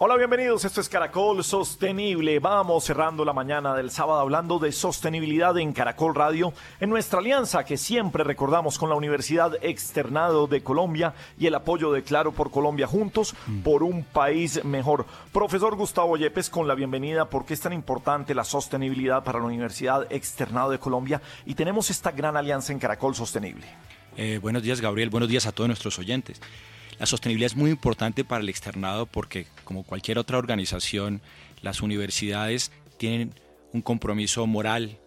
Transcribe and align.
Hola, 0.00 0.16
bienvenidos. 0.16 0.64
Esto 0.64 0.80
es 0.80 0.88
Caracol 0.88 1.42
Sostenible. 1.42 2.38
Vamos 2.38 2.84
cerrando 2.84 3.24
la 3.24 3.32
mañana 3.32 3.74
del 3.74 3.90
sábado 3.90 4.20
hablando 4.20 4.60
de 4.60 4.70
sostenibilidad 4.70 5.58
en 5.58 5.72
Caracol 5.72 6.14
Radio, 6.14 6.52
en 6.78 6.88
nuestra 6.88 7.18
alianza 7.18 7.64
que 7.64 7.76
siempre 7.76 8.22
recordamos 8.22 8.78
con 8.78 8.90
la 8.90 8.94
Universidad 8.94 9.56
Externado 9.60 10.46
de 10.46 10.62
Colombia 10.62 11.14
y 11.36 11.48
el 11.48 11.56
apoyo 11.56 11.90
de 11.90 12.04
Claro 12.04 12.30
por 12.30 12.52
Colombia 12.52 12.86
juntos 12.86 13.34
por 13.64 13.82
un 13.82 14.04
país 14.04 14.64
mejor. 14.64 15.04
Profesor 15.32 15.74
Gustavo 15.74 16.16
Yepes, 16.16 16.48
con 16.48 16.68
la 16.68 16.76
bienvenida. 16.76 17.28
¿Por 17.28 17.44
qué 17.44 17.54
es 17.54 17.60
tan 17.60 17.72
importante 17.72 18.36
la 18.36 18.44
sostenibilidad 18.44 19.24
para 19.24 19.40
la 19.40 19.46
Universidad 19.46 20.06
Externado 20.12 20.70
de 20.70 20.78
Colombia? 20.78 21.20
Y 21.44 21.56
tenemos 21.56 21.90
esta 21.90 22.12
gran 22.12 22.36
alianza 22.36 22.72
en 22.72 22.78
Caracol 22.78 23.16
Sostenible. 23.16 23.66
Eh, 24.16 24.38
buenos 24.40 24.62
días, 24.62 24.80
Gabriel. 24.80 25.10
Buenos 25.10 25.28
días 25.28 25.46
a 25.46 25.50
todos 25.50 25.66
nuestros 25.66 25.98
oyentes. 25.98 26.40
La 26.98 27.06
sostenibilidad 27.06 27.52
es 27.52 27.56
muy 27.56 27.70
importante 27.70 28.24
para 28.24 28.42
el 28.42 28.48
externado 28.48 29.06
porque, 29.06 29.46
como 29.64 29.84
cualquier 29.84 30.18
otra 30.18 30.38
organización, 30.38 31.20
las 31.62 31.80
universidades 31.80 32.72
tienen 32.98 33.32
un 33.72 33.82
compromiso 33.82 34.46
moral, 34.46 34.98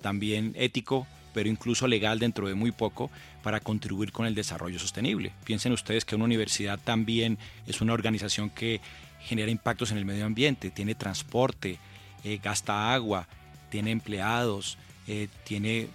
también 0.00 0.54
ético, 0.56 1.06
pero 1.34 1.48
incluso 1.48 1.86
legal 1.86 2.18
dentro 2.18 2.46
de 2.46 2.54
muy 2.54 2.72
poco, 2.72 3.10
para 3.42 3.60
contribuir 3.60 4.12
con 4.12 4.26
el 4.26 4.34
desarrollo 4.34 4.78
sostenible. 4.78 5.32
Piensen 5.44 5.72
ustedes 5.72 6.04
que 6.04 6.14
una 6.14 6.24
universidad 6.24 6.78
también 6.78 7.38
es 7.66 7.80
una 7.80 7.92
organización 7.92 8.50
que 8.50 8.80
genera 9.20 9.50
impactos 9.50 9.90
en 9.90 9.98
el 9.98 10.04
medio 10.04 10.26
ambiente, 10.26 10.70
tiene 10.70 10.94
transporte, 10.94 11.78
eh, 12.24 12.38
gasta 12.42 12.92
agua, 12.92 13.26
tiene 13.70 13.90
empleados, 13.90 14.78
eh, 15.08 15.28
tiene 15.44 15.88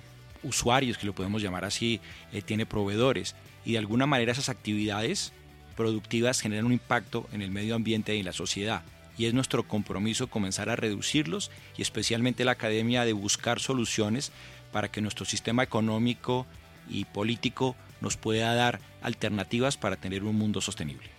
usuarios, 0.44 0.98
que 0.98 1.06
lo 1.06 1.14
podemos 1.14 1.42
llamar 1.42 1.66
así, 1.66 2.00
eh, 2.34 2.42
tiene 2.42 2.66
proveedores. 2.66 3.36
Y 3.68 3.74
de 3.74 3.80
alguna 3.80 4.06
manera 4.06 4.32
esas 4.32 4.48
actividades 4.48 5.34
productivas 5.76 6.40
generan 6.40 6.68
un 6.68 6.72
impacto 6.72 7.28
en 7.34 7.42
el 7.42 7.52
medio 7.52 7.76
ambiente 7.76 8.16
y 8.16 8.20
en 8.20 8.26
la 8.26 8.32
sociedad. 8.32 8.84
Y 9.18 9.26
es 9.26 9.34
nuestro 9.34 9.68
compromiso 9.68 10.28
comenzar 10.28 10.70
a 10.70 10.78
reducirlos 10.78 11.52
y 11.76 11.82
especialmente 11.82 12.46
la 12.46 12.54
academia 12.54 13.04
de 13.04 13.12
buscar 13.12 13.60
soluciones 13.60 14.32
para 14.72 14.90
que 14.90 15.02
nuestro 15.02 15.26
sistema 15.26 15.64
económico 15.64 16.46
y 16.88 17.04
político 17.04 17.76
nos 18.00 18.16
pueda 18.16 18.56
dar 18.56 18.80
alternativas 19.02 19.76
para 19.76 19.98
tener 19.98 20.24
un 20.24 20.38
mundo 20.38 20.62
sostenible. 20.62 21.10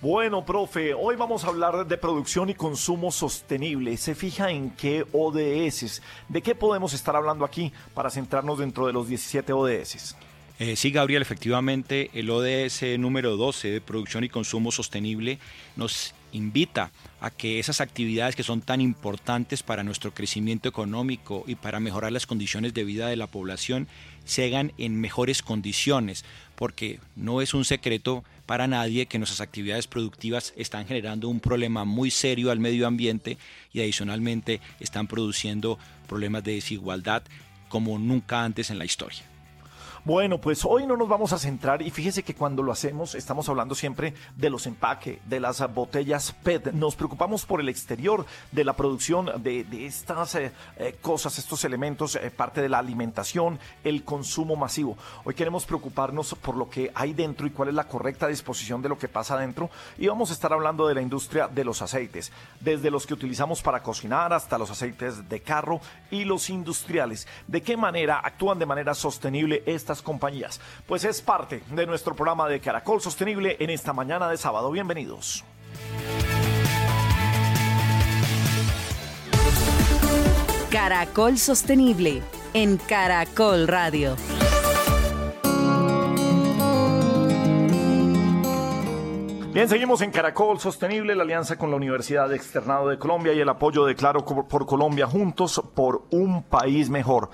Bueno, 0.00 0.42
profe, 0.42 0.94
hoy 0.94 1.16
vamos 1.16 1.44
a 1.44 1.48
hablar 1.48 1.86
de 1.86 1.98
producción 1.98 2.48
y 2.48 2.54
consumo 2.54 3.12
sostenible. 3.12 3.98
¿Se 3.98 4.14
fija 4.14 4.50
en 4.50 4.70
qué 4.70 5.04
ODS? 5.12 6.00
¿De 6.30 6.40
qué 6.40 6.54
podemos 6.54 6.94
estar 6.94 7.14
hablando 7.14 7.44
aquí 7.44 7.74
para 7.92 8.08
centrarnos 8.08 8.58
dentro 8.58 8.86
de 8.86 8.94
los 8.94 9.06
17 9.06 9.52
ODS? 9.52 10.16
Eh, 10.60 10.76
sí, 10.76 10.92
Gabriel, 10.92 11.20
efectivamente, 11.20 12.10
el 12.14 12.30
ODS 12.30 12.96
número 12.98 13.36
12 13.36 13.72
de 13.72 13.80
producción 13.80 14.22
y 14.22 14.28
consumo 14.28 14.70
sostenible 14.70 15.40
nos 15.74 16.14
invita 16.30 16.92
a 17.20 17.30
que 17.30 17.58
esas 17.58 17.80
actividades 17.80 18.36
que 18.36 18.44
son 18.44 18.60
tan 18.60 18.80
importantes 18.80 19.64
para 19.64 19.82
nuestro 19.82 20.14
crecimiento 20.14 20.68
económico 20.68 21.44
y 21.48 21.56
para 21.56 21.80
mejorar 21.80 22.12
las 22.12 22.26
condiciones 22.26 22.72
de 22.72 22.84
vida 22.84 23.08
de 23.08 23.16
la 23.16 23.26
población 23.26 23.88
se 24.24 24.44
hagan 24.44 24.72
en 24.78 25.00
mejores 25.00 25.42
condiciones, 25.42 26.24
porque 26.54 27.00
no 27.16 27.40
es 27.40 27.52
un 27.52 27.64
secreto 27.64 28.22
para 28.46 28.68
nadie 28.68 29.06
que 29.06 29.18
nuestras 29.18 29.40
actividades 29.40 29.88
productivas 29.88 30.54
están 30.56 30.86
generando 30.86 31.28
un 31.28 31.40
problema 31.40 31.84
muy 31.84 32.12
serio 32.12 32.52
al 32.52 32.60
medio 32.60 32.86
ambiente 32.86 33.38
y 33.72 33.80
adicionalmente 33.80 34.60
están 34.78 35.08
produciendo 35.08 35.80
problemas 36.08 36.44
de 36.44 36.54
desigualdad 36.54 37.24
como 37.68 37.98
nunca 37.98 38.44
antes 38.44 38.70
en 38.70 38.78
la 38.78 38.84
historia. 38.84 39.33
Bueno, 40.06 40.38
pues 40.38 40.66
hoy 40.66 40.86
no 40.86 40.98
nos 40.98 41.08
vamos 41.08 41.32
a 41.32 41.38
centrar 41.38 41.80
y 41.80 41.90
fíjese 41.90 42.22
que 42.22 42.34
cuando 42.34 42.62
lo 42.62 42.72
hacemos 42.72 43.14
estamos 43.14 43.48
hablando 43.48 43.74
siempre 43.74 44.12
de 44.36 44.50
los 44.50 44.66
empaques, 44.66 45.18
de 45.24 45.40
las 45.40 45.66
botellas 45.72 46.30
PET. 46.42 46.74
Nos 46.74 46.94
preocupamos 46.94 47.46
por 47.46 47.58
el 47.58 47.70
exterior 47.70 48.26
de 48.52 48.64
la 48.64 48.74
producción 48.74 49.42
de, 49.42 49.64
estas 49.86 50.34
eh, 50.34 50.52
eh, 50.76 50.98
cosas, 51.00 51.38
estos 51.38 51.64
elementos, 51.64 52.16
eh, 52.16 52.30
parte 52.30 52.60
de 52.60 52.68
la 52.68 52.80
alimentación, 52.80 53.58
el 53.82 54.04
consumo 54.04 54.56
masivo. 54.56 54.98
Hoy 55.24 55.32
queremos 55.32 55.64
preocuparnos 55.64 56.34
por 56.34 56.54
lo 56.54 56.68
que 56.68 56.92
hay 56.94 57.14
dentro 57.14 57.46
y 57.46 57.50
cuál 57.50 57.70
es 57.70 57.74
la 57.74 57.88
correcta 57.88 58.28
disposición 58.28 58.82
de 58.82 58.90
lo 58.90 58.98
que 58.98 59.08
pasa 59.08 59.38
dentro. 59.38 59.70
Y 59.96 60.06
vamos 60.08 60.28
a 60.28 60.34
estar 60.34 60.52
hablando 60.52 60.86
de 60.86 60.96
la 60.96 61.00
industria 61.00 61.48
de 61.48 61.64
los 61.64 61.80
aceites, 61.80 62.30
desde 62.60 62.90
los 62.90 63.06
que 63.06 63.14
utilizamos 63.14 63.62
para 63.62 63.82
cocinar 63.82 64.34
hasta 64.34 64.58
los 64.58 64.70
aceites 64.70 65.26
de 65.30 65.40
carro 65.40 65.80
y 66.10 66.26
los 66.26 66.50
industriales. 66.50 67.26
¿De 67.46 67.62
qué 67.62 67.78
manera 67.78 68.20
actúan 68.22 68.58
de 68.58 68.66
manera 68.66 68.92
sostenible 68.92 69.62
estas 69.64 69.93
compañías. 70.02 70.60
Pues 70.86 71.04
es 71.04 71.20
parte 71.22 71.62
de 71.70 71.86
nuestro 71.86 72.14
programa 72.14 72.48
de 72.48 72.60
Caracol 72.60 73.00
Sostenible 73.00 73.56
en 73.60 73.70
esta 73.70 73.92
mañana 73.92 74.28
de 74.28 74.36
sábado. 74.36 74.70
Bienvenidos. 74.70 75.44
Caracol 80.70 81.38
Sostenible 81.38 82.20
en 82.52 82.78
Caracol 82.78 83.68
Radio. 83.68 84.16
Bien, 89.54 89.68
seguimos 89.68 90.00
en 90.00 90.10
Caracol 90.10 90.58
Sostenible, 90.58 91.14
la 91.14 91.22
alianza 91.22 91.56
con 91.56 91.70
la 91.70 91.76
Universidad 91.76 92.32
Externado 92.32 92.88
de 92.88 92.98
Colombia 92.98 93.32
y 93.32 93.38
el 93.38 93.48
apoyo 93.48 93.84
de 93.84 93.94
Claro 93.94 94.24
por 94.24 94.66
Colombia 94.66 95.06
juntos 95.06 95.62
por 95.76 96.06
un 96.10 96.42
país 96.42 96.90
mejor. 96.90 97.30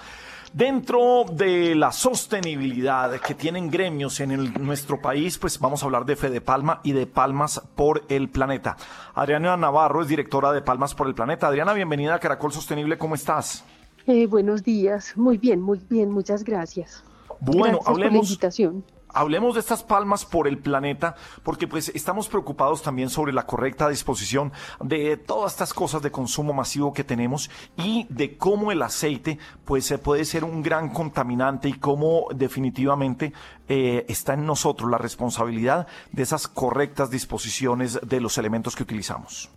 Dentro 0.52 1.26
de 1.32 1.76
la 1.76 1.92
sostenibilidad 1.92 3.20
que 3.20 3.36
tienen 3.36 3.70
gremios 3.70 4.18
en 4.18 4.52
nuestro 4.54 5.00
país, 5.00 5.38
pues 5.38 5.60
vamos 5.60 5.82
a 5.82 5.86
hablar 5.86 6.04
de 6.04 6.16
Fede 6.16 6.40
Palma 6.40 6.80
y 6.82 6.90
de 6.90 7.06
Palmas 7.06 7.62
por 7.76 8.02
el 8.08 8.28
Planeta. 8.28 8.76
Adriana 9.14 9.56
Navarro 9.56 10.02
es 10.02 10.08
directora 10.08 10.52
de 10.52 10.60
Palmas 10.60 10.94
por 10.96 11.06
el 11.06 11.14
Planeta. 11.14 11.46
Adriana, 11.46 11.72
bienvenida 11.72 12.16
a 12.16 12.18
Caracol 12.18 12.52
Sostenible, 12.52 12.98
¿cómo 12.98 13.14
estás? 13.14 13.64
Eh, 14.08 14.26
buenos 14.26 14.64
días, 14.64 15.16
muy 15.16 15.38
bien, 15.38 15.60
muy 15.60 15.80
bien, 15.88 16.10
muchas 16.10 16.42
gracias. 16.42 17.04
Bueno, 17.38 17.78
gracias 17.78 17.86
hablemos. 17.86 18.10
Por 18.10 18.10
la 18.12 18.18
invitación 18.18 18.84
hablemos 19.14 19.54
de 19.54 19.60
estas 19.60 19.82
palmas 19.82 20.24
por 20.24 20.48
el 20.48 20.58
planeta, 20.58 21.14
porque 21.42 21.66
pues 21.66 21.90
estamos 21.94 22.28
preocupados 22.28 22.82
también 22.82 23.10
sobre 23.10 23.32
la 23.32 23.46
correcta 23.46 23.88
disposición 23.88 24.52
de 24.80 25.16
todas 25.16 25.52
estas 25.52 25.74
cosas 25.74 26.02
de 26.02 26.10
consumo 26.10 26.52
masivo 26.52 26.92
que 26.92 27.04
tenemos 27.04 27.50
y 27.76 28.06
de 28.08 28.36
cómo 28.36 28.72
el 28.72 28.82
aceite 28.82 29.38
pues 29.64 29.92
puede 30.02 30.24
ser 30.24 30.44
un 30.44 30.62
gran 30.62 30.90
contaminante 30.92 31.68
y 31.68 31.74
cómo 31.74 32.26
definitivamente 32.34 33.32
eh, 33.68 34.04
está 34.08 34.34
en 34.34 34.46
nosotros 34.46 34.90
la 34.90 34.98
responsabilidad 34.98 35.86
de 36.12 36.22
esas 36.22 36.48
correctas 36.48 37.10
disposiciones 37.10 38.00
de 38.06 38.20
los 38.20 38.38
elementos 38.38 38.74
que 38.76 38.82
utilizamos. 38.82 39.50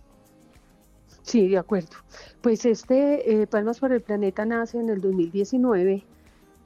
Sí, 1.22 1.48
de 1.48 1.58
acuerdo. 1.58 1.96
Pues 2.42 2.66
este 2.66 3.42
eh, 3.42 3.46
Palmas 3.46 3.80
por 3.80 3.92
el 3.92 4.02
Planeta 4.02 4.44
nace 4.44 4.78
en 4.78 4.90
el 4.90 5.00
2019 5.00 6.04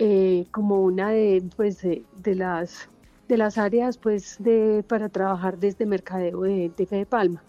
eh, 0.00 0.46
como 0.52 0.82
una 0.82 1.10
de, 1.10 1.42
pues, 1.56 1.82
de, 1.82 2.34
las, 2.36 2.88
de 3.26 3.36
las 3.36 3.58
áreas 3.58 3.98
pues, 3.98 4.36
de, 4.38 4.84
para 4.86 5.08
trabajar 5.08 5.58
desde 5.58 5.86
mercadeo 5.86 6.42
de, 6.42 6.70
de 6.76 7.06
Palma. 7.06 7.42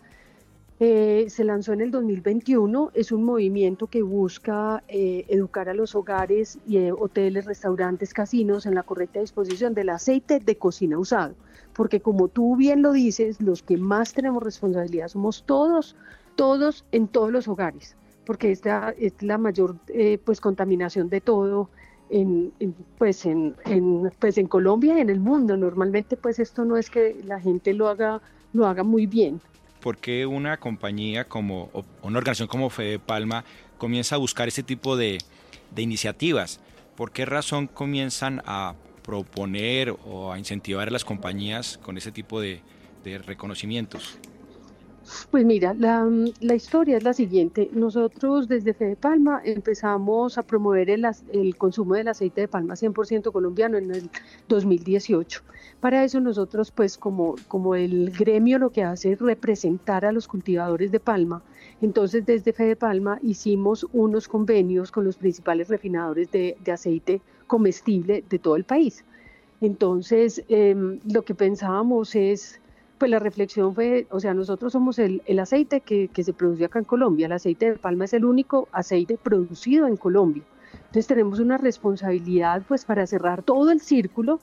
Eh, 0.80 1.26
se 1.30 1.44
lanzó 1.44 1.74
en 1.74 1.82
el 1.82 1.92
2021, 1.92 2.92
es 2.96 3.12
un 3.12 3.24
movimiento 3.24 3.86
que 3.86 4.02
busca 4.02 4.82
eh, 4.88 5.26
educar 5.28 5.70
a 5.70 5.76
los 5.76 5.94
hogares 5.94 6.58
y 6.66 6.90
hoteles, 6.90 7.46
restaurantes, 7.46 8.14
casinos 8.14 8.66
en 8.66 8.74
la 8.76 8.84
correcta 8.84 9.20
disposición 9.20 9.76
del 9.76 9.90
aceite 9.90 10.40
de 10.40 10.58
cocina 10.58 10.98
usado, 10.98 11.36
porque 11.74 12.00
como 12.00 12.30
tú 12.30 12.56
bien 12.56 12.82
lo 12.82 12.94
dices, 12.94 13.42
los 13.42 13.62
que 13.62 13.78
más 13.78 14.14
tenemos 14.14 14.42
responsabilidad 14.42 15.10
somos 15.10 15.44
todos, 15.46 15.98
todos 16.36 16.86
en 16.94 17.10
todos 17.10 17.32
los 17.32 17.50
hogares, 17.50 17.98
porque 18.26 18.52
esta 18.52 18.92
es 18.98 19.22
la 19.22 19.38
mayor 19.38 19.76
pues 20.24 20.40
contaminación 20.40 21.10
de 21.10 21.20
todo 21.20 21.70
en, 22.10 22.54
pues 22.98 23.26
en, 23.26 23.56
pues 24.20 24.38
en 24.38 24.48
Colombia 24.48 24.98
y 24.98 25.02
en 25.02 25.10
el 25.10 25.20
mundo. 25.20 25.58
Normalmente 25.58 26.18
pues 26.18 26.40
esto 26.40 26.66
no 26.66 26.78
es 26.78 26.90
que 26.90 27.16
la 27.26 27.40
gente 27.40 27.74
lo 27.74 27.88
haga, 27.88 28.22
lo 28.54 28.68
haga 28.68 28.84
muy 28.84 29.06
bien. 29.06 29.42
¿Por 29.82 29.98
qué 29.98 30.26
una 30.26 30.58
compañía 30.58 31.26
como, 31.26 31.70
una 32.02 32.18
organización 32.18 32.50
como 32.50 32.70
Fede 32.70 33.00
Palma 33.00 33.46
comienza 33.78 34.16
a 34.16 34.18
buscar 34.18 34.48
ese 34.48 34.64
tipo 34.64 34.98
de, 34.98 35.20
de 35.74 35.82
iniciativas? 35.82 36.60
¿Por 36.96 37.12
qué 37.12 37.26
razón 37.26 37.68
comienzan 37.68 38.42
a 38.46 38.76
proponer 39.04 39.96
o 40.06 40.34
a 40.34 40.38
incentivar 40.38 40.90
a 40.90 40.92
las 40.92 41.06
compañías 41.06 41.78
con 41.78 41.98
ese 41.98 42.12
tipo 42.12 42.42
de, 42.42 42.62
de 43.04 43.20
reconocimientos? 43.20 44.20
Pues 45.32 45.46
mira, 45.46 45.74
la, 45.74 46.08
la, 46.40 46.56
historia 46.56 46.98
es 46.98 47.04
la 47.04 47.14
siguiente. 47.14 47.70
Nosotros 47.74 48.48
desde 48.48 48.74
Fede 48.74 48.96
Palma 48.96 49.42
empezamos 49.44 50.38
a 50.38 50.44
promover 50.44 50.90
el, 50.90 51.06
el 51.32 51.56
consumo 51.56 51.96
del 51.96 52.10
aceite 52.10 52.42
de 52.42 52.48
palma 52.48 52.76
100% 52.76 53.32
colombiano 53.32 53.78
en 53.78 53.92
el 53.92 54.10
2018. 54.48 55.42
Para 55.80 56.04
eso 56.04 56.20
nosotros, 56.20 56.72
pues 56.72 56.98
como, 56.98 57.36
como 57.48 57.76
el 57.76 58.12
gremio 58.12 58.60
lo 58.60 58.72
que 58.72 58.84
hace 58.84 59.14
es 59.14 59.20
representar 59.20 60.06
a 60.06 60.12
los 60.12 60.28
cultivadores 60.28 60.92
de 60.92 61.00
palma, 61.00 61.42
entonces 61.82 62.26
desde 62.26 62.54
Fede 62.54 62.76
Palma 62.76 63.20
hicimos 63.24 63.88
unos 63.94 64.28
convenios 64.28 64.92
con 64.92 65.06
los 65.06 65.18
principales 65.18 65.70
refinadores 65.70 66.30
de, 66.32 66.58
de 66.64 66.72
aceite 66.72 67.22
comestible 67.48 68.24
de 68.30 68.40
todo 68.40 68.56
el 68.56 68.64
país. 68.64 69.04
Entonces, 69.62 70.44
em, 70.48 71.00
lo 71.12 71.24
que 71.24 71.36
pensábamos 71.36 72.16
es 72.16 72.59
pues 73.00 73.10
la 73.10 73.20
reflexión 73.20 73.74
fue, 73.74 74.06
o 74.12 74.20
sea, 74.20 74.34
nosotros 74.34 74.74
somos 74.74 75.00
el, 75.00 75.22
aceite 75.40 75.80
que, 75.82 76.10
se 76.14 76.34
produce 76.34 76.66
acá 76.66 76.80
en 76.80 76.86
Colombia, 76.86 77.26
el 77.26 77.32
aceite 77.32 77.72
de 77.72 77.78
palma 77.78 78.06
es 78.06 78.14
el 78.14 78.26
único 78.26 78.68
aceite 78.74 79.18
producido 79.18 79.88
en 79.88 79.96
Colombia. 79.96 80.44
Entonces 80.74 81.08
tenemos 81.08 81.40
una 81.40 81.58
responsabilidad 81.58 82.62
pues 82.68 82.86
para 82.86 83.08
cerrar 83.08 83.42
todo 83.42 83.72
el 83.72 83.80
círculo, 83.80 84.40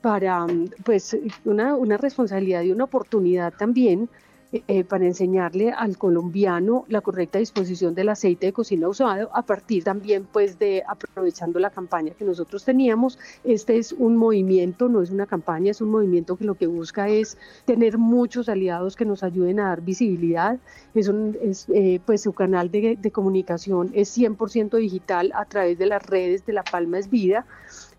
para 0.00 0.46
pues 0.84 1.16
una, 1.44 1.76
una 1.76 1.98
responsabilidad 1.98 2.62
y 2.62 2.72
una 2.72 2.84
oportunidad 2.84 3.52
también 3.52 4.08
eh, 4.52 4.84
para 4.84 5.06
enseñarle 5.06 5.72
al 5.72 5.96
colombiano 5.96 6.84
la 6.88 7.00
correcta 7.00 7.38
disposición 7.38 7.94
del 7.94 8.10
aceite 8.10 8.44
de 8.46 8.52
cocina 8.52 8.86
usado 8.86 9.30
a 9.32 9.40
partir 9.46 9.82
también 9.82 10.26
pues 10.30 10.58
de 10.58 10.82
aprovechando 10.86 11.58
la 11.58 11.70
campaña 11.70 12.12
que 12.12 12.26
nosotros 12.26 12.62
teníamos. 12.62 13.18
Este 13.44 13.78
es 13.78 13.92
un 13.92 14.18
movimiento, 14.18 14.90
no 14.90 15.00
es 15.00 15.10
una 15.10 15.24
campaña, 15.24 15.70
es 15.70 15.80
un 15.80 15.90
movimiento 15.90 16.36
que 16.36 16.44
lo 16.44 16.54
que 16.54 16.66
busca 16.66 17.08
es 17.08 17.38
tener 17.64 17.96
muchos 17.96 18.50
aliados 18.50 18.94
que 18.94 19.06
nos 19.06 19.22
ayuden 19.22 19.58
a 19.58 19.68
dar 19.68 19.80
visibilidad. 19.80 20.58
Es, 20.94 21.08
un, 21.08 21.34
es 21.40 21.66
eh, 21.72 22.00
pues 22.04 22.20
su 22.20 22.34
canal 22.34 22.70
de, 22.70 22.98
de 23.00 23.10
comunicación 23.10 23.90
es 23.94 24.14
100% 24.16 24.76
digital 24.76 25.32
a 25.34 25.46
través 25.46 25.78
de 25.78 25.86
las 25.86 26.02
redes 26.04 26.44
de 26.44 26.52
La 26.52 26.62
Palma 26.62 26.98
es 26.98 27.08
Vida 27.08 27.46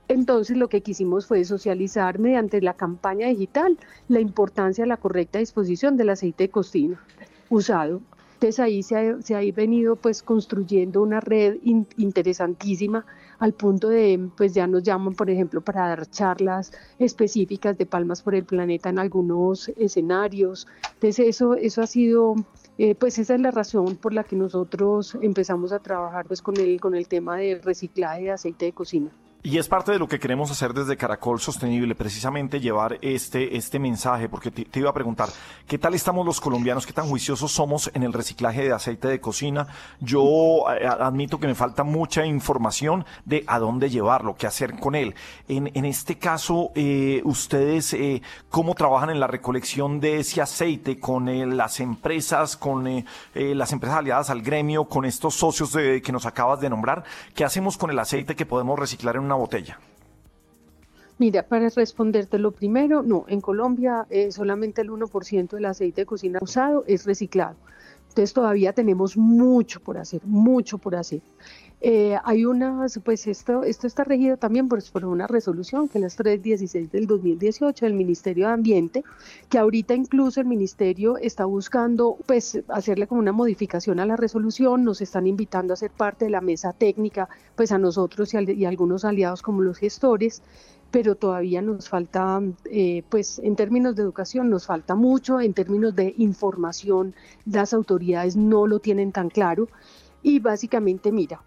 entonces 0.07 0.57
lo 0.57 0.69
que 0.69 0.81
quisimos 0.81 1.27
fue 1.27 1.45
socializar 1.45 2.19
mediante 2.19 2.61
la 2.61 2.73
campaña 2.73 3.27
digital 3.27 3.77
la 4.07 4.19
importancia 4.19 4.83
de 4.83 4.89
la 4.89 4.97
correcta 4.97 5.39
disposición 5.39 5.97
del 5.97 6.09
aceite 6.09 6.45
de 6.45 6.49
cocina 6.49 7.01
usado. 7.49 8.01
Entonces 8.33 8.59
ahí 8.59 8.83
se 8.83 8.97
ha, 8.97 9.53
venido 9.55 9.95
pues 9.95 10.21
construyendo 10.21 11.01
una 11.01 11.21
red 11.21 11.59
interesantísima 11.63 13.05
al 13.39 13.53
punto 13.53 13.87
de 13.87 14.29
pues 14.35 14.53
ya 14.53 14.67
nos 14.67 14.83
llaman 14.83 15.13
por 15.13 15.29
ejemplo 15.29 15.61
para 15.61 15.87
dar 15.87 16.05
charlas 16.09 16.73
específicas 16.99 17.77
de 17.77 17.85
palmas 17.85 18.21
por 18.21 18.35
el 18.35 18.43
planeta 18.43 18.89
en 18.89 18.99
algunos 18.99 19.69
escenarios. 19.77 20.67
Entonces 20.95 21.19
eso, 21.19 21.55
eso 21.55 21.81
ha 21.81 21.87
sido 21.87 22.35
eh, 22.77 22.95
pues 22.95 23.17
esa 23.17 23.35
es 23.35 23.39
la 23.39 23.51
razón 23.51 23.95
por 23.95 24.13
la 24.13 24.25
que 24.25 24.35
nosotros 24.35 25.17
empezamos 25.21 25.71
a 25.71 25.79
trabajar 25.79 26.25
pues 26.25 26.41
con 26.41 26.57
el, 26.57 26.81
con 26.81 26.95
el 26.95 27.07
tema 27.07 27.37
de 27.37 27.61
reciclaje 27.63 28.23
de 28.23 28.31
aceite 28.31 28.65
de 28.65 28.73
cocina. 28.73 29.11
Y 29.45 29.57
es 29.57 29.67
parte 29.67 29.91
de 29.91 29.99
lo 29.99 30.07
que 30.07 30.21
queremos 30.21 30.49
hacer 30.51 30.73
desde 30.73 30.95
Caracol 30.95 31.37
Sostenible, 31.37 31.95
precisamente 31.95 32.61
llevar 32.61 32.97
este, 33.01 33.57
este 33.57 33.77
mensaje, 33.77 34.29
porque 34.29 34.51
te, 34.51 34.79
iba 34.79 34.89
a 34.89 34.93
preguntar, 34.93 35.27
¿qué 35.67 35.77
tal 35.77 35.93
estamos 35.95 36.25
los 36.25 36.39
colombianos? 36.39 36.87
¿Qué 36.87 36.93
tan 36.93 37.09
juiciosos 37.09 37.51
somos 37.51 37.91
en 37.93 38.03
el 38.03 38.13
reciclaje 38.13 38.63
de 38.63 38.71
aceite 38.71 39.09
de 39.09 39.19
cocina? 39.19 39.67
Yo 39.99 40.63
eh, 40.71 40.87
admito 40.87 41.41
que 41.41 41.47
me 41.47 41.55
falta 41.55 41.83
mucha 41.83 42.25
información 42.25 43.05
de 43.25 43.43
a 43.45 43.59
dónde 43.59 43.89
llevarlo, 43.89 44.37
qué 44.37 44.47
hacer 44.47 44.79
con 44.79 44.95
él. 44.95 45.13
En, 45.49 45.69
en 45.73 45.83
este 45.83 46.17
caso, 46.17 46.71
eh, 46.73 47.21
ustedes, 47.25 47.93
eh, 47.95 48.21
¿cómo 48.49 48.75
trabajan 48.75 49.09
en 49.09 49.19
la 49.19 49.27
recolección 49.27 49.99
de 49.99 50.21
ese 50.21 50.41
aceite 50.41 51.01
con 51.01 51.57
las 51.57 51.81
empresas, 51.81 52.55
con 52.55 53.03
las 53.33 53.73
empresas 53.73 53.97
aliadas 53.97 54.29
al 54.29 54.41
gremio, 54.41 54.85
con 54.85 55.03
estos 55.03 55.35
socios 55.35 55.73
que 55.73 56.11
nos 56.13 56.25
acabas 56.25 56.61
de 56.61 56.69
nombrar? 56.69 57.03
¿Qué 57.35 57.43
hacemos 57.43 57.77
con 57.77 57.91
el 57.91 57.99
aceite 57.99 58.37
que 58.37 58.45
podemos 58.45 58.79
reciclar 58.79 59.17
en 59.17 59.23
una 59.23 59.32
botella? 59.35 59.79
Mira, 61.17 61.43
para 61.43 61.69
responderte 61.69 62.39
lo 62.39 62.51
primero, 62.51 63.03
no, 63.03 63.25
en 63.27 63.39
Colombia 63.39 64.05
eh, 64.09 64.31
solamente 64.31 64.81
el 64.81 64.89
1% 64.89 65.49
del 65.51 65.65
aceite 65.65 66.01
de 66.01 66.05
cocina 66.05 66.39
usado 66.41 66.83
es 66.87 67.05
reciclado. 67.05 67.55
Entonces 68.09 68.33
todavía 68.33 68.73
tenemos 68.73 69.17
mucho 69.17 69.79
por 69.79 69.97
hacer, 69.97 70.21
mucho 70.25 70.77
por 70.77 70.95
hacer. 70.95 71.21
Eh, 71.85 72.17
hay 72.23 72.45
unas, 72.45 72.97
pues 73.03 73.27
esto, 73.27 73.63
esto 73.63 73.87
está 73.87 74.05
regido 74.05 74.37
también 74.37 74.69
por, 74.69 74.81
una 75.03 75.27
resolución 75.27 75.89
que 75.89 75.97
es 75.97 76.01
la 76.01 76.23
316 76.23 76.89
del 76.89 77.07
2018 77.07 77.85
del 77.85 77.93
Ministerio 77.93 78.47
de 78.47 78.53
Ambiente, 78.53 79.03
que 79.49 79.57
ahorita 79.57 79.93
incluso 79.93 80.39
el 80.39 80.47
Ministerio 80.47 81.17
está 81.17 81.43
buscando 81.43 82.15
pues 82.25 82.57
hacerle 82.69 83.05
como 83.05 83.19
una 83.19 83.33
modificación 83.33 83.99
a 83.99 84.05
la 84.05 84.15
resolución, 84.15 84.85
nos 84.85 85.01
están 85.01 85.27
invitando 85.27 85.73
a 85.73 85.75
ser 85.75 85.91
parte 85.91 86.23
de 86.23 86.31
la 86.31 86.39
mesa 86.39 86.71
técnica, 86.71 87.27
pues 87.57 87.73
a 87.73 87.77
nosotros 87.77 88.33
y, 88.33 88.51
y 88.53 88.63
algunos 88.63 89.03
aliados 89.03 89.41
como 89.41 89.61
los 89.61 89.77
gestores, 89.77 90.41
pero 90.89 91.15
todavía 91.15 91.61
nos 91.61 91.89
falta, 91.89 92.41
eh, 92.63 93.03
pues 93.09 93.39
en 93.39 93.57
términos 93.57 93.97
de 93.97 94.03
educación 94.03 94.49
nos 94.49 94.67
falta 94.67 94.95
mucho, 94.95 95.41
en 95.41 95.53
términos 95.53 95.93
de 95.93 96.13
información 96.17 97.13
las 97.45 97.73
autoridades 97.73 98.37
no 98.37 98.67
lo 98.67 98.79
tienen 98.79 99.11
tan 99.11 99.29
claro. 99.29 99.67
Y 100.21 100.39
básicamente 100.39 101.11
mira, 101.11 101.41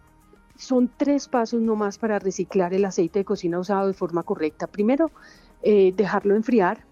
son 0.59 0.91
tres 0.97 1.29
pasos 1.29 1.61
nomás 1.61 1.99
para 1.99 2.19
reciclar 2.19 2.75
el 2.75 2.85
aceite 2.85 3.21
de 3.21 3.25
cocina 3.25 3.59
usado 3.59 3.87
de 3.87 3.93
forma 3.93 4.23
correcta. 4.23 4.67
Primero, 4.67 5.11
eh, 5.63 5.93
dejarlo 5.97 6.35
enfriar 6.35 6.85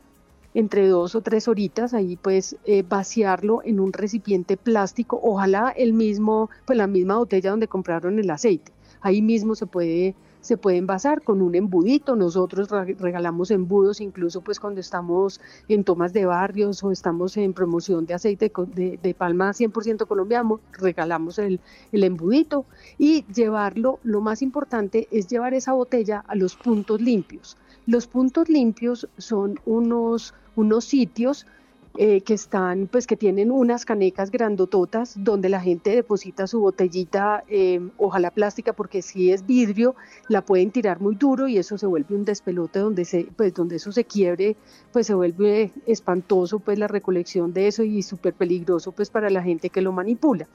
entre 0.54 0.86
dos 0.86 1.14
o 1.14 1.20
tres 1.20 1.48
horitas, 1.48 1.94
ahí 1.94 2.16
pues 2.16 2.56
eh, 2.64 2.84
vaciarlo 2.88 3.60
en 3.64 3.80
un 3.80 3.92
recipiente 3.92 4.56
plástico, 4.56 5.18
ojalá 5.22 5.70
el 5.76 5.92
mismo, 5.92 6.48
pues 6.64 6.76
la 6.76 6.86
misma 6.86 7.16
botella 7.16 7.50
donde 7.50 7.66
compraron 7.66 8.18
el 8.18 8.30
aceite. 8.30 8.72
Ahí 9.00 9.20
mismo 9.20 9.54
se 9.56 9.66
puede 9.66 10.14
se 10.44 10.58
puede 10.58 10.76
envasar 10.76 11.22
con 11.22 11.40
un 11.40 11.54
embudito. 11.54 12.16
Nosotros 12.16 12.68
regalamos 12.70 13.50
embudos 13.50 14.00
incluso 14.00 14.42
pues 14.42 14.60
cuando 14.60 14.80
estamos 14.80 15.40
en 15.68 15.84
tomas 15.84 16.12
de 16.12 16.26
barrios 16.26 16.84
o 16.84 16.90
estamos 16.90 17.36
en 17.38 17.54
promoción 17.54 18.04
de 18.04 18.14
aceite 18.14 18.52
de, 18.74 18.98
de 19.02 19.14
palma 19.14 19.50
100% 19.50 20.06
colombiano, 20.06 20.60
regalamos 20.72 21.38
el, 21.38 21.60
el 21.92 22.04
embudito 22.04 22.66
y 22.98 23.24
llevarlo, 23.32 24.00
lo 24.02 24.20
más 24.20 24.42
importante 24.42 25.08
es 25.10 25.28
llevar 25.28 25.54
esa 25.54 25.72
botella 25.72 26.22
a 26.28 26.34
los 26.34 26.56
puntos 26.56 27.00
limpios. 27.00 27.56
Los 27.86 28.06
puntos 28.06 28.50
limpios 28.50 29.08
son 29.16 29.58
unos, 29.64 30.34
unos 30.56 30.84
sitios 30.84 31.46
eh, 31.96 32.22
que 32.22 32.34
están, 32.34 32.88
pues 32.88 33.06
que 33.06 33.16
tienen 33.16 33.52
unas 33.52 33.84
canecas 33.84 34.32
grandototas 34.32 35.14
donde 35.16 35.48
la 35.48 35.60
gente 35.60 35.90
deposita 35.90 36.48
su 36.48 36.58
botellita, 36.58 37.44
eh, 37.46 37.88
ojalá 37.98 38.32
plástica, 38.32 38.72
porque 38.72 39.00
si 39.00 39.30
es 39.30 39.46
vidrio, 39.46 39.94
la 40.28 40.44
pueden 40.44 40.72
tirar 40.72 41.00
muy 41.00 41.14
duro 41.14 41.46
y 41.46 41.56
eso 41.56 41.78
se 41.78 41.86
vuelve 41.86 42.16
un 42.16 42.24
despelote 42.24 42.80
donde 42.80 43.04
se, 43.04 43.28
pues 43.36 43.54
donde 43.54 43.76
eso 43.76 43.92
se 43.92 44.04
quiebre, 44.04 44.56
pues 44.92 45.06
se 45.06 45.14
vuelve 45.14 45.70
espantoso, 45.86 46.58
pues 46.58 46.80
la 46.80 46.88
recolección 46.88 47.52
de 47.52 47.68
eso 47.68 47.84
y 47.84 48.02
súper 48.02 48.34
peligroso, 48.34 48.90
pues 48.90 49.10
para 49.10 49.30
la 49.30 49.44
gente 49.44 49.70
que 49.70 49.80
lo 49.80 49.92
manipula. 49.92 50.48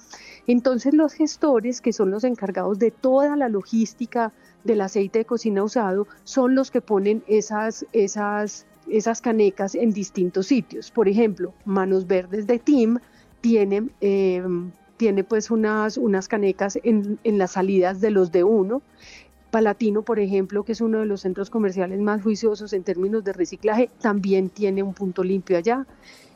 Entonces 0.45 0.93
los 0.93 1.13
gestores, 1.13 1.79
que 1.79 1.93
son 1.93 2.11
los 2.11 2.25
encargados 2.25 2.79
de 2.79 2.91
toda 2.91 3.37
la 3.37 3.47
logística 3.47 4.33
del 4.65 4.81
aceite 4.81 5.19
de 5.19 5.25
cocina 5.25 5.63
usado, 5.63 6.05
son 6.25 6.53
los 6.53 6.69
que 6.69 6.81
ponen 6.81 7.23
esas, 7.27 7.85
esas 7.93 8.65
esas 8.87 9.21
canecas 9.21 9.75
en 9.75 9.91
distintos 9.91 10.47
sitios. 10.47 10.91
Por 10.91 11.07
ejemplo, 11.07 11.53
Manos 11.65 12.07
Verdes 12.07 12.47
de 12.47 12.59
Team 12.59 12.99
tiene, 13.41 13.89
eh, 14.01 14.43
tiene 14.97 15.23
pues 15.23 15.51
unas, 15.51 15.97
unas 15.97 16.27
canecas 16.27 16.79
en, 16.83 17.19
en, 17.23 17.37
las 17.37 17.51
salidas 17.51 18.01
de 18.01 18.11
los 18.11 18.31
de 18.31 18.43
uno. 18.43 18.81
Palatino, 19.51 20.03
por 20.03 20.19
ejemplo, 20.19 20.63
que 20.63 20.73
es 20.73 20.81
uno 20.81 20.99
de 20.99 21.05
los 21.05 21.21
centros 21.21 21.49
comerciales 21.49 21.99
más 21.99 22.21
juiciosos 22.21 22.73
en 22.73 22.83
términos 22.83 23.23
de 23.23 23.33
reciclaje, 23.33 23.89
también 23.99 24.49
tiene 24.49 24.83
un 24.83 24.93
punto 24.93 25.23
limpio 25.23 25.57
allá. 25.57 25.87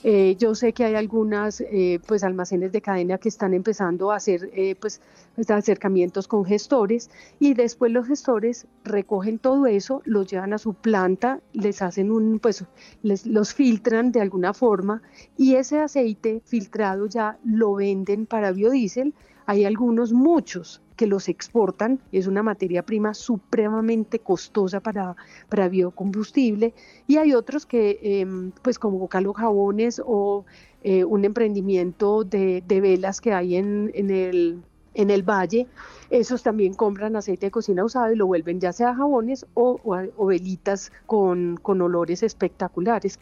Eh, 0.04 0.36
yo 0.38 0.54
sé 0.54 0.74
que 0.74 0.84
hay 0.84 0.96
algunas 0.96 1.62
eh, 1.62 2.00
pues 2.06 2.26
almacenes 2.26 2.74
de 2.74 2.82
cadena 2.82 3.18
que 3.18 3.30
están 3.30 3.54
empezando 3.54 4.12
a 4.12 4.18
hacer 4.18 4.50
eh, 4.54 4.76
pues, 4.76 5.00
pues, 5.34 5.50
acercamientos 5.50 6.28
con 6.28 6.44
gestores 6.44 7.10
y 7.40 7.54
después 7.54 7.90
los 7.92 8.08
gestores 8.08 8.68
recogen 8.84 9.40
todo 9.40 9.66
eso, 9.66 10.02
los 10.04 10.28
llevan 10.28 10.52
a 10.52 10.58
su 10.58 10.74
planta, 10.74 11.40
les 11.54 11.82
hacen 11.82 12.12
un 12.12 12.40
pues 12.40 12.66
les, 13.02 13.26
los 13.26 13.54
filtran 13.54 14.12
de 14.12 14.20
alguna 14.20 14.54
forma 14.54 15.02
y 15.38 15.56
ese 15.56 15.80
aceite 15.80 16.42
filtrado 16.44 17.08
ya 17.08 17.38
lo 17.46 17.76
venden 17.76 18.26
para 18.26 18.52
biodiesel. 18.52 19.14
Hay 19.46 19.66
algunos, 19.66 20.14
muchos, 20.14 20.82
que 20.96 21.08
los 21.08 21.30
exportan, 21.30 22.00
es 22.12 22.28
una 22.28 22.44
materia 22.44 22.84
prima 22.84 23.14
supremamente 23.14 24.20
costosa 24.20 24.80
para, 24.80 25.16
para 25.50 25.70
biocombustible, 25.70 26.74
y 27.08 27.18
hay 27.18 27.34
otros 27.34 27.66
que, 27.66 28.00
em, 28.02 28.52
pues 28.62 28.80
como 28.80 29.08
Calo 29.08 29.34
Jabones 29.34 30.02
o 30.06 30.46
eh, 30.84 31.04
un 31.04 31.26
emprendimiento 31.26 32.24
de, 32.24 32.64
velas 32.68 33.22
que 33.22 33.34
hay 33.34 33.56
en, 33.56 33.92
en, 33.94 34.10
el, 34.10 34.62
en 34.94 35.10
el 35.10 35.24
valle, 35.24 35.68
esos 36.10 36.44
también 36.44 36.74
compran 36.74 37.16
aceite 37.16 37.48
de 37.48 37.52
cocina 37.52 37.84
usado 37.84 38.12
y 38.12 38.16
lo 38.16 38.28
vuelven 38.28 38.60
ya 38.60 38.74
sea 38.74 38.94
jabones 38.94 39.46
o, 39.54 39.80
o, 39.84 40.26
velitas 40.26 40.92
con, 41.06 41.58
con 41.62 41.82
olores 41.82 42.22
espectaculares. 42.24 43.20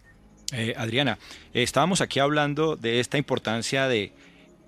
Eh, 0.54 0.74
Adriana, 0.75 1.18
estábamos 1.54 2.01
aquí 2.01 2.20
hablando 2.20 2.75
de 2.75 3.00
esta 3.00 3.18
importancia 3.18 3.88
de 3.88 4.12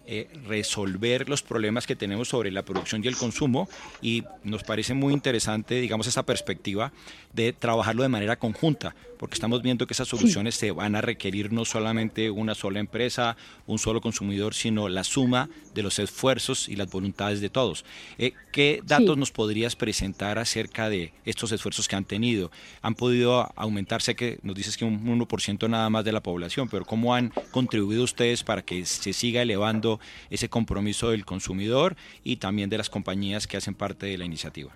eh, 0.06 0.28
resolver 0.46 1.30
los 1.30 1.44
problemas 1.44 1.88
que 1.88 1.96
tenemos 1.96 2.28
sobre 2.28 2.52
la 2.52 2.64
producción 2.64 3.04
y 3.04 3.08
el 3.08 3.16
consumo. 3.16 3.70
Y 4.02 4.24
nos 4.44 4.64
parece 4.64 4.94
muy 4.94 5.14
interesante, 5.14 5.76
digamos, 5.76 6.08
esa 6.08 6.24
perspectiva 6.24 6.92
de 7.32 7.54
trabajarlo 7.54 8.04
de 8.04 8.10
manera 8.10 8.38
conjunta, 8.38 8.96
porque 9.24 9.36
estamos 9.36 9.62
viendo 9.62 9.88
que 9.88 9.94
esas 9.94 10.10
soluciones 10.10 10.56
se 10.56 10.72
van 10.72 10.98
a 10.98 11.02
requerir 11.02 11.54
no 11.54 11.64
solamente 11.64 12.30
una 12.30 12.56
sola 12.56 12.82
empresa, 12.82 13.38
un 13.68 13.80
solo 13.80 14.02
consumidor, 14.02 14.54
sino 14.54 14.90
la 14.90 15.06
suma 15.06 15.50
de 15.74 15.82
los 15.82 15.98
esfuerzos 15.98 16.68
y 16.68 16.76
las 16.76 16.92
voluntades 16.92 17.40
de 17.40 17.50
todos. 17.50 17.86
Eh, 18.18 18.34
¿Qué 18.52 18.82
datos 18.86 19.18
nos 19.18 19.32
podrías 19.32 19.78
presentar 19.78 20.40
acerca 20.40 20.90
de 20.90 21.14
estos 21.24 21.54
esfuerzos 21.54 21.88
que 21.88 21.96
han 21.96 22.04
tenido? 22.04 22.52
¿Han 22.82 22.96
podido 22.96 23.50
aumentarse, 23.56 24.14
que 24.14 24.40
nos 24.44 24.56
dices 24.56 24.76
que 24.76 24.84
un 24.84 25.02
1% 25.06 25.70
nada 25.70 25.90
más 25.90 26.04
de 26.04 26.12
la 26.12 26.22
población, 26.22 26.68
pero 26.68 26.84
cómo 26.84 27.16
han 27.16 27.32
contribuido 27.52 28.04
ustedes 28.04 28.44
para 28.44 28.62
que 28.62 28.86
se 28.86 29.14
siga 29.14 29.42
elevando 29.42 30.02
ese 30.32 30.50
compromiso 30.50 31.12
del 31.12 31.24
consumidor 31.24 31.96
y 32.26 32.36
también 32.36 32.70
de 32.70 32.78
las 32.78 32.90
compañías 32.90 33.48
que 33.48 33.56
hacen 33.56 33.74
parte 33.74 34.06
de 34.06 34.18
la 34.18 34.26
iniciativa? 34.26 34.74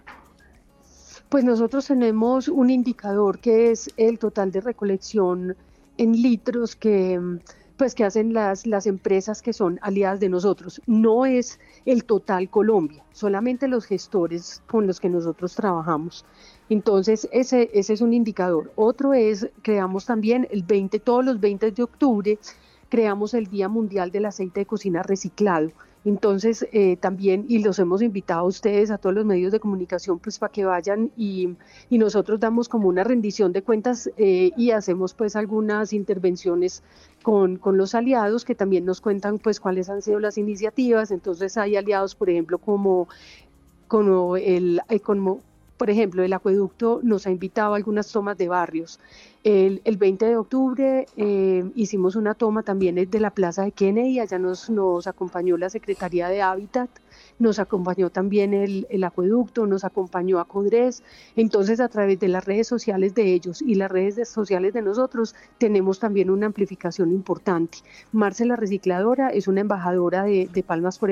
Pues 1.30 1.44
nosotros 1.44 1.86
tenemos 1.86 2.48
un 2.48 2.70
indicador 2.70 3.40
que 3.40 3.72
es 3.72 3.90
el 3.98 4.18
total 4.18 4.50
de 4.52 4.62
recolección 4.62 5.58
en 5.98 6.14
litros 6.14 6.76
que 6.76 7.20
pues 7.78 7.94
que 7.94 8.04
hacen 8.04 8.34
las, 8.34 8.66
las 8.66 8.88
empresas 8.88 9.42
que 9.42 9.54
son 9.54 9.78
aliadas 9.84 10.20
de 10.20 10.30
nosotros. 10.30 10.82
No 10.88 11.26
es 11.26 11.60
el 11.86 12.06
total 12.06 12.50
Colombia, 12.50 13.04
solamente 13.12 13.68
los 13.68 13.86
gestores 13.86 14.64
con 14.68 14.88
los 14.88 15.00
que 15.00 15.10
nosotros 15.10 15.54
trabajamos. 15.54 16.26
Entonces, 16.70 17.30
ese, 17.32 17.70
ese 17.74 17.94
es 17.94 18.02
un 18.02 18.14
indicador. 18.14 18.72
Otro 18.76 19.14
es, 19.14 19.48
creamos 19.62 20.06
también 20.06 20.48
el 20.50 20.64
20, 20.64 21.00
todos 21.00 21.24
los 21.24 21.40
20 21.40 21.72
de 21.72 21.84
octubre, 21.84 22.40
creamos 22.90 23.34
el 23.34 23.46
Día 23.46 23.70
Mundial 23.70 24.12
del 24.12 24.26
Aceite 24.26 24.62
de 24.62 24.66
Cocina 24.66 25.04
Reciclado. 25.04 25.72
Entonces, 26.08 26.66
eh, 26.72 26.96
también, 26.96 27.44
y 27.50 27.62
los 27.62 27.80
hemos 27.80 28.02
invitado 28.02 28.40
a 28.40 28.44
ustedes, 28.46 28.92
a 28.92 28.98
todos 28.98 29.14
los 29.14 29.26
medios 29.26 29.52
de 29.52 29.60
comunicación, 29.60 30.20
pues 30.20 30.40
para 30.40 30.54
que 30.54 30.64
vayan 30.64 31.12
y, 31.18 31.50
nosotros 31.90 32.40
damos 32.40 32.70
como 32.70 32.88
una 32.88 33.04
rendición 33.04 33.52
de 33.52 33.62
cuentas 33.62 34.10
eh, 34.16 34.52
y 34.56 34.72
hacemos 34.72 35.14
pues 35.14 35.36
algunas 35.36 35.92
intervenciones 35.92 36.82
con, 37.24 37.58
con, 37.58 37.78
los 37.78 37.94
aliados 37.94 38.46
que 38.46 38.56
también 38.56 38.86
nos 38.86 39.02
cuentan 39.02 39.38
pues 39.38 39.60
cuáles 39.60 39.90
han 39.90 40.02
sido 40.02 40.22
las 40.22 40.38
iniciativas. 40.38 41.12
Entonces, 41.12 41.58
hay 41.58 41.76
aliados, 41.76 42.16
por 42.16 42.30
ejemplo, 42.30 42.58
como, 42.58 43.10
como 43.90 44.38
el, 44.38 44.80
eh, 44.88 45.02
por 45.78 45.90
ejemplo, 45.90 46.24
el 46.24 46.32
acueducto 46.32 47.02
nos 47.04 47.28
ha 47.28 47.32
invitado 47.32 47.74
a 47.74 47.76
algunas 47.76 48.10
tomas 48.10 48.38
de 48.38 48.48
barrios. 48.48 48.98
El, 49.44 49.82
20 49.98 50.26
de 50.26 50.38
octubre 50.38 51.06
eh, 51.16 51.64
hicimos 51.76 52.16
una 52.16 52.34
toma 52.34 52.64
también 52.64 52.96
de 52.96 53.20
la 53.20 53.32
Plaza 53.32 53.64
de 53.64 53.72
Kennedy, 53.72 54.20
allá 54.20 54.40
nos, 54.40 54.70
nos 54.70 55.08
acompañó 55.08 55.58
la 55.58 55.70
Secretaría 55.70 56.28
de 56.28 56.42
Hábitat 56.42 56.90
nos 57.40 57.60
acompañó 57.60 58.10
también 58.10 58.54
el, 58.54 59.04
acueducto, 59.04 59.68
nos 59.68 59.84
acompañó 59.84 60.40
a 60.40 60.46
Codres. 60.46 61.04
Entonces, 61.36 61.80
a 61.80 61.88
través 61.88 62.20
de 62.20 62.28
las 62.28 62.46
redes 62.46 62.68
sociales 62.68 63.14
de 63.16 63.34
ellos 63.34 63.62
y 63.62 63.76
las 63.76 63.92
redes 63.92 64.28
sociales 64.28 64.74
de 64.74 64.82
nosotros, 64.82 65.36
tenemos 65.58 66.00
también 66.00 66.30
una 66.30 66.48
amplificación 66.48 67.12
importante. 67.12 67.80
Marcela 68.12 68.56
Recicladora 68.56 69.30
es 69.30 69.48
una 69.48 69.62
embajadora 69.62 70.24
de, 70.24 70.64
Palmas 70.66 70.98
por, 70.98 71.12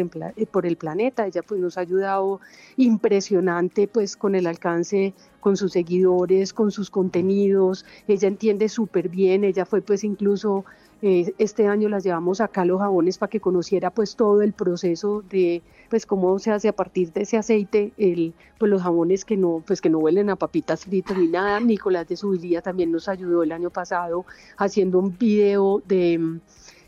por 0.52 0.66
el 0.66 0.78
Planeta. 0.78 1.28
Ella 1.28 1.44
pues 1.44 1.62
nos 1.62 1.78
ha 1.78 1.82
ayudado 1.82 2.42
impresionante 2.78 3.88
pues 3.88 4.18
con 4.18 4.36
el 4.36 4.48
alcance 4.48 5.14
con 5.46 5.58
sus 5.58 5.74
seguidores, 5.74 6.54
con 6.54 6.72
sus 6.72 6.90
contenidos, 6.90 7.86
ella 8.08 8.28
entiende 8.28 8.68
súper 8.68 9.10
bien, 9.10 9.44
ella 9.44 9.64
fue 9.64 9.84
pues 9.84 10.04
incluso 10.04 10.66
eh, 11.04 11.36
este 11.38 11.68
año 11.68 11.88
las 11.88 12.04
llevamos 12.04 12.42
acá 12.42 12.64
a 12.64 12.66
los 12.66 12.80
jabones 12.80 13.20
para 13.20 13.30
que 13.30 13.40
conociera 13.40 13.92
pues 13.92 14.16
todo 14.16 14.42
el 14.42 14.54
proceso 14.54 15.24
de 15.30 15.62
pues 15.92 16.08
cómo 16.08 16.40
se 16.40 16.50
hace 16.50 16.68
a 16.68 16.74
partir 16.74 17.14
de 17.14 17.22
ese 17.22 17.38
aceite 17.38 17.94
el, 18.00 18.34
pues 18.58 18.72
los 18.72 18.82
jabones 18.82 19.24
que 19.24 19.38
no 19.38 19.62
pues 19.68 19.82
que 19.82 19.90
no 19.92 20.00
huelen 20.00 20.32
a 20.32 20.36
papitas 20.36 20.84
fritas 20.86 21.16
ni 21.16 21.28
nada. 21.28 21.60
Nicolás 21.60 22.08
de 22.08 22.18
Subilía 22.18 22.64
también 22.64 22.92
nos 22.92 23.08
ayudó 23.08 23.44
el 23.44 23.52
año 23.52 23.70
pasado 23.70 24.26
haciendo 24.58 24.98
un 24.98 25.16
video 25.16 25.84
de 25.86 26.40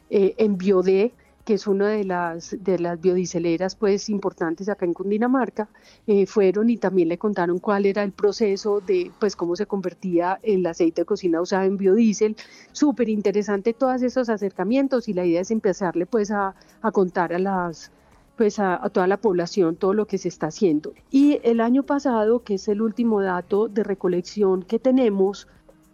eh, 0.09 0.33
en 0.39 0.57
Biodé 0.57 1.13
que 1.47 1.53
es 1.53 1.65
una 1.65 1.87
de 1.87 2.03
las, 2.03 2.57
de 2.59 2.77
las 2.77 2.99
biodieseleras 2.99 3.77
pues 3.77 4.09
importantes 4.09 4.67
acá 4.67 4.85
en 4.85 4.93
Cundinamarca, 4.93 5.69
eh, 6.05 6.25
fueron 6.25 6.69
y 6.69 6.75
también 6.75 7.07
le 7.07 7.17
contaron 7.17 7.59
cuál 7.59 7.85
era 7.85 8.03
el 8.03 8.11
proceso 8.11 8.81
de 8.81 9.11
pues 9.17 9.37
cómo 9.37 9.55
se 9.55 9.65
convertía 9.65 10.39
el 10.43 10.65
aceite 10.65 11.03
de 11.03 11.05
cocina 11.05 11.39
usado 11.39 11.63
en 11.63 11.77
biodiesel. 11.77 12.35
Súper 12.73 13.07
interesante 13.07 13.73
todos 13.73 14.01
esos 14.01 14.27
acercamientos 14.27 15.07
y 15.07 15.13
la 15.13 15.25
idea 15.25 15.39
es 15.39 15.49
empezarle 15.49 16.05
pues 16.05 16.31
a, 16.31 16.53
contar 16.91 17.31
a 17.31 17.39
las 17.39 17.93
pues 18.35 18.59
a, 18.59 18.83
a, 18.83 18.89
toda 18.89 19.07
la 19.07 19.15
población 19.15 19.77
todo 19.77 19.93
lo 19.93 20.05
que 20.05 20.17
se 20.17 20.27
está 20.27 20.47
haciendo. 20.47 20.91
Y 21.11 21.39
el 21.43 21.61
año 21.61 21.83
pasado, 21.83 22.43
que 22.43 22.55
es 22.55 22.67
el 22.67 22.81
último 22.81 23.21
dato 23.21 23.69
de 23.69 23.85
recolección 23.85 24.63
que 24.63 24.79
tenemos, 24.79 25.47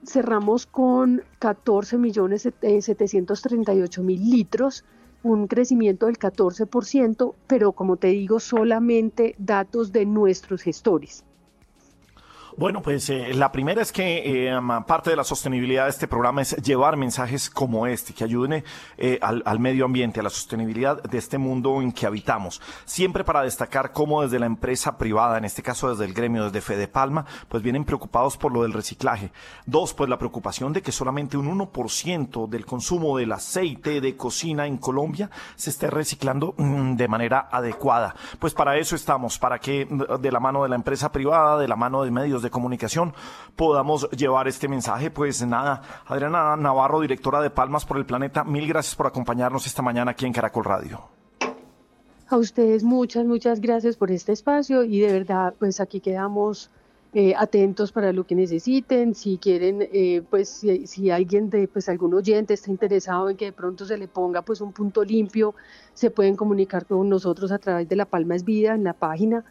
cerramos 0.03 0.65
con 0.65 1.21
14 1.37 1.99
millones 1.99 2.49
738 2.59 4.01
mil 4.01 4.31
litros 4.31 4.83
un 5.23 5.47
crecimiento 5.47 6.05
del 6.05 6.19
14%, 6.19 7.35
pero 7.47 7.71
como 7.71 7.97
te 7.97 8.07
digo, 8.07 8.39
solamente 8.39 9.35
datos 9.37 9.91
de 9.91 10.05
nuestros 10.05 10.61
gestores. 10.61 11.23
Bueno, 12.55 12.83
pues 12.83 13.09
eh, 13.09 13.33
la 13.33 13.51
primera 13.51 13.81
es 13.81 13.91
que 13.91 14.47
eh, 14.47 14.59
parte 14.85 15.09
de 15.09 15.15
la 15.15 15.23
sostenibilidad 15.23 15.85
de 15.85 15.89
este 15.89 16.07
programa 16.07 16.43
es 16.43 16.55
llevar 16.57 16.97
mensajes 16.97 17.49
como 17.49 17.87
este, 17.87 18.13
que 18.13 18.23
ayuden 18.23 18.63
eh, 18.97 19.17
al, 19.21 19.59
medio 19.59 19.85
ambiente, 19.85 20.19
a 20.19 20.23
la 20.23 20.29
sostenibilidad 20.29 21.01
de 21.01 21.17
este 21.17 21.39
mundo 21.39 21.81
en 21.81 21.91
que 21.91 22.05
habitamos. 22.05 22.61
Siempre 22.85 23.23
para 23.23 23.41
destacar 23.41 23.91
cómo 23.91 24.21
desde 24.21 24.37
la 24.37 24.45
empresa 24.45 24.99
privada, 24.99 25.39
en 25.39 25.45
este 25.45 25.63
caso 25.63 25.89
desde 25.89 26.05
el 26.05 26.13
gremio, 26.13 26.43
desde 26.45 26.61
Fede 26.61 26.87
Palma, 26.87 27.25
pues 27.49 27.63
vienen 27.63 27.85
preocupados 27.85 28.37
por 28.37 28.53
lo 28.53 28.61
del 28.61 28.73
reciclaje. 28.73 29.31
Dos, 29.65 29.95
pues 29.95 30.07
la 30.07 30.19
preocupación 30.19 30.73
de 30.73 30.83
que 30.83 30.91
solamente 30.91 31.37
un 31.37 31.57
1% 31.57 32.47
del 32.47 32.67
consumo 32.67 33.17
del 33.17 33.31
aceite 33.31 33.99
de 33.99 34.15
cocina 34.15 34.67
en 34.67 34.77
Colombia 34.77 35.31
se 35.55 35.71
esté 35.71 35.89
reciclando 35.89 36.53
mm, 36.57 36.97
de 36.97 37.07
manera 37.07 37.49
adecuada. 37.51 38.15
Pues 38.37 38.53
para 38.53 38.77
eso 38.77 38.95
estamos, 38.95 39.39
para 39.39 39.57
que 39.57 39.87
de 40.19 40.31
la 40.31 40.39
mano 40.39 40.61
de 40.61 40.69
la 40.69 40.75
empresa 40.75 41.11
privada, 41.11 41.57
de 41.57 41.67
la 41.67 41.75
mano 41.75 42.03
de 42.03 42.11
medios 42.11 42.42
de 42.43 42.51
comunicación 42.51 43.13
podamos 43.55 44.07
llevar 44.11 44.47
este 44.47 44.67
mensaje. 44.67 45.09
Pues 45.09 45.43
nada, 45.45 45.81
Adriana 46.05 46.55
Navarro, 46.55 47.01
directora 47.01 47.41
de 47.41 47.49
Palmas 47.49 47.85
por 47.85 47.97
el 47.97 48.05
Planeta, 48.05 48.43
mil 48.43 48.67
gracias 48.67 48.95
por 48.95 49.07
acompañarnos 49.07 49.65
esta 49.65 49.81
mañana 49.81 50.11
aquí 50.11 50.25
en 50.25 50.33
Caracol 50.33 50.65
Radio. 50.65 51.01
A 52.27 52.37
ustedes 52.37 52.83
muchas, 52.83 53.25
muchas 53.25 53.61
gracias 53.61 53.97
por 53.97 54.11
este 54.11 54.31
espacio 54.31 54.83
y 54.83 54.99
de 54.99 55.11
verdad, 55.11 55.53
pues 55.57 55.79
aquí 55.79 55.99
quedamos 55.99 56.69
eh, 57.13 57.35
atentos 57.37 57.91
para 57.91 58.11
lo 58.11 58.25
que 58.25 58.33
necesiten. 58.33 59.13
Si 59.13 59.37
quieren, 59.37 59.87
eh, 59.93 60.23
pues 60.27 60.49
si, 60.49 60.87
si, 60.87 61.11
alguien 61.11 61.51
de, 61.51 61.67
pues 61.67 61.89
algún 61.89 62.13
oyente 62.15 62.55
está 62.55 62.71
interesado 62.71 63.29
en 63.29 63.37
que 63.37 63.45
de 63.45 63.51
pronto 63.51 63.85
se 63.85 63.97
le 63.97 64.07
ponga 64.07 64.41
pues 64.41 64.61
un 64.61 64.71
punto 64.71 65.03
limpio, 65.03 65.53
se 65.93 66.09
pueden 66.09 66.35
comunicar 66.35 66.87
con 66.87 67.07
nosotros 67.07 67.51
a 67.51 67.59
través 67.59 67.87
de 67.87 67.95
La 67.95 68.05
Palma 68.05 68.35
es 68.35 68.43
Vida 68.43 68.73
en 68.73 68.83
la 68.83 68.93
página 68.93 69.45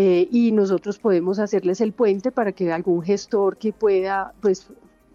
eh, 0.00 0.28
y 0.30 0.52
nosotros 0.52 0.96
podemos 1.00 1.40
hacerles 1.40 1.80
el 1.80 1.92
puente 1.92 2.30
para 2.30 2.52
que 2.52 2.70
algún 2.70 3.02
gestor 3.02 3.56
que 3.56 3.72
pueda, 3.72 4.32
pues, 4.40 4.68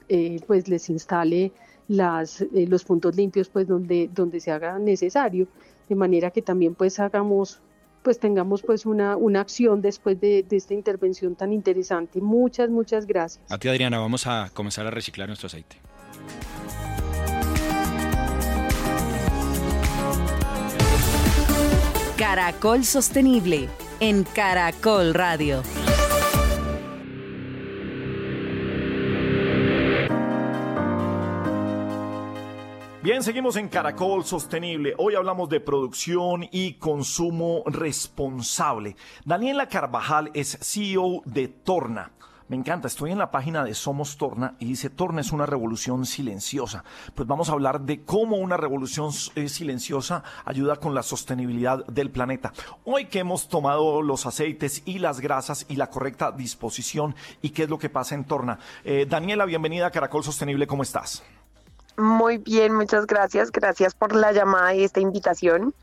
eh, 0.10 0.42
pues 0.46 0.68
les 0.68 0.90
instale 0.90 1.54
las, 1.88 2.42
eh, 2.42 2.68
los 2.68 2.84
puntos 2.84 3.16
limpios 3.16 3.48
pues 3.48 3.66
donde, 3.66 4.10
donde 4.14 4.42
se 4.42 4.52
haga 4.52 4.78
necesario, 4.80 5.48
de 5.88 5.96
manera 5.96 6.32
que 6.32 6.42
también 6.42 6.76
pues 6.76 7.00
hagamos 7.00 7.62
pues 8.02 8.20
tengamos 8.20 8.62
pues 8.62 8.86
una, 8.86 9.16
una 9.16 9.40
acción 9.40 9.82
después 9.82 10.20
de, 10.20 10.44
de, 10.44 10.58
esta 10.58 10.74
intervención 10.74 11.36
tan 11.36 11.54
interesante. 11.54 12.20
Muchas, 12.20 12.70
muchas 12.70 13.08
gracias. 13.08 13.50
A 13.50 13.58
ti 13.58 13.70
Adriana, 13.70 14.00
vamos 14.00 14.28
a 14.28 14.50
comenzar 14.54 14.86
a 14.86 14.92
reciclar 14.92 15.30
nuestro 15.30 15.48
aceite. 15.48 15.78
Caracol 22.18 22.84
Sostenible 22.84 23.70
en 24.00 24.24
Caracol 24.24 25.14
Radio. 25.14 25.64
Bien, 33.04 33.22
seguimos 33.22 33.58
en 33.58 33.68
Caracol 33.68 34.24
Sostenible. 34.24 34.94
Hoy 34.98 35.16
hablamos 35.16 35.50
de 35.50 35.60
producción 35.60 36.48
y 36.52 36.76
consumo 36.76 37.64
responsable. 37.66 38.96
Daniela 39.26 39.68
Carvajal 39.68 40.32
es 40.34 40.58
CEO 40.62 41.22
de 41.26 41.50
Torna. 41.50 42.14
Me 42.50 42.58
encanta, 42.58 42.88
estoy 42.88 43.12
en 43.12 43.20
la 43.20 43.32
página 43.32 43.64
de 43.64 43.74
Somos 43.74 44.18
Torna 44.18 44.56
y 44.60 44.66
dice 44.66 44.90
Torna 44.90 45.22
es 45.22 45.32
una 45.32 45.46
revolución 45.46 46.06
silenciosa. 46.06 46.84
Pues 47.16 47.26
vamos 47.26 47.50
a 47.50 47.54
hablar 47.54 47.82
de 47.82 48.04
cómo 48.04 48.36
una 48.36 48.58
revolución 48.58 49.12
eh, 49.36 49.48
silenciosa 49.48 50.24
ayuda 50.44 50.76
con 50.76 50.94
la 50.94 51.04
sostenibilidad 51.04 51.86
del 51.86 52.12
planeta. 52.12 52.52
Hoy 52.84 53.06
que 53.06 53.20
hemos 53.20 53.48
tomado 53.48 54.02
los 54.02 54.26
aceites 54.26 54.84
y 54.86 55.00
las 55.00 55.22
grasas 55.22 55.66
y 55.70 55.78
la 55.78 55.90
correcta 55.90 56.34
disposición 56.34 57.16
y 57.42 57.52
qué 57.52 57.64
es 57.64 57.70
lo 57.70 57.80
que 57.80 57.90
pasa 57.90 58.14
en 58.14 58.26
Torna. 58.26 58.60
Eh, 58.84 59.06
Daniela, 59.10 59.46
bienvenida 59.46 59.88
a 59.88 59.92
Caracol 59.92 60.24
Sostenible, 60.24 60.68
¿cómo 60.68 60.84
estás? 60.84 61.24
Muy 61.98 62.40
bien, 62.40 62.74
muchas 62.74 63.06
gracias. 63.06 63.52
Gracias 63.52 63.94
por 63.96 64.16
la 64.16 64.32
llamada 64.32 64.74
y 64.74 64.84
esta 64.84 65.00
invitación. 65.00 65.74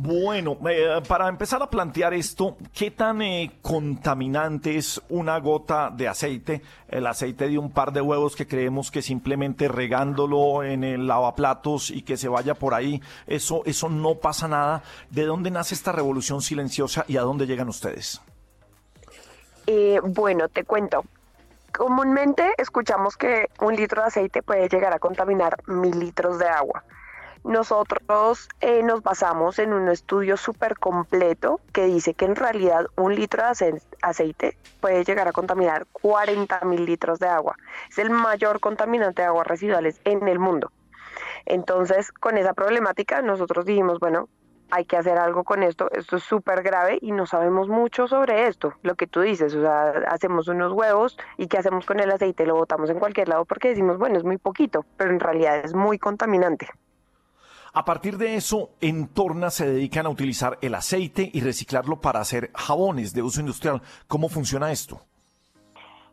Bueno, 0.00 0.56
eh, 0.70 1.02
para 1.08 1.26
empezar 1.26 1.60
a 1.60 1.68
plantear 1.68 2.14
esto, 2.14 2.56
¿qué 2.72 2.92
tan 2.92 3.20
eh, 3.20 3.58
contaminante 3.60 4.76
es 4.76 5.02
una 5.08 5.36
gota 5.40 5.90
de 5.90 6.06
aceite? 6.06 6.62
El 6.86 7.04
aceite 7.04 7.48
de 7.48 7.58
un 7.58 7.72
par 7.72 7.92
de 7.92 8.00
huevos 8.00 8.36
que 8.36 8.46
creemos 8.46 8.92
que 8.92 9.02
simplemente 9.02 9.66
regándolo 9.66 10.62
en 10.62 10.84
el 10.84 11.08
lavaplatos 11.08 11.90
y 11.90 12.02
que 12.02 12.16
se 12.16 12.28
vaya 12.28 12.54
por 12.54 12.74
ahí, 12.74 13.02
eso, 13.26 13.62
eso 13.64 13.88
no 13.88 14.14
pasa 14.14 14.46
nada. 14.46 14.84
¿De 15.10 15.24
dónde 15.24 15.50
nace 15.50 15.74
esta 15.74 15.90
revolución 15.90 16.42
silenciosa 16.42 17.04
y 17.08 17.16
a 17.16 17.22
dónde 17.22 17.48
llegan 17.48 17.68
ustedes? 17.68 18.22
Eh, 19.66 19.98
bueno, 20.04 20.48
te 20.48 20.62
cuento. 20.62 21.04
Comúnmente 21.76 22.52
escuchamos 22.56 23.16
que 23.16 23.48
un 23.60 23.74
litro 23.74 24.02
de 24.02 24.06
aceite 24.06 24.42
puede 24.44 24.68
llegar 24.68 24.94
a 24.94 25.00
contaminar 25.00 25.56
mil 25.66 25.98
litros 25.98 26.38
de 26.38 26.46
agua. 26.46 26.84
Nosotros 27.44 28.48
eh, 28.60 28.82
nos 28.82 29.02
basamos 29.02 29.58
en 29.58 29.72
un 29.72 29.88
estudio 29.88 30.36
súper 30.36 30.78
completo 30.78 31.60
que 31.72 31.84
dice 31.84 32.14
que 32.14 32.24
en 32.24 32.36
realidad 32.36 32.86
un 32.96 33.14
litro 33.14 33.42
de 33.42 33.80
aceite 34.02 34.58
puede 34.80 35.04
llegar 35.04 35.28
a 35.28 35.32
contaminar 35.32 35.86
40 35.92 36.60
mil 36.64 36.84
litros 36.84 37.18
de 37.18 37.28
agua. 37.28 37.56
Es 37.90 37.98
el 37.98 38.10
mayor 38.10 38.60
contaminante 38.60 39.22
de 39.22 39.28
aguas 39.28 39.46
residuales 39.46 40.00
en 40.04 40.26
el 40.28 40.38
mundo. 40.38 40.72
Entonces, 41.46 42.12
con 42.12 42.36
esa 42.36 42.52
problemática, 42.52 43.22
nosotros 43.22 43.64
dijimos, 43.64 43.98
bueno, 43.98 44.28
hay 44.70 44.84
que 44.84 44.96
hacer 44.96 45.18
algo 45.18 45.44
con 45.44 45.62
esto, 45.62 45.88
esto 45.92 46.16
es 46.16 46.22
súper 46.22 46.62
grave 46.62 46.98
y 47.00 47.12
no 47.12 47.26
sabemos 47.26 47.68
mucho 47.68 48.06
sobre 48.06 48.48
esto, 48.48 48.74
lo 48.82 48.96
que 48.96 49.06
tú 49.06 49.20
dices, 49.22 49.54
o 49.54 49.62
sea, 49.62 49.90
hacemos 50.08 50.48
unos 50.48 50.72
huevos 50.72 51.16
y 51.38 51.46
qué 51.46 51.58
hacemos 51.58 51.86
con 51.86 52.00
el 52.00 52.10
aceite, 52.10 52.44
lo 52.44 52.54
botamos 52.54 52.90
en 52.90 52.98
cualquier 52.98 53.28
lado 53.28 53.44
porque 53.46 53.70
decimos, 53.70 53.96
bueno, 53.98 54.18
es 54.18 54.24
muy 54.24 54.36
poquito, 54.36 54.84
pero 54.96 55.10
en 55.10 55.20
realidad 55.20 55.58
es 55.64 55.74
muy 55.74 55.98
contaminante. 55.98 56.68
A 57.72 57.84
partir 57.84 58.18
de 58.18 58.36
eso, 58.36 58.70
en 58.80 59.08
Torna 59.08 59.50
se 59.50 59.66
dedican 59.66 60.06
a 60.06 60.10
utilizar 60.10 60.58
el 60.62 60.74
aceite 60.74 61.30
y 61.32 61.40
reciclarlo 61.40 62.00
para 62.00 62.20
hacer 62.20 62.50
jabones 62.54 63.12
de 63.12 63.22
uso 63.22 63.40
industrial. 63.40 63.82
¿Cómo 64.06 64.28
funciona 64.28 64.72
esto? 64.72 65.00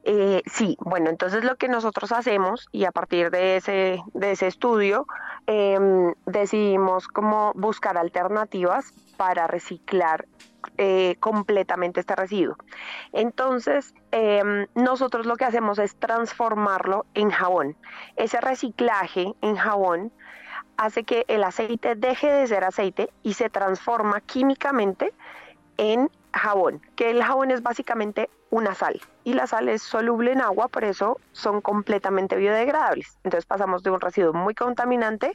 Eh, 0.08 0.44
sí, 0.46 0.78
bueno, 0.80 1.10
entonces 1.10 1.44
lo 1.44 1.56
que 1.56 1.68
nosotros 1.68 2.12
hacemos 2.12 2.70
y 2.72 2.86
a 2.86 2.92
partir 2.92 3.32
de 3.32 3.58
ese, 3.58 4.04
de 4.14 4.32
ese 4.32 4.46
estudio 4.46 5.08
em, 5.48 6.14
decidimos 6.28 7.08
cómo 7.08 7.54
buscar 7.56 7.98
alternativas 7.98 8.94
para 9.18 9.48
reciclar 9.48 10.28
eh, 10.78 11.16
completamente 11.20 12.02
este 12.02 12.16
residuo. 12.16 12.56
Entonces, 13.14 13.96
em, 14.12 14.68
nosotros 14.76 15.26
lo 15.26 15.38
que 15.38 15.46
hacemos 15.46 15.80
es 15.80 15.96
transformarlo 15.96 17.08
en 17.16 17.32
jabón. 17.32 17.76
Ese 18.16 18.40
reciclaje 18.42 19.34
en 19.42 19.56
jabón 19.56 20.12
hace 20.78 21.04
que 21.04 21.26
el 21.28 21.44
aceite 21.44 21.96
deje 21.96 22.32
de 22.32 22.48
ser 22.48 22.64
aceite 22.64 23.10
y 23.24 23.34
se 23.34 23.50
transforma 23.50 24.22
químicamente 24.22 25.14
en 25.78 26.10
jabón, 26.34 26.82
que 26.96 27.12
el 27.12 27.24
jabón 27.24 27.52
es 27.52 27.62
básicamente 27.62 28.30
una 28.50 28.76
sal 28.76 29.02
y 29.24 29.34
la 29.34 29.48
sal 29.48 29.70
es 29.70 29.82
soluble 29.82 30.32
en 30.32 30.42
agua, 30.42 30.68
por 30.68 30.84
eso 30.84 31.20
son 31.32 31.62
completamente 31.62 32.36
biodegradables. 32.36 33.18
Entonces 33.24 33.46
pasamos 33.46 33.84
de 33.84 33.90
un 33.90 34.00
residuo 34.00 34.34
muy 34.34 34.54
contaminante 34.54 35.34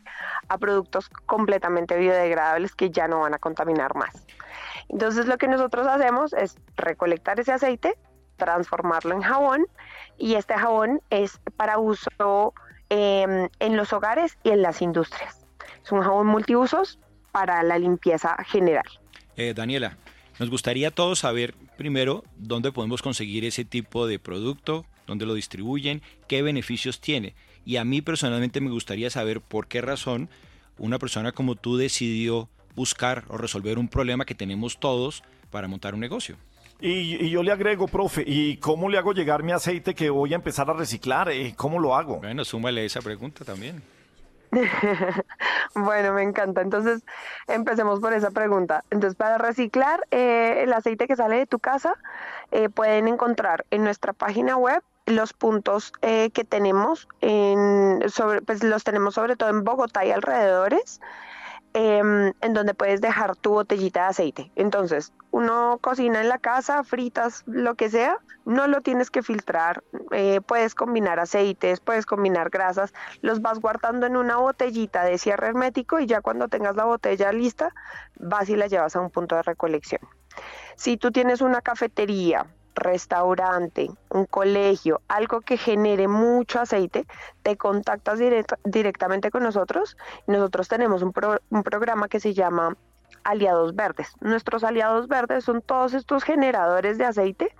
a 0.48 0.58
productos 0.58 1.08
completamente 1.26 1.96
biodegradables 1.96 2.74
que 2.74 2.90
ya 2.90 3.08
no 3.08 3.20
van 3.20 3.34
a 3.34 3.38
contaminar 3.38 3.94
más. 3.94 4.26
Entonces 4.88 5.26
lo 5.26 5.38
que 5.38 5.48
nosotros 5.48 5.86
hacemos 5.86 6.32
es 6.32 6.56
recolectar 6.76 7.40
ese 7.40 7.52
aceite, 7.52 7.96
transformarlo 8.36 9.14
en 9.14 9.22
jabón 9.22 9.66
y 10.16 10.34
este 10.34 10.54
jabón 10.54 11.02
es 11.10 11.38
para 11.56 11.78
uso 11.78 12.54
Em, 12.92 13.48
en 13.60 13.76
los 13.76 13.92
hogares 13.92 14.36
y 14.42 14.50
en 14.50 14.62
las 14.62 14.82
industrias. 14.82 15.46
Es 15.84 15.92
un 15.92 16.02
jabón 16.02 16.26
multiusos 16.26 16.98
para 17.30 17.62
la 17.62 17.78
limpieza 17.78 18.36
general. 18.44 18.84
Eh, 19.36 19.54
Daniela, 19.54 19.96
nos 20.40 20.50
gustaría 20.50 20.88
a 20.88 20.90
todos 20.90 21.20
saber 21.20 21.54
primero 21.76 22.24
dónde 22.36 22.72
podemos 22.72 23.00
conseguir 23.00 23.44
ese 23.44 23.64
tipo 23.64 24.08
de 24.08 24.18
producto, 24.18 24.86
dónde 25.06 25.24
lo 25.24 25.34
distribuyen, 25.34 26.02
qué 26.26 26.42
beneficios 26.42 27.00
tiene. 27.00 27.36
Y 27.64 27.76
a 27.76 27.84
mí 27.84 28.02
personalmente 28.02 28.60
me 28.60 28.70
gustaría 28.70 29.08
saber 29.08 29.40
por 29.40 29.68
qué 29.68 29.80
razón 29.80 30.28
una 30.76 30.98
persona 30.98 31.30
como 31.30 31.54
tú 31.54 31.76
decidió 31.76 32.48
buscar 32.74 33.24
o 33.28 33.36
resolver 33.36 33.78
un 33.78 33.86
problema 33.86 34.24
que 34.24 34.34
tenemos 34.34 34.80
todos 34.80 35.22
para 35.50 35.68
montar 35.68 35.94
un 35.94 36.00
negocio. 36.00 36.36
Y, 36.80 37.30
yo 37.30 37.42
le 37.42 37.52
agrego, 37.52 37.86
profe, 37.88 38.24
¿y 38.26 38.56
cómo 38.56 38.88
le 38.88 38.98
hago 38.98 39.12
llegar 39.12 39.42
mi 39.42 39.52
aceite 39.52 39.94
que 39.94 40.08
voy 40.08 40.32
a 40.32 40.36
empezar 40.36 40.70
a 40.70 40.72
reciclar? 40.72 41.28
Eh, 41.30 41.54
¿Cómo 41.56 41.78
lo 41.78 41.94
hago? 41.94 42.16
Bueno, 42.16 42.44
súmale 42.44 42.84
esa 42.84 43.00
pregunta 43.00 43.44
también. 43.44 43.82
bueno, 45.74 46.14
me 46.14 46.22
encanta. 46.22 46.62
Entonces, 46.62 47.02
empecemos 47.46 48.00
por 48.00 48.14
esa 48.14 48.30
pregunta. 48.30 48.84
Entonces, 48.90 49.14
para 49.14 49.36
reciclar 49.36 50.06
eh, 50.10 50.62
el 50.62 50.72
aceite 50.72 51.06
que 51.06 51.16
sale 51.16 51.36
de 51.36 51.46
tu 51.46 51.58
casa, 51.58 51.96
eh, 52.50 52.68
pueden 52.68 53.08
encontrar 53.08 53.66
en 53.70 53.84
nuestra 53.84 54.12
página 54.12 54.56
web 54.56 54.82
los 55.06 55.32
puntos 55.32 55.92
que 56.00 56.44
tenemos 56.48 57.08
en 57.20 58.08
sobre, 58.10 58.42
pues 58.42 58.62
los 58.62 58.84
tenemos 58.84 59.14
sobre 59.14 59.34
todo 59.34 59.48
en 59.50 59.64
Bogotá 59.64 60.04
y 60.04 60.12
alrededores. 60.12 61.00
Em, 61.72 62.32
en 62.40 62.52
donde 62.52 62.74
puedes 62.74 63.00
dejar 63.00 63.36
tu 63.36 63.50
botellita 63.50 64.02
de 64.02 64.06
aceite. 64.08 64.52
Entonces, 64.56 65.12
uno 65.30 65.78
cocina 65.80 66.20
en 66.20 66.28
la 66.28 66.38
casa, 66.38 66.82
fritas, 66.82 67.44
lo 67.46 67.76
que 67.76 67.88
sea, 67.88 68.18
no 68.44 68.66
lo 68.66 68.80
tienes 68.80 69.08
que 69.08 69.22
filtrar, 69.22 69.84
eh, 70.10 70.40
puedes 70.40 70.74
combinar 70.74 71.20
aceites, 71.20 71.78
puedes 71.78 72.06
combinar 72.06 72.50
grasas, 72.50 72.92
los 73.22 73.40
vas 73.40 73.60
guardando 73.60 74.06
en 74.06 74.16
una 74.16 74.38
botellita 74.38 75.04
de 75.04 75.16
cierre 75.16 75.46
hermético 75.46 76.00
y 76.00 76.06
ya 76.06 76.20
cuando 76.22 76.48
tengas 76.48 76.74
la 76.74 76.86
botella 76.86 77.30
lista, 77.30 77.72
vas 78.16 78.48
y 78.48 78.56
la 78.56 78.66
llevas 78.66 78.96
a 78.96 79.00
un 79.00 79.10
punto 79.10 79.36
de 79.36 79.42
recolección. 79.42 80.00
Si 80.74 80.96
tú 80.96 81.12
tienes 81.12 81.40
una 81.40 81.60
cafetería, 81.60 82.46
restaurante, 82.74 83.90
un 84.10 84.26
colegio, 84.26 85.00
algo 85.08 85.40
que 85.40 85.56
genere 85.56 86.08
mucho 86.08 86.60
aceite, 86.60 87.06
te 87.42 87.56
contactas 87.56 88.18
directamente 88.64 89.30
con 89.30 89.42
nosotros. 89.42 89.96
Nosotros 90.26 90.68
tenemos 90.68 91.02
un, 91.02 91.12
un 91.50 91.62
programa 91.62 92.08
que 92.08 92.20
se 92.20 92.34
llama 92.34 92.76
aliados 93.24 93.74
verdes. 93.74 94.12
Nuestros 94.20 94.64
aliados 94.64 95.08
verdes 95.08 95.44
son 95.44 95.62
todos 95.62 95.94
estos 95.94 96.24
generadores 96.24 96.98
de 96.98 97.04
aceite 97.04 97.54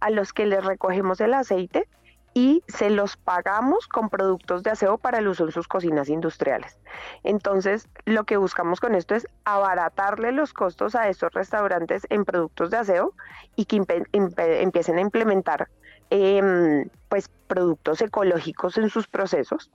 a 0.00 0.10
los 0.10 0.32
que 0.32 0.46
les 0.46 0.64
recogemos 0.64 1.20
el 1.20 1.34
aceite 1.34 1.88
y 2.36 2.62
se 2.68 2.90
los 2.90 3.16
pagamos 3.16 3.88
con 3.88 4.10
productos 4.10 4.62
de 4.62 4.70
aseo 4.70 4.98
para 4.98 5.20
el 5.20 5.28
uso 5.28 5.46
en 5.46 5.52
sus 5.52 5.66
cocinas 5.66 6.10
industriales. 6.10 6.78
Entonces, 7.24 7.88
lo 8.04 8.24
que 8.24 8.36
buscamos 8.36 8.78
con 8.78 8.94
esto 8.94 9.14
es 9.14 9.26
abaratarle 9.46 10.32
los 10.32 10.52
costos 10.52 10.94
a 10.94 11.08
estos 11.08 11.32
restaurantes 11.32 12.06
en 12.10 12.26
productos 12.26 12.68
de 12.68 12.76
aseo 12.76 13.14
y 13.56 13.64
que 13.64 13.82
empiecen 14.12 14.98
a 14.98 15.00
implementar 15.00 15.70
em, 16.10 16.90
pues, 17.08 17.30
productos 17.46 18.02
ecológicos 18.02 18.76
en 18.76 18.90
sus 18.90 19.08
procesos 19.08 19.70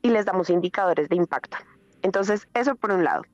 y 0.00 0.08
les 0.08 0.24
damos 0.24 0.48
indicadores 0.48 1.10
de 1.10 1.16
impacto. 1.16 1.58
Entonces, 2.00 2.48
eso 2.54 2.76
por 2.76 2.92
un 2.92 3.04
lado. 3.04 3.24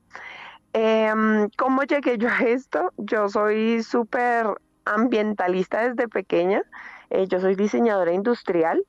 Em, 0.73 1.49
¿Cómo 1.57 1.83
llegué 1.83 2.17
yo 2.17 2.27
a 2.27 2.39
esto? 2.39 2.91
Yo 2.97 3.29
soy 3.29 3.81
súper 3.81 4.45
ambientalista 4.83 5.87
desde 5.87 6.09
pequeña. 6.09 6.63
Eh, 7.09 7.27
yo 7.27 7.39
soy 7.39 7.55
diseñadora 7.55 8.11
industrial, 8.11 8.85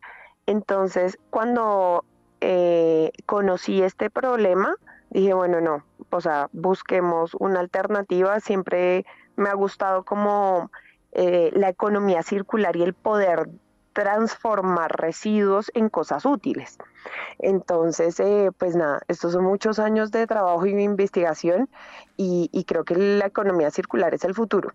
entonces 0.46 1.18
cuando 1.30 2.04
eh, 2.40 3.12
conocí 3.26 3.82
este 3.82 4.10
problema, 4.10 4.74
dije, 5.10 5.34
bueno, 5.34 5.60
no, 5.60 5.84
o 6.10 6.20
sea, 6.20 6.48
busquemos 6.52 7.34
una 7.34 7.60
alternativa. 7.60 8.40
Siempre 8.40 9.04
me 9.36 9.48
ha 9.48 9.54
gustado 9.54 10.04
como 10.04 10.70
eh, 11.12 11.50
la 11.54 11.68
economía 11.68 12.22
circular 12.22 12.76
y 12.76 12.82
el 12.82 12.94
poder 12.94 13.48
transformar 13.92 14.92
residuos 15.00 15.70
en 15.74 15.88
cosas 15.88 16.24
útiles. 16.24 16.78
Entonces, 17.38 18.22
pues 18.58 18.76
nada, 18.76 19.00
estos 19.08 19.32
son 19.32 19.44
muchos 19.44 19.80
años 19.80 20.12
de 20.12 20.26
trabajo 20.26 20.64
y 20.66 20.74
de 20.74 20.82
investigación 20.82 21.68
y, 22.16 22.48
y 22.52 22.64
creo 22.64 22.84
que 22.84 22.94
la 22.94 23.26
economía 23.26 23.70
circular 23.72 24.14
es 24.14 24.24
el 24.24 24.34
futuro. 24.34 24.72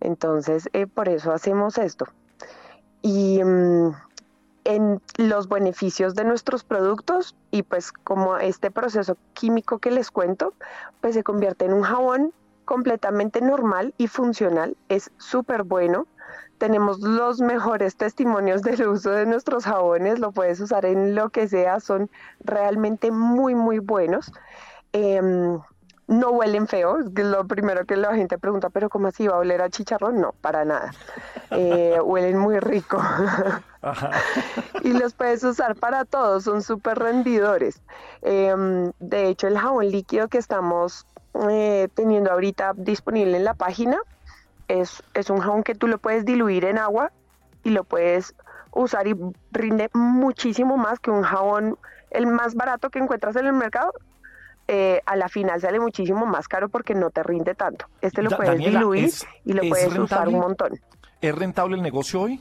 Entonces, 0.00 0.68
por 0.94 1.08
eso 1.08 1.32
hacemos 1.32 1.78
esto 1.78 2.06
y 3.04 3.44
mm, 3.44 3.94
en 4.64 5.02
los 5.18 5.46
beneficios 5.50 6.14
de 6.14 6.24
nuestros 6.24 6.64
productos 6.64 7.36
y 7.50 7.62
pues 7.62 7.92
como 7.92 8.38
este 8.38 8.70
proceso 8.70 9.18
químico 9.34 9.78
que 9.78 9.90
les 9.90 10.10
cuento, 10.10 10.54
pues 11.02 11.12
se 11.12 11.22
convierte 11.22 11.66
en 11.66 11.74
un 11.74 11.82
jabón 11.82 12.32
completamente 12.64 13.42
normal 13.42 13.92
y 13.98 14.08
funcional, 14.08 14.74
es 14.88 15.10
súper 15.18 15.64
bueno. 15.64 16.06
Tenemos 16.56 17.00
los 17.00 17.42
mejores 17.42 17.96
testimonios 17.96 18.62
del 18.62 18.88
uso 18.88 19.10
de 19.10 19.26
nuestros 19.26 19.64
jabones, 19.64 20.18
lo 20.18 20.32
puedes 20.32 20.58
usar 20.60 20.86
en 20.86 21.14
lo 21.14 21.28
que 21.28 21.46
sea, 21.46 21.80
son 21.80 22.08
realmente 22.40 23.10
muy, 23.10 23.54
muy 23.54 23.80
buenos. 23.80 24.32
Em, 24.94 25.60
no 26.06 26.30
huelen 26.30 26.66
feo, 26.66 26.98
es 27.00 27.24
lo 27.24 27.46
primero 27.46 27.86
que 27.86 27.96
la 27.96 28.14
gente 28.14 28.38
pregunta, 28.38 28.68
pero 28.70 28.88
¿cómo 28.88 29.08
así 29.08 29.26
va 29.26 29.36
a 29.36 29.38
oler 29.38 29.62
a 29.62 29.70
chicharrón? 29.70 30.20
No, 30.20 30.32
para 30.40 30.64
nada. 30.64 30.92
Eh, 31.50 31.98
huelen 32.04 32.38
muy 32.38 32.60
rico. 32.60 33.00
y 34.82 34.92
los 34.92 35.14
puedes 35.14 35.42
usar 35.44 35.76
para 35.76 36.04
todo, 36.04 36.40
son 36.40 36.62
súper 36.62 36.98
rendidores. 36.98 37.80
Em, 38.22 38.92
de 38.98 39.28
hecho, 39.28 39.46
el 39.46 39.58
jabón 39.58 39.90
líquido 39.90 40.28
que 40.28 40.38
estamos 40.38 41.06
eh, 41.48 41.88
teniendo 41.94 42.30
ahorita 42.30 42.72
disponible 42.76 43.36
en 43.36 43.44
la 43.44 43.54
página 43.54 43.98
es, 44.68 45.02
es 45.14 45.30
un 45.30 45.40
jabón 45.40 45.62
que 45.62 45.74
tú 45.74 45.88
lo 45.88 45.98
puedes 45.98 46.24
diluir 46.24 46.64
en 46.64 46.78
agua 46.78 47.12
y 47.62 47.70
lo 47.70 47.84
puedes 47.84 48.34
usar 48.72 49.06
y 49.06 49.16
rinde 49.52 49.88
muchísimo 49.94 50.76
más 50.76 50.98
que 51.00 51.10
un 51.10 51.22
jabón, 51.22 51.78
el 52.10 52.26
más 52.26 52.54
barato 52.54 52.90
que 52.90 52.98
encuentras 52.98 53.36
en 53.36 53.46
el 53.46 53.52
mercado, 53.52 53.92
eh, 54.66 55.00
a 55.04 55.16
la 55.16 55.28
final 55.28 55.60
sale 55.60 55.78
muchísimo 55.78 56.26
más 56.26 56.48
caro 56.48 56.68
porque 56.68 56.94
no 56.94 57.10
te 57.10 57.22
rinde 57.22 57.54
tanto. 57.54 57.86
Este 58.00 58.22
lo 58.22 58.30
puedes 58.30 58.58
diluir 58.58 59.10
y 59.44 59.52
lo 59.52 59.62
puedes 59.68 59.96
usar 59.96 60.28
un 60.28 60.38
montón. 60.38 60.80
¿Es 61.20 61.34
rentable 61.34 61.76
el 61.76 61.82
negocio 61.82 62.22
hoy? 62.22 62.40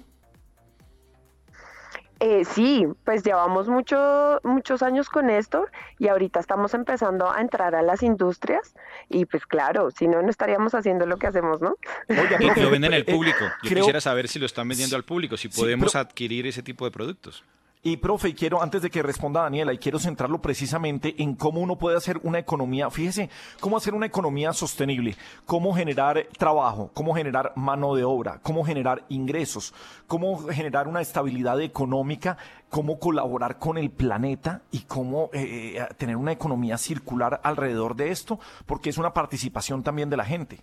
Eh, 2.25 2.45
sí, 2.45 2.88
pues 3.03 3.21
llevamos 3.23 3.67
mucho, 3.67 4.39
muchos 4.43 4.81
años 4.81 5.09
con 5.09 5.29
esto 5.29 5.65
y 5.99 6.07
ahorita 6.07 6.39
estamos 6.39 6.73
empezando 6.73 7.29
a 7.29 7.41
entrar 7.41 7.75
a 7.75 7.81
las 7.81 8.01
industrias 8.01 8.75
y 9.09 9.25
pues 9.25 9.45
claro, 9.45 9.91
si 9.91 10.07
no, 10.07 10.21
no 10.21 10.29
estaríamos 10.29 10.73
haciendo 10.73 11.05
lo 11.05 11.17
que 11.17 11.27
hacemos, 11.27 11.62
¿no? 11.62 11.75
Oye, 12.07 12.62
lo 12.62 12.69
venden 12.69 12.93
al 12.93 13.01
eh, 13.01 13.12
público. 13.12 13.43
Yo 13.63 13.75
quisiera 13.75 13.99
saber 13.99 14.29
si 14.29 14.39
lo 14.39 14.45
están 14.45 14.69
vendiendo 14.69 14.95
al 14.95 15.03
público, 15.03 15.36
si 15.36 15.49
podemos 15.49 15.97
adquirir 15.97 16.47
ese 16.47 16.63
tipo 16.63 16.86
de 16.86 16.91
productos. 16.91 17.43
Y 17.86 17.98
profe, 17.98 18.34
quiero, 18.34 18.62
antes 18.62 18.82
de 18.82 18.89
que 18.89 19.04
responda 19.04 19.41
Daniela, 19.41 19.74
y 19.74 19.78
quiero 19.78 20.00
centrarlo 20.00 20.41
precisamente 20.41 21.22
en 21.22 21.36
cómo 21.36 21.60
uno 21.60 21.78
puede 21.78 21.98
hacer 21.98 22.17
una 22.24 22.39
economía, 22.39 22.89
fíjese, 22.89 23.30
cómo 23.60 23.76
hacer 23.76 23.93
una 23.93 24.06
economía 24.06 24.54
sostenible, 24.54 25.17
cómo 25.46 25.76
generar 25.76 26.26
trabajo, 26.38 26.91
cómo 26.93 27.13
generar 27.13 27.52
mano 27.58 27.93
de 27.93 28.06
obra, 28.06 28.39
cómo 28.41 28.63
generar 28.63 29.04
ingresos, 29.10 29.74
cómo 30.08 30.48
generar 30.48 30.88
una 30.88 31.02
estabilidad 31.02 31.60
económica, 31.60 32.38
cómo 32.69 33.00
colaborar 33.00 33.60
con 33.60 33.78
el 33.78 33.91
planeta 33.91 34.62
y 34.72 34.84
cómo 34.84 35.30
eh, 35.34 35.76
eh, 35.76 35.88
tener 35.98 36.15
una 36.15 36.32
economía 36.32 36.78
circular 36.78 37.41
alrededor 37.43 37.98
de 37.98 38.12
esto, 38.12 38.39
porque 38.65 38.91
es 38.91 38.98
una 38.98 39.13
participación 39.13 39.84
también 39.84 40.10
de 40.10 40.15
la 40.15 40.24
gente. 40.24 40.62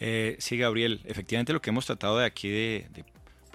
Eh, 0.00 0.36
sí, 0.38 0.56
Gabriel, 0.56 1.02
efectivamente 1.04 1.52
lo 1.52 1.60
que 1.60 1.68
hemos 1.68 1.84
tratado 1.84 2.16
de 2.16 2.24
aquí 2.24 2.48
de 2.48 3.04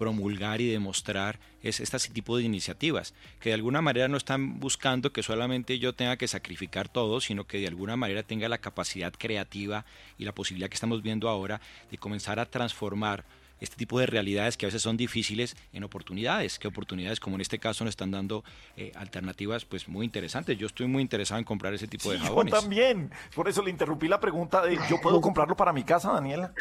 promulgar 0.04 0.60
y 0.60 0.68
demostrar 0.68 1.40
es 1.62 1.80
este 1.80 1.98
tipo 2.10 2.36
de 2.36 2.44
iniciativas, 2.44 3.14
que 3.40 3.52
de 3.52 3.56
alguna 3.56 3.82
manera 3.82 4.10
no 4.10 4.18
están 4.18 4.60
buscando 4.60 5.14
que 5.14 5.24
solamente 5.24 5.80
yo 5.80 5.94
tenga 5.94 6.18
que 6.18 6.28
sacrificar 6.28 6.90
todo, 6.90 7.22
sino 7.22 7.48
que 7.48 7.60
de 7.60 7.68
alguna 7.68 7.96
manera 7.96 8.22
tenga 8.22 8.50
la 8.50 8.58
capacidad 8.58 9.14
creativa 9.18 9.86
y 10.18 10.26
la 10.26 10.34
posibilidad 10.34 10.68
que 10.68 10.74
estamos 10.74 11.02
viendo 11.02 11.30
ahora 11.30 11.62
de 11.90 11.98
comenzar 11.98 12.38
a 12.38 12.46
transformar 12.46 13.24
este 13.62 13.78
tipo 13.78 13.98
de 13.98 14.06
realidades 14.06 14.58
que 14.58 14.66
a 14.66 14.68
veces 14.68 14.82
son 14.82 14.98
difíciles 14.98 15.56
en 15.72 15.86
oportunidades, 15.86 16.60
que 16.60 16.68
oportunidades 16.68 17.22
como 17.22 17.38
en 17.38 17.42
este 17.42 17.60
caso 17.60 17.86
nos 17.86 17.92
están 17.92 18.12
dando 18.12 18.44
eh, 18.76 18.92
alternativas 18.96 19.64
pues 19.64 19.88
muy 19.88 20.06
interesantes. 20.06 20.58
Yo 20.58 20.68
estoy 20.68 20.88
muy 20.88 21.02
interesado 21.02 21.40
en 21.40 21.46
comprar 21.46 21.74
ese 21.74 21.88
tipo 21.88 22.12
de 22.12 22.20
jabones. 22.20 22.54
Yo 22.54 22.60
también, 22.60 23.10
por 23.34 23.48
eso 23.48 23.62
le 23.64 23.70
interrumpí 23.70 24.10
la 24.10 24.20
pregunta 24.20 24.64
de 24.64 24.78
¿yo 24.90 25.00
puedo 25.02 25.22
comprarlo 25.22 25.56
para 25.56 25.72
mi 25.72 25.86
casa, 25.86 26.12
Daniela? 26.12 26.54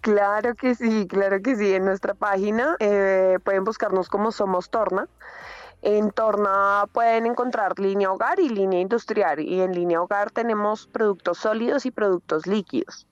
Claro 0.00 0.54
que 0.54 0.74
sí, 0.74 1.06
claro 1.06 1.42
que 1.42 1.56
sí. 1.56 1.74
En 1.74 1.84
nuestra 1.84 2.14
página 2.14 2.76
eh, 2.80 3.38
pueden 3.44 3.64
buscarnos 3.64 4.08
como 4.08 4.32
Somos 4.32 4.70
Torna. 4.70 5.08
En 5.82 6.10
Torna 6.10 6.86
pueden 6.92 7.26
encontrar 7.26 7.78
línea 7.78 8.10
hogar 8.10 8.40
y 8.40 8.48
línea 8.48 8.80
industrial. 8.80 9.40
Y 9.40 9.60
en 9.60 9.72
línea 9.72 10.00
hogar 10.00 10.30
tenemos 10.30 10.86
productos 10.86 11.38
sólidos 11.38 11.84
y 11.84 11.90
productos 11.90 12.46
líquidos. 12.46 13.06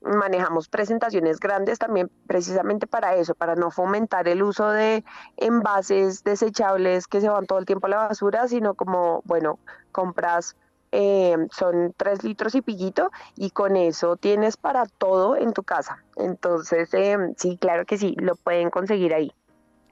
Manejamos 0.00 0.68
presentaciones 0.68 1.38
grandes 1.40 1.78
también 1.78 2.10
precisamente 2.26 2.86
para 2.86 3.14
eso, 3.14 3.34
para 3.34 3.54
no 3.54 3.70
fomentar 3.70 4.26
el 4.28 4.42
uso 4.42 4.70
de 4.70 5.04
envases 5.36 6.24
desechables 6.24 7.06
que 7.06 7.20
se 7.20 7.28
van 7.28 7.46
todo 7.46 7.58
el 7.58 7.66
tiempo 7.66 7.86
a 7.86 7.90
la 7.90 7.96
basura, 8.08 8.48
sino 8.48 8.74
como, 8.74 9.22
bueno, 9.24 9.58
compras 9.92 10.56
eh, 10.92 11.36
son 11.50 11.94
tres 11.96 12.24
litros 12.24 12.54
y 12.54 12.62
piquito 12.62 13.10
y 13.36 13.50
con 13.50 13.76
eso 13.76 14.16
tienes 14.16 14.56
para 14.56 14.86
todo 14.86 15.36
en 15.36 15.52
tu 15.52 15.62
casa. 15.62 16.04
Entonces, 16.16 16.92
eh, 16.94 17.16
sí, 17.36 17.58
claro 17.58 17.84
que 17.84 17.98
sí, 17.98 18.14
lo 18.18 18.36
pueden 18.36 18.70
conseguir 18.70 19.14
ahí. 19.14 19.32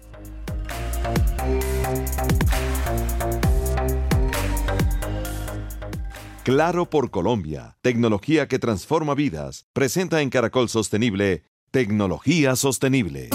Claro 6.44 6.86
por 6.86 7.10
Colombia, 7.10 7.76
tecnología 7.82 8.46
que 8.46 8.60
transforma 8.60 9.16
vidas, 9.16 9.66
presenta 9.72 10.20
en 10.20 10.30
Caracol 10.30 10.68
Sostenible, 10.68 11.42
tecnología 11.72 12.54
sostenible. 12.54 13.30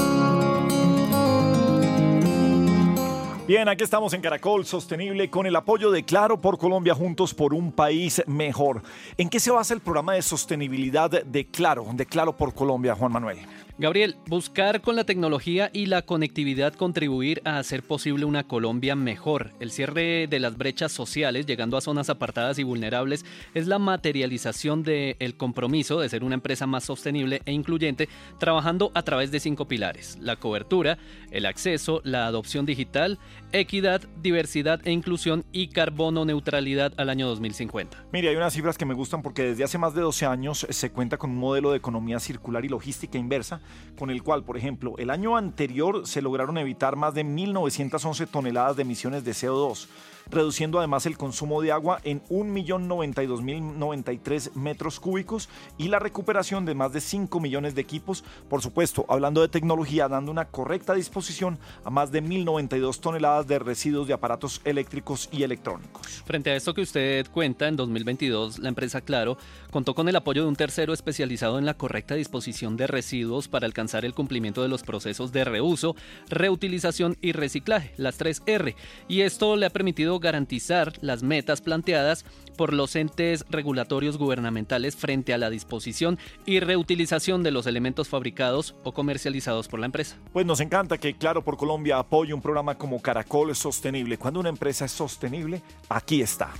Bien, 3.51 3.67
aquí 3.67 3.83
estamos 3.83 4.13
en 4.13 4.21
Caracol 4.21 4.65
Sostenible 4.65 5.29
con 5.29 5.45
el 5.45 5.53
apoyo 5.57 5.91
de 5.91 6.03
Claro 6.03 6.39
por 6.39 6.57
Colombia 6.57 6.95
Juntos 6.95 7.33
por 7.33 7.53
un 7.53 7.73
País 7.73 8.23
Mejor. 8.25 8.81
¿En 9.17 9.27
qué 9.27 9.41
se 9.41 9.51
basa 9.51 9.73
el 9.73 9.81
programa 9.81 10.13
de 10.13 10.21
sostenibilidad 10.21 11.09
de 11.09 11.47
Claro, 11.47 11.85
de 11.91 12.05
Claro 12.05 12.37
por 12.37 12.53
Colombia, 12.53 12.95
Juan 12.95 13.11
Manuel? 13.11 13.39
Gabriel, 13.81 14.15
buscar 14.27 14.81
con 14.81 14.95
la 14.95 15.05
tecnología 15.05 15.71
y 15.73 15.87
la 15.87 16.03
conectividad 16.03 16.75
contribuir 16.75 17.41
a 17.45 17.57
hacer 17.57 17.81
posible 17.81 18.25
una 18.25 18.43
Colombia 18.43 18.95
mejor. 18.95 19.53
El 19.59 19.71
cierre 19.71 20.27
de 20.27 20.39
las 20.39 20.55
brechas 20.55 20.91
sociales, 20.91 21.47
llegando 21.47 21.77
a 21.77 21.81
zonas 21.81 22.11
apartadas 22.11 22.59
y 22.59 22.63
vulnerables, 22.63 23.25
es 23.55 23.65
la 23.65 23.79
materialización 23.79 24.83
del 24.83 25.35
compromiso 25.35 25.99
de 25.99 26.09
ser 26.09 26.23
una 26.23 26.35
empresa 26.35 26.67
más 26.67 26.83
sostenible 26.83 27.41
e 27.45 27.53
incluyente, 27.53 28.07
trabajando 28.37 28.91
a 28.93 29.01
través 29.01 29.31
de 29.31 29.39
cinco 29.39 29.67
pilares. 29.67 30.15
La 30.21 30.35
cobertura, 30.35 30.99
el 31.31 31.47
acceso, 31.47 32.01
la 32.03 32.27
adopción 32.27 32.67
digital, 32.67 33.17
equidad, 33.51 34.03
diversidad 34.21 34.79
e 34.85 34.91
inclusión 34.91 35.43
y 35.51 35.69
carbono 35.69 36.23
neutralidad 36.23 36.93
al 36.97 37.09
año 37.09 37.27
2050. 37.27 38.05
Mire, 38.13 38.29
hay 38.29 38.35
unas 38.35 38.53
cifras 38.53 38.77
que 38.77 38.85
me 38.85 38.93
gustan 38.93 39.23
porque 39.23 39.41
desde 39.41 39.63
hace 39.63 39.79
más 39.79 39.95
de 39.95 40.01
12 40.01 40.27
años 40.27 40.67
se 40.69 40.91
cuenta 40.91 41.17
con 41.17 41.31
un 41.31 41.37
modelo 41.37 41.71
de 41.71 41.77
economía 41.77 42.19
circular 42.19 42.63
y 42.63 42.69
logística 42.69 43.17
inversa 43.17 43.59
con 43.97 44.09
el 44.09 44.23
cual, 44.23 44.43
por 44.43 44.57
ejemplo, 44.57 44.95
el 44.97 45.09
año 45.09 45.37
anterior 45.37 46.07
se 46.07 46.21
lograron 46.21 46.57
evitar 46.57 46.95
más 46.95 47.13
de 47.13 47.23
1.911 47.23 48.27
toneladas 48.27 48.75
de 48.75 48.81
emisiones 48.81 49.23
de 49.23 49.31
CO2 49.31 49.87
reduciendo 50.29 50.79
además 50.79 51.05
el 51.05 51.17
consumo 51.17 51.61
de 51.61 51.71
agua 51.71 51.99
en 52.03 52.21
1.092.093 52.25 54.53
metros 54.53 54.99
cúbicos 54.99 55.49
y 55.77 55.87
la 55.87 55.99
recuperación 55.99 56.65
de 56.65 56.75
más 56.75 56.93
de 56.93 57.01
5 57.01 57.39
millones 57.39 57.75
de 57.75 57.81
equipos, 57.81 58.23
por 58.49 58.61
supuesto, 58.61 59.05
hablando 59.09 59.41
de 59.41 59.47
tecnología, 59.47 60.07
dando 60.07 60.31
una 60.31 60.45
correcta 60.45 60.93
disposición 60.93 61.57
a 61.83 61.89
más 61.89 62.11
de 62.11 62.23
1.092 62.23 62.99
toneladas 62.99 63.47
de 63.47 63.59
residuos 63.59 64.07
de 64.07 64.13
aparatos 64.13 64.61
eléctricos 64.65 65.29
y 65.31 65.43
electrónicos. 65.43 66.23
Frente 66.25 66.51
a 66.51 66.55
esto 66.55 66.73
que 66.73 66.81
usted 66.81 67.27
cuenta, 67.31 67.67
en 67.67 67.75
2022 67.75 68.59
la 68.59 68.69
empresa 68.69 69.01
Claro 69.01 69.37
contó 69.71 69.95
con 69.95 70.07
el 70.09 70.15
apoyo 70.15 70.43
de 70.43 70.47
un 70.47 70.55
tercero 70.55 70.93
especializado 70.93 71.57
en 71.57 71.65
la 71.65 71.73
correcta 71.73 72.15
disposición 72.15 72.77
de 72.77 72.87
residuos 72.87 73.47
para 73.47 73.65
alcanzar 73.65 74.05
el 74.05 74.13
cumplimiento 74.13 74.61
de 74.61 74.67
los 74.67 74.83
procesos 74.83 75.31
de 75.31 75.43
reuso, 75.43 75.95
reutilización 76.29 77.17
y 77.21 77.31
reciclaje, 77.31 77.93
las 77.97 78.17
3 78.17 78.43
R, 78.45 78.75
y 79.07 79.21
esto 79.21 79.55
le 79.55 79.65
ha 79.65 79.69
permitido 79.69 80.10
garantizar 80.19 80.93
las 81.01 81.23
metas 81.23 81.61
planteadas 81.61 82.25
por 82.57 82.73
los 82.73 82.95
entes 82.95 83.45
regulatorios 83.49 84.17
gubernamentales 84.17 84.95
frente 84.95 85.33
a 85.33 85.37
la 85.37 85.49
disposición 85.49 86.19
y 86.45 86.59
reutilización 86.59 87.43
de 87.43 87.51
los 87.51 87.65
elementos 87.67 88.09
fabricados 88.09 88.75
o 88.83 88.93
comercializados 88.93 89.67
por 89.67 89.79
la 89.79 89.85
empresa. 89.85 90.17
Pues 90.33 90.45
nos 90.45 90.59
encanta 90.59 90.97
que 90.97 91.15
Claro 91.15 91.43
por 91.43 91.57
Colombia 91.57 91.99
apoye 91.99 92.33
un 92.33 92.41
programa 92.41 92.75
como 92.75 93.01
Caracol 93.01 93.55
Sostenible. 93.55 94.17
Cuando 94.17 94.39
una 94.39 94.49
empresa 94.49 94.85
es 94.85 94.91
sostenible, 94.91 95.61
aquí 95.89 96.21
está. 96.21 96.51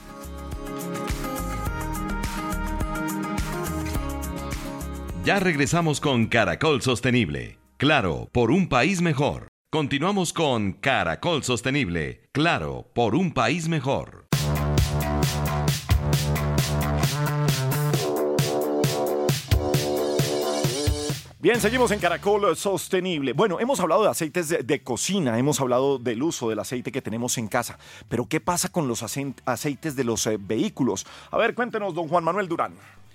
Ya 5.24 5.40
regresamos 5.40 6.02
con 6.02 6.26
Caracol 6.26 6.82
Sostenible. 6.82 7.60
Claro, 7.78 8.28
por 8.32 8.50
un 8.50 8.68
país 8.68 9.02
mejor. 9.02 9.51
Continuamos 9.74 10.34
con 10.34 10.74
Caracol 10.74 11.46
Sostenible. 11.46 12.24
Claro, 12.34 12.90
por 12.94 13.16
un 13.16 13.34
país 13.34 13.70
mejor. 13.70 14.26
Bien, 21.40 21.62
seguimos 21.62 21.90
en 21.92 22.00
Caracol 22.00 22.58
Sostenible. 22.58 23.32
Bueno, 23.32 23.62
hemos 23.62 23.80
hablado 23.80 24.04
de 24.04 24.10
aceites 24.10 24.50
de, 24.50 24.84
cocina, 24.84 25.40
hemos 25.40 25.62
hablado 25.62 26.00
del 26.00 26.22
uso 26.22 26.50
del 26.50 26.60
aceite 26.60 26.92
que 26.92 27.02
tenemos 27.02 27.38
en 27.38 27.48
casa, 27.48 27.80
pero 28.10 28.26
¿qué 28.26 28.42
pasa 28.42 28.68
con 28.68 28.90
los 28.90 29.02
aceites 29.04 29.96
de 29.96 30.04
los 30.04 30.28
eh, 30.28 30.38
vehículos? 30.38 31.08
A 31.32 31.38
ver, 31.38 31.56
cuéntenos, 31.56 31.96
don 31.96 32.10
Juan 32.10 32.26
Manuel 32.26 32.50
Durán. 32.50 32.74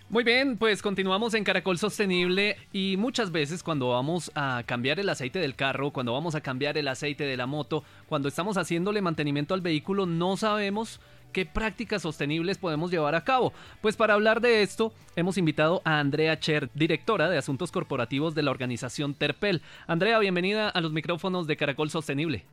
Muy 0.09 0.23
bien, 0.23 0.57
pues 0.57 0.83
continuamos 0.83 1.35
en 1.35 1.43
Caracol 1.43 1.79
Sostenible 1.79 2.57
y 2.73 2.97
muchas 2.97 3.33
veces 3.33 3.65
cuando 3.65 3.89
vamos 3.89 4.31
a 4.37 4.63
cambiar 4.65 5.01
el 5.01 5.09
aceite 5.09 5.41
del 5.41 5.57
carro, 5.57 5.91
cuando 5.91 6.13
vamos 6.13 6.37
a 6.37 6.41
cambiar 6.41 6.79
el 6.79 6.87
aceite 6.87 7.25
de 7.25 7.37
la 7.37 7.47
moto, 7.47 7.83
cuando 8.09 8.29
estamos 8.29 8.57
haciéndole 8.57 9.03
mantenimiento 9.03 9.53
al 9.53 9.63
vehículo, 9.63 10.07
no 10.07 10.37
sabemos 10.37 11.01
qué 11.33 11.45
prácticas 11.45 12.03
sostenibles 12.03 12.57
podemos 12.57 12.93
llevar 12.93 13.17
a 13.17 13.25
cabo. 13.25 13.53
Pues 13.83 13.97
para 13.97 14.15
hablar 14.15 14.41
de 14.41 14.63
esto, 14.63 14.93
hemos 15.17 15.39
invitado 15.39 15.83
a 15.85 15.99
Andrea 15.99 16.39
Cher, 16.39 16.71
directora 16.73 17.29
de 17.29 17.39
Asuntos 17.39 17.73
Corporativos 17.73 18.37
de 18.37 18.45
la 18.45 18.53
organización 18.53 19.13
Terpel. 19.13 19.61
Andrea, 19.89 20.21
bienvenida 20.21 20.69
a 20.69 20.81
los 20.81 20.93
micrófonos 20.93 21.49
de 21.49 21.57
Caracol 21.57 21.91
Sostenible. 21.91 22.45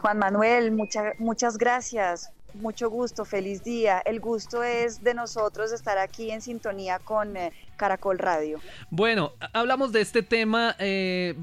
Juan 0.00 0.18
Manuel, 0.18 0.76
muchas 1.18 1.56
gracias. 1.56 2.32
Mucho 2.60 2.88
gusto, 2.88 3.24
feliz 3.24 3.62
día. 3.62 4.00
El 4.04 4.20
gusto 4.20 4.62
es 4.62 5.02
de 5.02 5.12
nosotros 5.12 5.72
estar 5.72 5.98
aquí 5.98 6.30
en 6.30 6.40
sintonía 6.40 6.98
con 6.98 7.36
eh, 7.36 7.52
Caracol 7.76 8.18
Radio. 8.18 8.60
Bueno, 8.90 9.32
hablamos 9.52 9.92
de 9.92 10.00
este 10.00 10.22
tema. 10.22 10.74
Eh, 10.78 11.34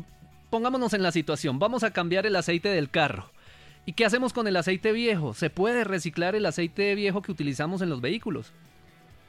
pongámonos 0.50 0.94
en 0.94 1.04
la 1.04 1.12
situación. 1.12 1.60
Vamos 1.60 1.84
a 1.84 1.92
cambiar 1.92 2.26
el 2.26 2.36
aceite 2.36 2.70
del 2.70 2.90
carro. 2.90 3.30
¿Y 3.86 3.94
qué 3.94 4.06
hacemos 4.06 4.34
con 4.34 4.48
el 4.48 4.56
aceite 4.56 4.92
viejo? 4.92 5.34
¿Se 5.34 5.50
puede 5.50 5.84
reciclar 5.84 6.36
el 6.36 6.46
aceite 6.46 6.96
viejo 6.96 7.22
que 7.22 7.32
utilizamos 7.32 7.82
en 7.82 7.90
los 7.90 8.02
vehículos? 8.02 8.52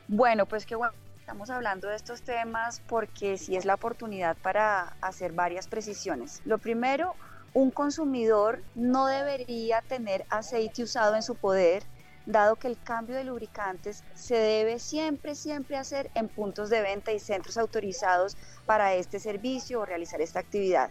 Bueno, 0.09 0.47
pues 0.47 0.65
que 0.65 0.77
bueno, 0.77 0.95
estamos 1.19 1.51
hablando 1.51 1.89
de 1.89 1.97
estos 1.97 2.23
temas 2.23 2.81
porque 2.87 3.37
sí 3.37 3.57
es 3.57 3.65
la 3.65 3.75
oportunidad 3.75 4.37
para 4.39 4.95
hacer 5.01 5.33
varias 5.33 5.67
precisiones. 5.67 6.41
Lo 6.45 6.59
primero, 6.59 7.15
un 7.55 7.71
consumidor 7.71 8.63
no 8.75 9.07
debería 9.07 9.81
tener 9.83 10.27
aceite 10.29 10.83
usado 10.83 11.15
en 11.15 11.23
su 11.23 11.37
poder 11.37 11.85
dado 12.27 12.57
que 12.57 12.69
el 12.69 12.79
cambio 12.83 13.17
de 13.17 13.25
lubricantes 13.25 14.03
se 14.15 14.37
debe 14.37 14.79
siempre, 14.79 15.35
siempre 15.35 15.77
hacer 15.77 16.11
en 16.15 16.29
puntos 16.29 16.71
de 16.71 16.81
venta 16.81 17.13
y 17.13 17.19
centros 17.19 17.59
autorizados 17.59 18.37
para 18.67 18.95
este 18.95 19.21
servicio 19.21 19.81
o 19.81 19.87
realizar 19.87 20.21
esta 20.21 20.41
actividad. 20.41 20.91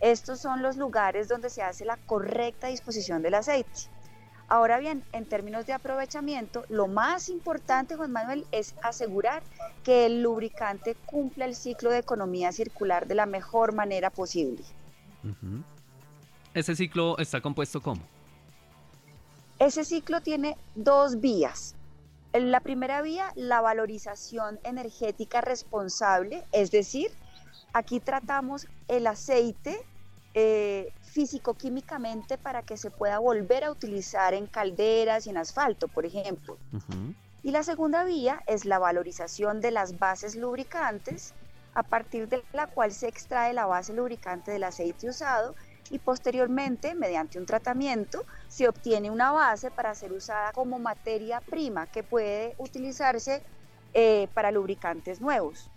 Estos 0.00 0.40
son 0.40 0.62
los 0.62 0.76
lugares 0.76 1.28
donde 1.28 1.50
se 1.50 1.62
hace 1.62 1.84
la 1.84 1.96
correcta 1.96 2.68
disposición 2.68 3.22
del 3.22 3.34
aceite. 3.34 3.90
Ahora 4.48 4.78
bien, 4.78 5.02
en 5.12 5.26
términos 5.26 5.66
de 5.66 5.72
aprovechamiento, 5.72 6.64
lo 6.68 6.86
más 6.86 7.28
importante, 7.30 7.96
Juan 7.96 8.12
Manuel, 8.12 8.46
es 8.52 8.76
asegurar 8.80 9.42
que 9.82 10.06
el 10.06 10.22
lubricante 10.22 10.94
cumpla 10.94 11.46
el 11.46 11.56
ciclo 11.56 11.90
de 11.90 11.98
economía 11.98 12.52
circular 12.52 13.08
de 13.08 13.16
la 13.16 13.26
mejor 13.26 13.74
manera 13.74 14.10
posible. 14.10 14.62
¿Ese 16.56 16.74
ciclo 16.74 17.18
está 17.18 17.42
compuesto 17.42 17.82
cómo? 17.82 18.00
Ese 19.58 19.84
ciclo 19.84 20.22
tiene 20.22 20.56
dos 20.74 21.20
vías. 21.20 21.74
La 22.32 22.60
primera 22.60 23.02
vía, 23.02 23.30
la 23.34 23.60
valorización 23.60 24.58
energética 24.64 25.42
responsable, 25.42 26.44
es 26.52 26.70
decir, 26.70 27.10
aquí 27.74 28.00
tratamos 28.00 28.68
el 28.88 29.06
aceite 29.06 29.84
eh, 30.32 30.94
físico-químicamente 31.02 32.38
para 32.38 32.62
que 32.62 32.78
se 32.78 32.90
pueda 32.90 33.18
volver 33.18 33.62
a 33.64 33.70
utilizar 33.70 34.32
en 34.32 34.46
calderas 34.46 35.26
y 35.26 35.30
en 35.30 35.36
asfalto, 35.36 35.88
por 35.88 36.06
ejemplo. 36.06 36.56
Y 37.42 37.50
la 37.50 37.64
segunda 37.64 38.02
vía 38.04 38.42
es 38.46 38.64
la 38.64 38.78
valorización 38.78 39.60
de 39.60 39.72
las 39.72 39.98
bases 39.98 40.36
lubricantes, 40.36 41.34
a 41.74 41.82
partir 41.82 42.28
de 42.28 42.42
la 42.54 42.66
cual 42.66 42.92
se 42.92 43.08
extrae 43.08 43.52
la 43.52 43.66
base 43.66 43.92
lubricante 43.92 44.52
del 44.52 44.64
aceite 44.64 45.10
usado 45.10 45.54
y 45.90 45.98
posteriormente, 45.98 46.94
mediante 46.94 47.38
un 47.38 47.46
tratamiento, 47.46 48.24
se 48.48 48.68
obtiene 48.68 49.10
una 49.10 49.32
base 49.32 49.70
para 49.70 49.94
ser 49.94 50.12
usada 50.12 50.52
como 50.52 50.78
materia 50.78 51.40
prima 51.40 51.86
que 51.86 52.02
puede 52.02 52.54
utilizarse 52.58 53.42
eh, 53.94 54.28
para 54.34 54.50
lubricantes 54.50 55.20
nuevos. 55.20 55.70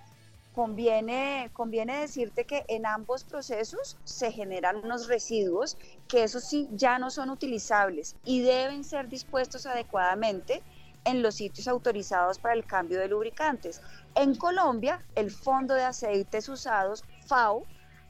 Conviene, 0.54 1.50
conviene 1.54 2.02
decirte 2.02 2.44
que 2.44 2.66
en 2.68 2.86
ambos 2.86 3.24
procesos 3.24 3.98
se 4.04 4.32
generan 4.32 4.78
unos 4.78 5.08
residuos 5.08 5.78
que 6.08 6.24
eso 6.24 6.40
sí 6.40 6.68
ya 6.72 7.00
no 7.00 7.12
son 7.12 7.30
utilizables 7.30 8.16
y 8.26 8.42
deben 8.42 8.84
ser 8.84 9.08
dispuestos 9.08 9.66
adecuadamente 9.66 10.64
en 11.06 11.22
los 11.22 11.36
sitios 11.36 11.68
autorizados 11.68 12.40
para 12.40 12.56
el 12.56 12.66
cambio 12.66 13.00
de 13.00 13.08
lubricantes. 13.08 13.82
En 14.16 14.36
Colombia, 14.36 15.06
el 15.16 15.32
Fondo 15.32 15.76
de 15.76 15.84
Aceites 15.84 16.50
Usados, 16.50 17.04
FAO, 17.28 17.66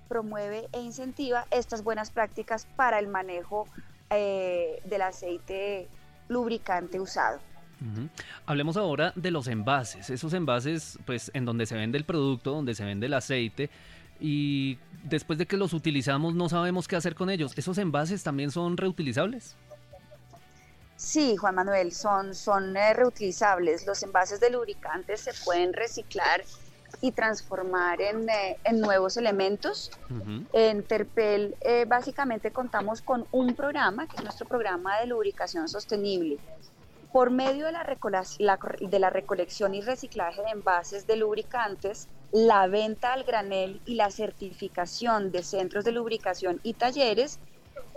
promueve 0.09 0.67
e 0.73 0.81
incentiva 0.81 1.45
estas 1.51 1.83
buenas 1.83 2.11
prácticas 2.11 2.67
para 2.75 2.99
el 2.99 3.07
manejo 3.07 3.67
eh, 4.09 4.81
del 4.83 5.03
aceite 5.03 5.87
lubricante 6.27 6.99
usado. 6.99 7.39
Hablemos 8.45 8.75
ahora 8.75 9.13
de 9.15 9.31
los 9.31 9.47
envases, 9.47 10.09
esos 10.09 10.33
envases 10.33 10.99
pues 11.05 11.31
en 11.33 11.45
donde 11.45 11.65
se 11.65 11.75
vende 11.75 11.97
el 11.97 12.03
producto, 12.03 12.51
donde 12.51 12.75
se 12.75 12.83
vende 12.83 13.05
el 13.05 13.13
aceite 13.13 13.69
y 14.19 14.77
después 15.05 15.39
de 15.39 15.45
que 15.45 15.55
los 15.55 15.71
utilizamos 15.73 16.35
no 16.35 16.49
sabemos 16.49 16.89
qué 16.89 16.97
hacer 16.97 17.15
con 17.15 17.29
ellos. 17.29 17.53
¿Esos 17.55 17.77
envases 17.77 18.21
también 18.21 18.51
son 18.51 18.75
reutilizables? 18.75 19.55
Sí, 20.97 21.37
Juan 21.37 21.55
Manuel, 21.55 21.93
son, 21.93 22.35
son 22.35 22.75
eh, 22.75 22.93
reutilizables. 22.93 23.87
Los 23.87 24.03
envases 24.03 24.41
de 24.41 24.49
lubricantes 24.49 25.21
se 25.21 25.31
pueden 25.45 25.71
reciclar 25.71 26.43
y 27.01 27.11
transformar 27.11 28.01
en, 28.01 28.29
eh, 28.29 28.57
nuevos 28.73 29.17
elementos. 29.17 29.91
En 30.53 30.83
Terpel 30.83 31.55
eh, 31.61 31.85
básicamente 31.87 32.51
contamos 32.51 33.01
con 33.01 33.25
un 33.31 33.55
programa, 33.55 34.07
que 34.07 34.17
es 34.17 34.23
nuestro 34.23 34.47
programa 34.47 34.99
de 34.99 35.07
lubricación 35.07 35.67
sostenible. 35.67 36.37
Por 37.11 37.31
medio 37.31 37.65
de 37.65 37.71
la, 37.71 38.59
de 38.81 38.99
la 38.99 39.09
recolección 39.09 39.73
y 39.73 39.81
reciclaje 39.81 40.41
de 40.43 40.49
envases 40.49 41.07
de 41.07 41.15
lubricantes, 41.15 42.07
la 42.31 42.67
venta 42.67 43.13
al 43.13 43.23
granel 43.23 43.81
y 43.85 43.95
la 43.95 44.11
certificación 44.11 45.31
de 45.31 45.41
centros 45.41 45.83
de 45.83 45.91
lubricación 45.91 46.59
y 46.61 46.73
talleres, 46.73 47.39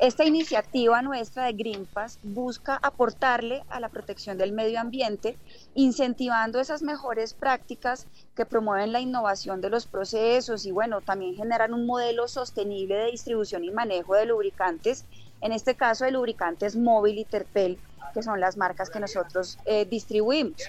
esta 0.02 0.24
iniciativa 0.24 1.00
nuestra 1.00 1.44
de 1.44 1.52
Greenpass 1.52 2.18
busca 2.24 2.76
aportarle 2.82 3.62
a 3.68 3.78
la 3.78 3.88
protección 3.88 4.36
del 4.36 4.50
medio 4.50 4.80
ambiente, 4.80 5.38
incentivando 5.76 6.58
esas 6.58 6.82
mejores 6.82 7.34
prácticas 7.34 8.08
que 8.34 8.44
promueven 8.44 8.90
la 8.90 8.98
innovación 8.98 9.60
de 9.60 9.70
los 9.70 9.86
procesos 9.86 10.66
y 10.66 10.72
bueno, 10.72 11.02
también 11.02 11.36
generan 11.36 11.72
un 11.72 11.86
modelo 11.86 12.26
sostenible 12.26 12.96
de 12.96 13.12
distribución 13.12 13.62
y 13.62 13.70
manejo 13.70 14.16
de 14.16 14.26
lubricantes, 14.26 15.04
en 15.40 15.52
este 15.52 15.76
caso 15.76 16.04
de 16.04 16.10
lubricantes 16.10 16.74
móvil 16.74 17.18
y 17.18 17.24
terpel, 17.24 17.78
que 18.12 18.24
son 18.24 18.40
las 18.40 18.56
marcas 18.56 18.90
que 18.90 18.98
nosotros 18.98 19.56
eh, 19.66 19.84
distribuimos. 19.84 20.60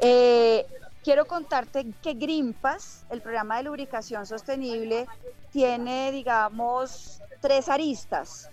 Eh, 0.00 0.64
quiero 1.02 1.26
contarte 1.26 1.86
que 2.02 2.14
Greenpass, 2.14 3.04
el 3.10 3.20
programa 3.20 3.56
de 3.56 3.64
lubricación 3.64 4.26
sostenible, 4.26 5.06
tiene, 5.50 6.12
digamos, 6.12 7.20
tres 7.40 7.68
aristas. 7.68 8.50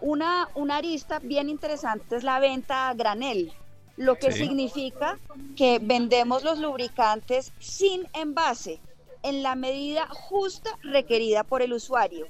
Una, 0.00 0.48
una 0.54 0.76
arista 0.76 1.18
bien 1.18 1.48
interesante 1.48 2.16
es 2.16 2.24
la 2.24 2.38
venta 2.38 2.88
a 2.88 2.94
granel, 2.94 3.52
lo 3.96 4.16
que 4.16 4.30
significa 4.30 5.18
que 5.56 5.80
vendemos 5.82 6.44
los 6.44 6.58
lubricantes 6.58 7.52
sin 7.58 8.06
envase, 8.12 8.80
en 9.24 9.42
la 9.42 9.56
medida 9.56 10.06
justa 10.08 10.70
requerida 10.82 11.42
por 11.42 11.62
el 11.62 11.72
usuario. 11.72 12.28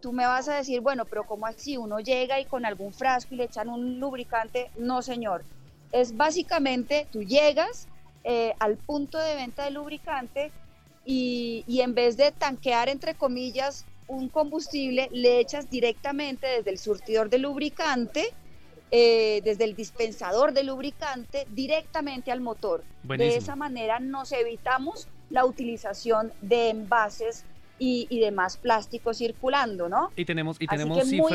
Tú 0.00 0.12
me 0.12 0.26
vas 0.26 0.48
a 0.48 0.56
decir, 0.56 0.80
bueno, 0.80 1.04
pero 1.04 1.24
¿cómo 1.24 1.46
así? 1.46 1.76
Uno 1.76 2.00
llega 2.00 2.40
y 2.40 2.46
con 2.46 2.64
algún 2.64 2.94
frasco 2.94 3.34
y 3.34 3.36
le 3.36 3.44
echan 3.44 3.68
un 3.68 4.00
lubricante. 4.00 4.70
No, 4.76 5.02
señor. 5.02 5.44
Es 5.92 6.16
básicamente, 6.16 7.06
tú 7.12 7.22
llegas 7.22 7.86
eh, 8.24 8.54
al 8.58 8.76
punto 8.76 9.18
de 9.18 9.34
venta 9.34 9.64
de 9.64 9.70
lubricante 9.70 10.52
y, 11.04 11.64
y 11.66 11.80
en 11.80 11.94
vez 11.94 12.16
de 12.16 12.32
tanquear, 12.32 12.88
entre 12.88 13.14
comillas, 13.14 13.84
un 14.08 14.28
combustible, 14.28 15.08
le 15.12 15.40
echas 15.40 15.70
directamente 15.70 16.46
desde 16.46 16.70
el 16.70 16.78
surtidor 16.78 17.30
de 17.30 17.38
lubricante, 17.38 18.32
eh, 18.90 19.40
desde 19.42 19.64
el 19.64 19.74
dispensador 19.74 20.52
de 20.52 20.64
lubricante, 20.64 21.46
directamente 21.50 22.30
al 22.30 22.40
motor. 22.40 22.84
De 23.04 23.36
esa 23.36 23.56
manera 23.56 24.00
nos 24.00 24.32
evitamos 24.32 25.08
la 25.30 25.46
utilización 25.46 26.32
de 26.42 26.68
envases 26.70 27.44
y, 27.78 28.20
demás 28.20 28.58
plásticos 28.58 29.18
circulando, 29.18 29.88
¿no? 29.88 30.10
Y 30.14 30.24
tenemos, 30.24 30.56
y 30.60 30.68
tenemos 30.68 30.98
Así 30.98 31.10
que 31.10 31.16
muy, 31.16 31.32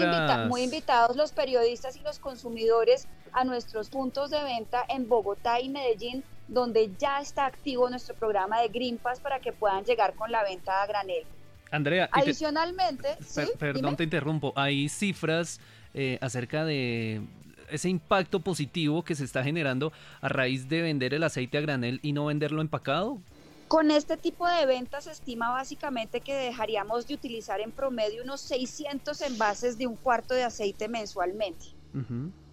muy 0.47 0.62
invitados 0.62 1.17
los 1.17 1.34
periodistas 1.34 1.97
y 1.97 2.00
los 2.02 2.19
consumidores 2.19 3.08
a 3.34 3.43
nuestros 3.43 3.89
puntos 3.89 4.30
de 4.30 4.41
venta 4.43 4.86
en 4.88 5.10
Bogotá 5.10 5.60
y 5.60 5.67
Medellín 5.67 6.23
donde 6.47 6.91
ya 6.97 7.19
está 7.21 7.45
activo 7.45 7.89
nuestro 7.89 8.15
programa 8.15 8.62
de 8.62 8.69
Green 8.69 8.97
Pass 8.97 9.19
para 9.19 9.39
que 9.39 9.51
puedan 9.51 9.83
llegar 9.83 10.13
con 10.15 10.31
la 10.31 10.43
venta 10.43 10.81
a 10.81 10.88
granel. 10.88 11.25
Andrea, 11.71 12.10
adicionalmente, 12.12 13.17
perdón, 13.60 13.97
te 13.97 14.03
interrumpo. 14.03 14.53
Hay 14.55 14.88
cifras 14.88 15.60
eh, 15.93 16.17
acerca 16.21 16.63
de 16.63 17.21
ese 17.69 17.89
impacto 17.89 18.39
positivo 18.39 19.03
que 19.03 19.15
se 19.15 19.25
está 19.25 19.43
generando 19.43 19.91
a 20.21 20.29
raíz 20.29 20.69
de 20.69 20.81
vender 20.81 21.13
el 21.13 21.23
aceite 21.23 21.57
a 21.57 21.62
granel 21.62 21.99
y 22.01 22.13
no 22.13 22.25
venderlo 22.25 22.62
empacado. 22.62 23.19
Con 23.67 23.91
este 23.91 24.15
tipo 24.15 24.47
de 24.47 24.65
ventas 24.65 25.03
se 25.03 25.12
estima 25.12 25.49
básicamente 25.49 26.21
que 26.21 26.33
dejaríamos 26.33 27.05
de 27.05 27.15
utilizar 27.15 27.60
en 27.60 27.71
promedio 27.71 28.23
unos 28.23 28.39
600 28.41 29.19
envases 29.21 29.77
de 29.77 29.88
un 29.88 29.97
cuarto 29.97 30.33
de 30.33 30.43
aceite 30.43 30.88
mensualmente. 30.88 31.65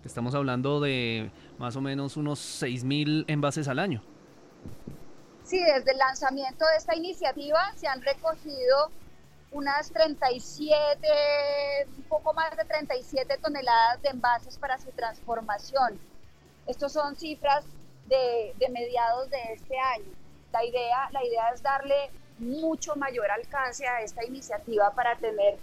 Estamos 0.05 0.35
hablando 0.35 0.81
de 0.81 1.31
más 1.59 1.77
o 1.77 1.81
menos 1.81 2.17
unos 2.17 2.41
6.000 2.63 3.25
envases 3.29 3.69
al 3.69 3.79
año. 3.79 4.03
Sí, 5.45 5.63
desde 5.63 5.93
el 5.93 5.99
lanzamiento 5.99 6.65
de 6.67 6.77
esta 6.77 6.97
iniciativa 6.97 7.73
se 7.77 7.87
han 7.87 8.01
recogido 8.03 8.91
unas 9.53 9.91
37, 9.93 11.07
un 11.97 12.03
poco 12.05 12.35
más 12.35 12.57
de 12.57 12.65
37 12.65 13.39
toneladas 13.39 14.03
de 14.03 14.09
envases 14.09 14.59
para 14.59 14.79
su 14.79 14.91
transformación. 14.91 15.99
Estos 16.67 16.93
son 16.93 17.15
cifras 17.15 17.65
de, 18.07 18.55
mediados 18.71 19.31
de 19.31 19.39
este 19.53 19.79
año. 19.79 20.11
La 20.53 20.65
idea, 20.65 21.09
la 21.13 21.25
idea 21.25 21.51
es 21.51 21.63
darle 21.63 22.11
mucho 22.39 22.97
mayor 22.97 23.31
alcance 23.31 23.87
a 23.87 24.01
esta 24.01 24.25
iniciativa 24.25 24.91
para 24.91 25.15
tener 25.17 25.57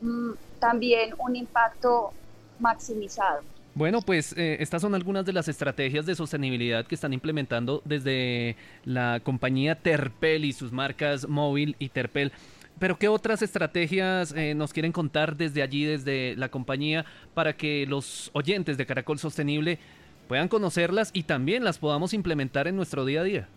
mm, 0.00 0.32
también 0.58 1.14
un 1.18 1.36
impacto 1.36 2.12
maximizado. 2.58 3.42
Bueno, 3.76 4.00
pues 4.00 4.32
eh, 4.38 4.56
estas 4.60 4.80
son 4.80 4.94
algunas 4.94 5.26
de 5.26 5.34
las 5.34 5.48
estrategias 5.48 6.06
de 6.06 6.14
sostenibilidad 6.14 6.86
que 6.86 6.94
están 6.94 7.12
implementando 7.12 7.82
desde 7.84 8.56
la 8.86 9.20
compañía 9.22 9.74
Terpel 9.74 10.46
y 10.46 10.54
sus 10.54 10.72
marcas 10.72 11.28
Móvil 11.28 11.76
y 11.78 11.90
Terpel. 11.90 12.32
Pero 12.78 12.96
¿qué 12.96 13.08
otras 13.08 13.42
estrategias 13.42 14.32
eh, 14.32 14.54
nos 14.54 14.72
quieren 14.72 14.92
contar 14.92 15.36
desde 15.36 15.60
allí, 15.60 15.84
desde 15.84 16.36
la 16.36 16.48
compañía, 16.48 17.04
para 17.34 17.52
que 17.52 17.84
los 17.86 18.30
oyentes 18.32 18.78
de 18.78 18.86
Caracol 18.86 19.18
Sostenible 19.18 19.78
puedan 20.26 20.48
conocerlas 20.48 21.10
y 21.12 21.24
también 21.24 21.62
las 21.62 21.76
podamos 21.76 22.14
implementar 22.14 22.68
en 22.68 22.76
nuestro 22.76 23.04
día 23.04 23.20
a 23.20 23.24
día? 23.24 23.48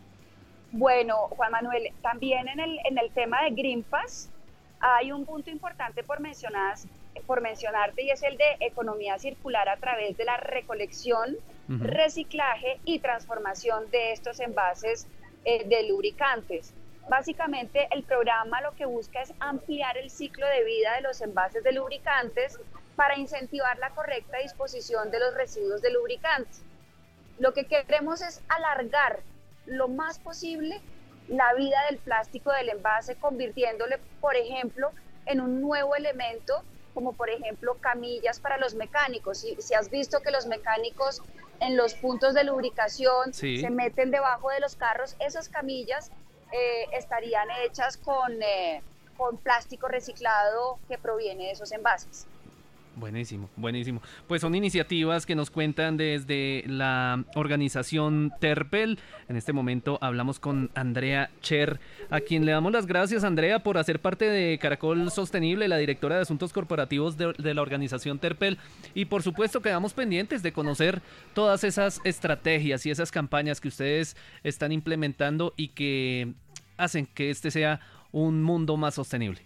Bueno, 0.74 1.16
Juan 1.30 1.54
Manuel, 1.54 1.94
también 2.02 2.46
en 2.50 2.60
el, 2.60 2.78
en 2.90 2.98
el 2.98 3.10
tema 3.12 3.42
de 3.44 3.52
Green 3.52 3.84
Pass 3.84 4.30
hay 4.82 5.14
un 5.14 5.26
punto 5.26 5.50
importante 5.50 6.04
por, 6.04 6.20
mencionar, 6.20 6.76
por 7.20 7.42
mencionarte 7.42 8.04
y 8.04 8.10
es 8.10 8.24
el 8.24 8.38
de 8.38 8.58
economía 8.60 9.18
circular 9.20 9.70
a 9.70 9.78
través 9.78 10.18
de 10.18 10.26
la 10.26 10.38
recolección, 10.38 11.38
reciclaje 11.68 12.80
y 12.84 13.00
transformación 13.00 13.90
de 13.92 14.12
estos 14.12 14.40
envases 14.40 15.08
eh, 15.46 15.68
de 15.68 15.88
lubricantes. 15.88 16.74
Básicamente 17.10 17.88
el 17.92 18.04
programa 18.04 18.62
lo 18.62 18.76
que 18.76 18.86
busca 18.86 19.22
es 19.22 19.34
ampliar 19.40 19.98
el 19.98 20.10
ciclo 20.10 20.46
de 20.48 20.64
vida 20.64 20.96
de 20.96 21.02
los 21.02 21.22
envases 21.22 21.64
de 21.64 21.72
lubricantes 21.72 22.60
para 22.96 23.18
incentivar 23.18 23.78
la 23.80 23.92
correcta 23.92 24.38
disposición 24.40 25.10
de 25.10 25.20
los 25.20 25.34
residuos 25.34 25.82
de 25.82 25.92
lubricantes. 25.92 26.62
Lo 27.40 27.54
que 27.54 27.66
queremos 27.66 28.22
es 28.22 28.42
alargar 28.50 29.20
lo 29.66 29.88
más 29.88 30.20
posible 30.20 30.82
la 31.30 31.54
vida 31.54 31.78
del 31.90 32.00
plástico 32.00 32.52
del 32.52 32.70
envase, 32.70 33.16
convirtiéndole, 33.16 34.00
por 34.20 34.36
ejemplo, 34.36 34.92
en 35.26 35.42
un 35.42 35.62
nuevo 35.62 35.96
elemento, 35.96 36.64
como 36.94 37.14
por 37.14 37.30
ejemplo 37.30 37.76
camillas 37.80 38.40
para 38.40 38.58
los 38.58 38.76
mecánicos. 38.76 39.40
Si, 39.40 39.56
si 39.60 39.74
has 39.74 39.90
visto 39.90 40.22
que 40.22 40.32
los 40.32 40.48
mecánicos 40.48 41.22
en 41.60 41.78
los 41.78 41.94
puntos 41.94 42.34
de 42.34 42.44
lubricación 42.44 43.34
se 43.34 43.70
meten 43.70 44.12
debajo 44.12 44.50
de 44.50 44.60
los 44.60 44.76
carros, 44.76 45.16
esas 45.20 45.50
camillas 45.50 46.12
eh, 46.52 46.86
estarían 46.94 47.48
hechas 47.64 47.98
con, 47.98 48.42
eh, 48.42 48.82
con 49.18 49.38
plástico 49.38 49.88
reciclado 49.88 50.80
que 50.88 50.98
proviene 50.98 51.46
de 51.46 51.52
esos 51.52 51.72
envases. 51.72 52.28
Buenísimo, 53.00 53.50
buenísimo. 53.56 54.02
Pues 54.28 54.42
son 54.42 54.56
iniciativas 54.56 55.26
que 55.26 55.34
nos 55.34 55.50
cuentan 55.50 55.96
desde 55.96 56.66
la 56.68 57.24
organización 57.34 58.34
Terpel. 58.42 59.00
En 59.30 59.38
este 59.38 59.54
momento 59.54 59.98
hablamos 60.02 60.38
con 60.40 60.70
Andrea 60.76 61.32
Cher, 61.40 61.80
a 62.10 62.20
quien 62.20 62.46
le 62.46 62.52
damos 62.52 62.74
las 62.74 62.88
gracias, 62.88 63.24
Andrea, 63.24 63.60
por 63.60 63.78
hacer 63.78 64.02
parte 64.02 64.26
de 64.30 64.60
Caracol 64.60 65.10
Sostenible, 65.12 65.70
la 65.70 65.78
directora 65.78 66.18
de 66.18 66.24
Asuntos 66.24 66.52
Corporativos 66.52 67.18
de, 67.18 67.34
de 67.38 67.54
la 67.54 67.62
organización 67.62 68.20
Terpel. 68.20 68.58
Y 68.94 69.06
por 69.06 69.24
supuesto 69.24 69.62
quedamos 69.62 69.94
pendientes 69.94 70.44
de 70.44 70.52
conocer 70.52 71.02
todas 71.34 71.64
esas 71.64 72.02
estrategias 72.04 72.86
y 72.86 72.92
esas 72.92 73.12
campañas 73.12 73.62
que 73.62 73.70
ustedes 73.70 74.18
están 74.44 74.74
implementando 74.74 75.54
y 75.56 75.70
que 75.70 76.34
hacen 76.76 77.06
que 77.06 77.30
este 77.30 77.50
sea 77.50 77.80
un 78.12 78.44
mundo 78.44 78.76
más 78.76 78.96
sostenible. 78.96 79.42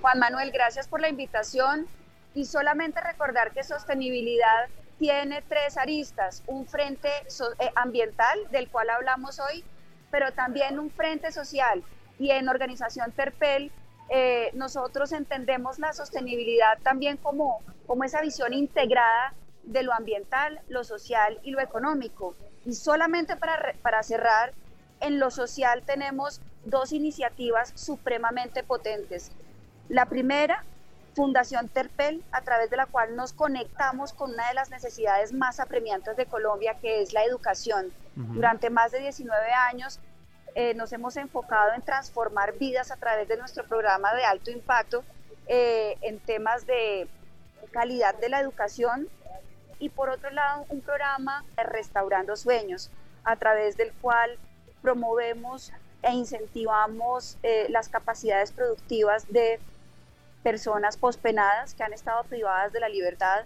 Juan 0.00 0.18
Manuel, 0.18 0.50
gracias 0.50 0.88
por 0.88 1.00
la 1.00 1.08
invitación 1.08 1.86
y 2.34 2.44
solamente 2.44 3.00
recordar 3.00 3.52
que 3.52 3.62
sostenibilidad 3.62 4.68
tiene 4.98 5.42
tres 5.42 5.76
aristas, 5.76 6.42
un 6.46 6.66
frente 6.66 7.08
eh, 7.08 7.70
ambiental 7.74 8.38
del 8.50 8.68
cual 8.68 8.90
hablamos 8.90 9.40
hoy, 9.40 9.64
pero 10.10 10.32
también 10.32 10.78
un 10.78 10.90
frente 10.90 11.32
social. 11.32 11.82
Y 12.18 12.30
en 12.30 12.48
Organización 12.48 13.12
Terpel 13.12 13.72
eh, 14.08 14.50
nosotros 14.54 15.12
entendemos 15.12 15.78
la 15.78 15.92
sostenibilidad 15.92 16.78
también 16.82 17.16
como, 17.16 17.62
como 17.86 18.04
esa 18.04 18.20
visión 18.20 18.52
integrada 18.52 19.34
de 19.64 19.82
lo 19.82 19.92
ambiental, 19.92 20.60
lo 20.68 20.84
social 20.84 21.40
y 21.42 21.50
lo 21.50 21.60
económico. 21.60 22.36
Y 22.64 22.74
solamente 22.74 23.36
para, 23.36 23.74
para 23.82 24.02
cerrar, 24.02 24.52
en 25.00 25.18
lo 25.18 25.30
social 25.30 25.82
tenemos 25.84 26.40
dos 26.64 26.92
iniciativas 26.92 27.72
supremamente 27.74 28.62
potentes. 28.62 29.32
La 29.88 30.06
primera 30.06 30.64
Fundación 31.14 31.68
Terpel, 31.68 32.24
a 32.32 32.40
través 32.42 32.70
de 32.70 32.76
la 32.76 32.86
cual 32.86 33.16
nos 33.16 33.32
conectamos 33.32 34.12
con 34.12 34.32
una 34.32 34.48
de 34.48 34.54
las 34.54 34.70
necesidades 34.70 35.32
más 35.32 35.60
apremiantes 35.60 36.16
de 36.16 36.26
Colombia, 36.26 36.78
que 36.80 37.02
es 37.02 37.12
la 37.12 37.24
educación. 37.24 37.92
Durante 38.14 38.68
más 38.68 38.92
de 38.92 39.00
19 39.00 39.52
años 39.52 39.98
eh, 40.54 40.74
nos 40.74 40.92
hemos 40.92 41.16
enfocado 41.16 41.72
en 41.72 41.82
transformar 41.82 42.58
vidas 42.58 42.90
a 42.90 42.96
través 42.96 43.26
de 43.26 43.38
nuestro 43.38 43.64
programa 43.64 44.14
de 44.14 44.24
alto 44.24 44.50
impacto 44.50 45.02
eh, 45.46 45.96
en 46.02 46.20
temas 46.20 46.66
de 46.66 47.08
calidad 47.70 48.14
de 48.18 48.28
la 48.28 48.40
educación 48.40 49.08
y 49.78 49.88
por 49.88 50.10
otro 50.10 50.30
lado 50.30 50.66
un 50.68 50.82
programa 50.82 51.44
de 51.56 51.62
Restaurando 51.64 52.36
Sueños, 52.36 52.90
a 53.24 53.36
través 53.36 53.76
del 53.76 53.92
cual 53.94 54.38
promovemos 54.82 55.72
e 56.02 56.12
incentivamos 56.12 57.38
eh, 57.42 57.66
las 57.70 57.88
capacidades 57.88 58.52
productivas 58.52 59.26
de 59.32 59.58
personas 60.42 60.96
pospenadas 60.96 61.74
que 61.74 61.82
han 61.82 61.92
estado 61.92 62.24
privadas 62.24 62.72
de 62.72 62.80
la 62.80 62.88
libertad, 62.88 63.44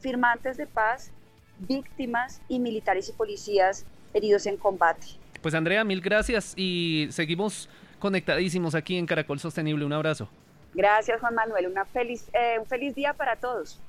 firmantes 0.00 0.56
de 0.56 0.66
paz, 0.66 1.12
víctimas 1.58 2.40
y 2.48 2.58
militares 2.58 3.08
y 3.08 3.12
policías 3.12 3.84
heridos 4.14 4.46
en 4.46 4.56
combate. 4.56 5.06
Pues 5.42 5.54
Andrea, 5.54 5.84
mil 5.84 6.00
gracias 6.00 6.54
y 6.56 7.08
seguimos 7.10 7.68
conectadísimos 7.98 8.74
aquí 8.74 8.96
en 8.96 9.06
Caracol 9.06 9.40
Sostenible. 9.40 9.84
Un 9.84 9.92
abrazo. 9.92 10.28
Gracias 10.74 11.20
Juan 11.20 11.34
Manuel, 11.34 11.66
Una 11.66 11.84
feliz, 11.84 12.28
eh, 12.32 12.58
un 12.58 12.66
feliz 12.66 12.94
día 12.94 13.12
para 13.14 13.36
todos. 13.36 13.80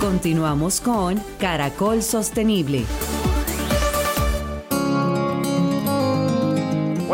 Continuamos 0.00 0.80
con 0.80 1.20
Caracol 1.38 2.02
Sostenible. 2.02 2.84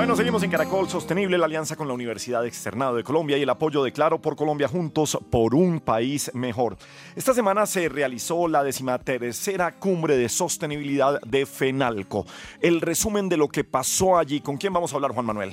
Bueno, 0.04 0.16
seguimos 0.16 0.42
en 0.42 0.50
Caracol 0.50 0.86
Sostenible, 0.86 1.38
la 1.38 1.46
alianza 1.46 1.76
con 1.76 1.88
la 1.88 1.94
Universidad 1.94 2.44
Externado 2.44 2.94
de 2.94 3.02
Colombia 3.02 3.38
y 3.38 3.42
el 3.42 3.48
apoyo 3.48 3.82
de 3.82 3.90
Claro 3.90 4.20
por 4.20 4.36
Colombia 4.36 4.68
juntos 4.68 5.16
por 5.30 5.54
un 5.54 5.80
país 5.80 6.30
mejor. 6.34 6.76
Esta 7.16 7.32
semana 7.32 7.64
se 7.64 7.88
realizó 7.88 8.46
la 8.46 8.62
decimatercera 8.62 9.72
cumbre 9.72 10.18
de 10.18 10.28
sostenibilidad 10.28 11.22
de 11.22 11.46
FENALCO. 11.46 12.26
El 12.60 12.82
resumen 12.82 13.30
de 13.30 13.38
lo 13.38 13.48
que 13.48 13.64
pasó 13.64 14.18
allí. 14.18 14.40
¿Con 14.40 14.58
quién 14.58 14.74
vamos 14.74 14.92
a 14.92 14.96
hablar, 14.96 15.12
Juan 15.12 15.24
Manuel? 15.24 15.52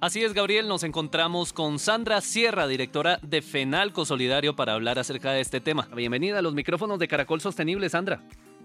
Así 0.00 0.24
es, 0.24 0.32
Gabriel, 0.32 0.68
nos 0.68 0.84
encontramos 0.84 1.52
con 1.52 1.78
Sandra 1.78 2.22
Sierra, 2.22 2.66
directora 2.66 3.18
de 3.20 3.42
FENALCO 3.42 4.06
Solidario, 4.06 4.56
para 4.56 4.72
hablar 4.72 4.98
acerca 4.98 5.32
de 5.32 5.42
este 5.42 5.60
tema. 5.60 5.86
Bienvenida 5.94 6.38
a 6.38 6.42
los 6.42 6.54
micrófonos 6.54 6.98
de 6.98 7.08
Caracol 7.08 7.42
Sostenible, 7.42 7.90
Sandra. 7.90 8.22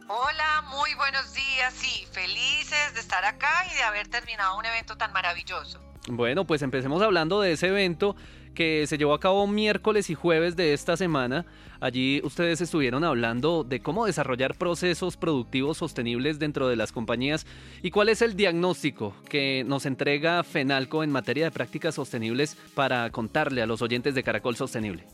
Hola, 0.09 0.63
muy 0.69 0.93
buenos 0.95 1.33
días. 1.33 1.73
Sí, 1.73 2.05
felices 2.11 2.93
de 2.93 3.01
estar 3.01 3.25
acá 3.25 3.65
y 3.69 3.75
de 3.75 3.83
haber 3.83 4.07
terminado 4.07 4.57
un 4.57 4.65
evento 4.65 4.95
tan 4.95 5.11
maravilloso. 5.11 5.81
Bueno, 6.07 6.47
pues 6.47 6.61
empecemos 6.61 7.01
hablando 7.01 7.41
de 7.41 7.51
ese 7.51 7.67
evento 7.67 8.15
que 8.55 8.87
se 8.87 8.97
llevó 8.97 9.13
a 9.13 9.19
cabo 9.19 9.45
miércoles 9.47 10.09
y 10.09 10.15
jueves 10.15 10.55
de 10.55 10.73
esta 10.73 10.95
semana. 10.95 11.45
Allí 11.81 12.21
ustedes 12.23 12.61
estuvieron 12.61 13.03
hablando 13.03 13.65
de 13.65 13.81
cómo 13.81 14.05
desarrollar 14.05 14.55
procesos 14.55 15.17
productivos 15.17 15.77
sostenibles 15.77 16.39
dentro 16.39 16.69
de 16.69 16.77
las 16.77 16.93
compañías 16.93 17.45
y 17.83 17.91
cuál 17.91 18.07
es 18.07 18.21
el 18.21 18.37
diagnóstico 18.37 19.13
que 19.27 19.65
nos 19.67 19.85
entrega 19.85 20.41
FENALCO 20.43 21.03
en 21.03 21.11
materia 21.11 21.43
de 21.43 21.51
prácticas 21.51 21.95
sostenibles 21.95 22.55
para 22.73 23.09
contarle 23.09 23.61
a 23.61 23.67
los 23.67 23.81
oyentes 23.81 24.15
de 24.15 24.23
Caracol 24.23 24.55
Sostenible. 24.55 25.05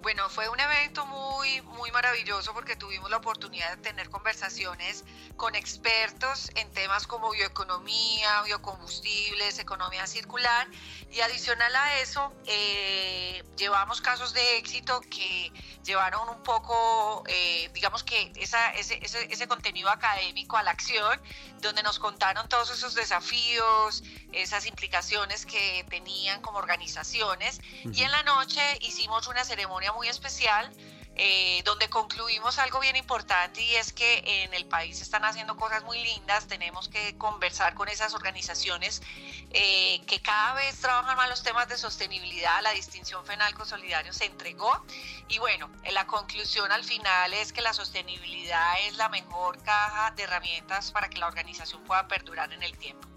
Bueno, 0.00 0.28
fue 0.28 0.48
un 0.48 0.60
evento 0.60 1.04
muy, 1.06 1.60
muy 1.62 1.90
maravilloso 1.90 2.54
porque 2.54 2.76
tuvimos 2.76 3.10
la 3.10 3.16
oportunidad 3.16 3.76
de 3.76 3.82
tener 3.82 4.08
conversaciones 4.10 5.04
con 5.36 5.56
expertos 5.56 6.50
en 6.54 6.70
temas 6.72 7.06
como 7.06 7.30
bioeconomía, 7.32 8.42
biocombustibles, 8.42 9.58
economía 9.58 10.06
circular 10.06 10.68
y 11.10 11.20
adicional 11.20 11.74
a 11.74 11.98
eso 12.00 12.32
eh, 12.46 13.42
llevamos 13.56 14.00
casos 14.00 14.32
de 14.34 14.58
éxito 14.58 15.00
que 15.10 15.52
llevaron 15.84 16.28
un 16.28 16.42
poco, 16.42 17.24
eh, 17.26 17.70
digamos 17.72 18.04
que 18.04 18.30
esa, 18.36 18.70
ese, 18.72 19.00
ese, 19.02 19.48
contenido 19.48 19.88
académico 19.88 20.56
a 20.58 20.62
la 20.62 20.70
acción, 20.70 21.20
donde 21.60 21.82
nos 21.82 21.98
contaron 21.98 22.48
todos 22.48 22.70
esos 22.70 22.94
desafíos, 22.94 24.02
esas 24.32 24.66
implicaciones 24.66 25.46
que 25.46 25.86
tenían 25.88 26.42
como 26.42 26.58
organizaciones. 26.58 27.60
Y 27.90 28.02
en 28.02 28.10
la 28.10 28.22
noche 28.22 28.60
hicimos 28.82 29.26
una 29.28 29.44
ceremonia 29.44 29.87
muy 29.92 30.08
especial 30.08 30.72
eh, 31.20 31.62
donde 31.64 31.88
concluimos 31.90 32.60
algo 32.60 32.78
bien 32.78 32.94
importante 32.94 33.60
y 33.60 33.74
es 33.74 33.92
que 33.92 34.22
en 34.44 34.54
el 34.54 34.66
país 34.66 35.02
están 35.02 35.24
haciendo 35.24 35.56
cosas 35.56 35.82
muy 35.82 36.00
lindas, 36.00 36.46
tenemos 36.46 36.88
que 36.88 37.18
conversar 37.18 37.74
con 37.74 37.88
esas 37.88 38.14
organizaciones 38.14 39.02
eh, 39.50 40.00
que 40.06 40.22
cada 40.22 40.54
vez 40.54 40.80
trabajan 40.80 41.16
más 41.16 41.28
los 41.28 41.42
temas 41.42 41.68
de 41.68 41.76
sostenibilidad, 41.76 42.62
la 42.62 42.70
distinción 42.70 43.26
FENALCO 43.26 43.64
Solidario 43.64 44.12
se 44.12 44.26
entregó. 44.26 44.86
Y 45.26 45.38
bueno, 45.38 45.68
la 45.90 46.06
conclusión 46.06 46.70
al 46.70 46.84
final 46.84 47.34
es 47.34 47.52
que 47.52 47.62
la 47.62 47.72
sostenibilidad 47.72 48.78
es 48.86 48.94
la 48.96 49.08
mejor 49.08 49.60
caja 49.64 50.12
de 50.12 50.22
herramientas 50.22 50.92
para 50.92 51.10
que 51.10 51.18
la 51.18 51.26
organización 51.26 51.82
pueda 51.82 52.06
perdurar 52.06 52.52
en 52.52 52.62
el 52.62 52.78
tiempo. 52.78 53.07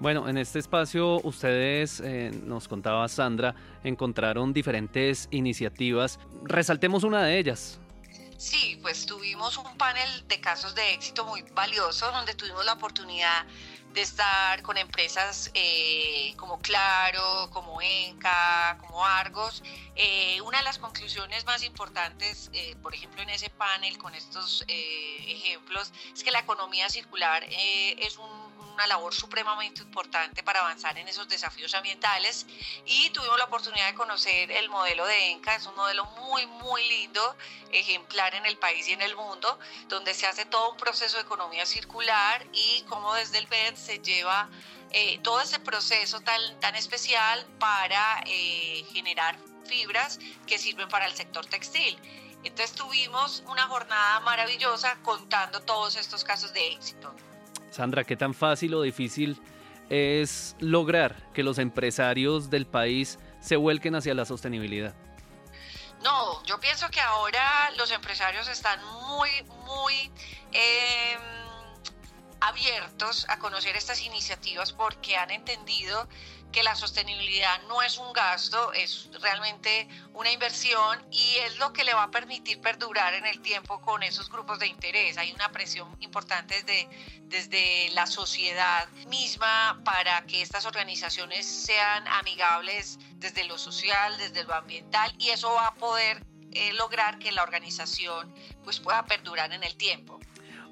Bueno, 0.00 0.28
en 0.28 0.38
este 0.38 0.58
espacio 0.58 1.20
ustedes, 1.22 2.00
eh, 2.00 2.30
nos 2.44 2.66
contaba 2.66 3.06
Sandra, 3.08 3.54
encontraron 3.84 4.52
diferentes 4.52 5.28
iniciativas. 5.30 6.18
Resaltemos 6.42 7.04
una 7.04 7.22
de 7.22 7.38
ellas. 7.38 7.78
Sí, 8.36 8.78
pues 8.82 9.06
tuvimos 9.06 9.56
un 9.56 9.76
panel 9.78 10.26
de 10.28 10.40
casos 10.40 10.74
de 10.74 10.92
éxito 10.94 11.24
muy 11.24 11.42
valioso 11.54 12.10
donde 12.10 12.34
tuvimos 12.34 12.64
la 12.64 12.72
oportunidad 12.72 13.46
de 13.94 14.02
estar 14.02 14.60
con 14.62 14.76
empresas 14.76 15.52
eh, 15.54 16.34
como 16.36 16.58
Claro, 16.58 17.48
como 17.52 17.80
Enca, 17.80 18.76
como 18.80 19.06
Argos. 19.06 19.62
Eh, 19.94 20.40
una 20.40 20.58
de 20.58 20.64
las 20.64 20.78
conclusiones 20.78 21.46
más 21.46 21.62
importantes, 21.62 22.50
por 22.82 22.92
ejemplo, 22.92 23.22
en 23.22 23.30
ese 23.30 23.50
panel 23.50 23.96
con 23.96 24.12
estos 24.16 24.64
ejemplos, 24.66 25.92
es 26.12 26.24
que 26.24 26.32
la 26.32 26.40
economía 26.40 26.88
circular 26.88 27.44
es 27.48 28.18
un 28.18 28.43
una 28.74 28.86
labor 28.88 29.14
supremamente 29.14 29.82
importante 29.82 30.42
para 30.42 30.60
avanzar 30.60 30.98
en 30.98 31.08
esos 31.08 31.28
desafíos 31.28 31.74
ambientales 31.74 32.46
y 32.84 33.10
tuvimos 33.10 33.38
la 33.38 33.44
oportunidad 33.44 33.86
de 33.86 33.94
conocer 33.94 34.50
el 34.50 34.68
modelo 34.68 35.06
de 35.06 35.30
ENCA, 35.30 35.54
es 35.54 35.66
un 35.66 35.76
modelo 35.76 36.04
muy, 36.04 36.46
muy 36.46 36.86
lindo, 36.88 37.36
ejemplar 37.70 38.34
en 38.34 38.44
el 38.46 38.58
país 38.58 38.86
y 38.88 38.92
en 38.92 39.02
el 39.02 39.14
mundo, 39.16 39.58
donde 39.88 40.12
se 40.12 40.26
hace 40.26 40.44
todo 40.44 40.72
un 40.72 40.76
proceso 40.76 41.16
de 41.16 41.22
economía 41.22 41.64
circular 41.66 42.44
y 42.52 42.82
cómo 42.88 43.14
desde 43.14 43.38
el 43.38 43.46
BED 43.46 43.76
se 43.76 44.00
lleva 44.00 44.48
eh, 44.90 45.18
todo 45.22 45.40
ese 45.40 45.60
proceso 45.60 46.20
tan, 46.20 46.60
tan 46.60 46.74
especial 46.74 47.46
para 47.58 48.22
eh, 48.26 48.84
generar 48.92 49.38
fibras 49.66 50.18
que 50.46 50.58
sirven 50.58 50.88
para 50.88 51.06
el 51.06 51.14
sector 51.14 51.46
textil. 51.46 51.98
Entonces 52.42 52.76
tuvimos 52.76 53.42
una 53.46 53.66
jornada 53.68 54.20
maravillosa 54.20 54.96
contando 55.02 55.60
todos 55.62 55.96
estos 55.96 56.24
casos 56.24 56.52
de 56.52 56.72
éxito. 56.72 57.14
Sandra, 57.74 58.04
¿qué 58.04 58.16
tan 58.16 58.34
fácil 58.34 58.72
o 58.74 58.82
difícil 58.82 59.42
es 59.90 60.54
lograr 60.60 61.32
que 61.32 61.42
los 61.42 61.58
empresarios 61.58 62.48
del 62.48 62.66
país 62.66 63.18
se 63.40 63.56
vuelquen 63.56 63.96
hacia 63.96 64.14
la 64.14 64.24
sostenibilidad? 64.24 64.94
No, 66.04 66.40
yo 66.44 66.60
pienso 66.60 66.88
que 66.90 67.00
ahora 67.00 67.72
los 67.76 67.90
empresarios 67.90 68.46
están 68.46 68.78
muy, 69.08 69.30
muy 69.66 70.12
em, 70.52 71.20
abiertos 72.40 73.26
a 73.28 73.40
conocer 73.40 73.74
estas 73.74 74.02
iniciativas 74.02 74.72
porque 74.72 75.16
han 75.16 75.32
entendido 75.32 76.08
que 76.54 76.62
la 76.62 76.76
sostenibilidad 76.76 77.60
no 77.66 77.82
es 77.82 77.98
un 77.98 78.12
gasto, 78.12 78.72
es 78.74 79.08
realmente 79.20 79.88
una 80.12 80.30
inversión 80.30 81.04
y 81.10 81.38
es 81.38 81.58
lo 81.58 81.72
que 81.72 81.82
le 81.82 81.92
va 81.92 82.04
a 82.04 82.10
permitir 82.12 82.60
perdurar 82.60 83.12
en 83.14 83.26
el 83.26 83.40
tiempo 83.40 83.80
con 83.80 84.04
esos 84.04 84.30
grupos 84.30 84.60
de 84.60 84.68
interés. 84.68 85.18
Hay 85.18 85.32
una 85.32 85.50
presión 85.50 85.88
importante 85.98 86.62
desde, 86.62 86.88
desde 87.22 87.90
la 87.94 88.06
sociedad 88.06 88.88
misma 89.08 89.80
para 89.84 90.24
que 90.26 90.42
estas 90.42 90.64
organizaciones 90.64 91.44
sean 91.44 92.06
amigables 92.06 93.00
desde 93.16 93.42
lo 93.44 93.58
social, 93.58 94.16
desde 94.18 94.44
lo 94.44 94.54
ambiental 94.54 95.12
y 95.18 95.30
eso 95.30 95.52
va 95.54 95.66
a 95.66 95.74
poder 95.74 96.24
eh, 96.52 96.72
lograr 96.74 97.18
que 97.18 97.32
la 97.32 97.42
organización 97.42 98.32
pues, 98.62 98.78
pueda 98.78 99.04
perdurar 99.06 99.52
en 99.52 99.64
el 99.64 99.74
tiempo. 99.74 100.20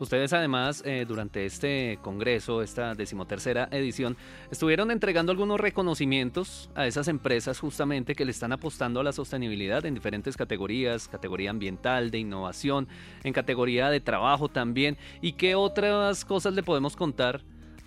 Ustedes 0.03 0.33
además 0.33 0.83
eh, 0.85 1.05
durante 1.07 1.47
este 1.47 2.01
congreso, 2.03 2.61
esta 2.61 2.97
decimotercera 2.97 3.69
edición, 3.71 4.17
estuvieron 4.51 4.91
entregando 4.91 5.31
algunos 5.31 5.61
reconocimientos 5.61 6.71
a 6.75 6.89
esas 6.89 7.07
empresas 7.07 7.61
justamente 7.61 8.17
que 8.17 8.25
le 8.25 8.33
están 8.33 8.51
apostando 8.51 8.99
a 8.99 9.05
la 9.05 9.13
sostenibilidad 9.13 9.87
en 9.87 9.95
diferentes 9.95 10.37
categorías, 10.37 11.07
categoría 11.07 11.51
ambiental, 11.51 12.11
de 12.11 12.19
innovación, 12.19 12.89
en 13.23 13.33
categoría 13.33 13.91
de 13.91 14.01
trabajo 14.01 14.49
también. 14.49 14.99
¿Y 15.21 15.35
qué 15.35 15.55
otras 15.55 16.25
cosas 16.25 16.55
le 16.55 16.65
podemos 16.65 16.97
contar 16.97 17.41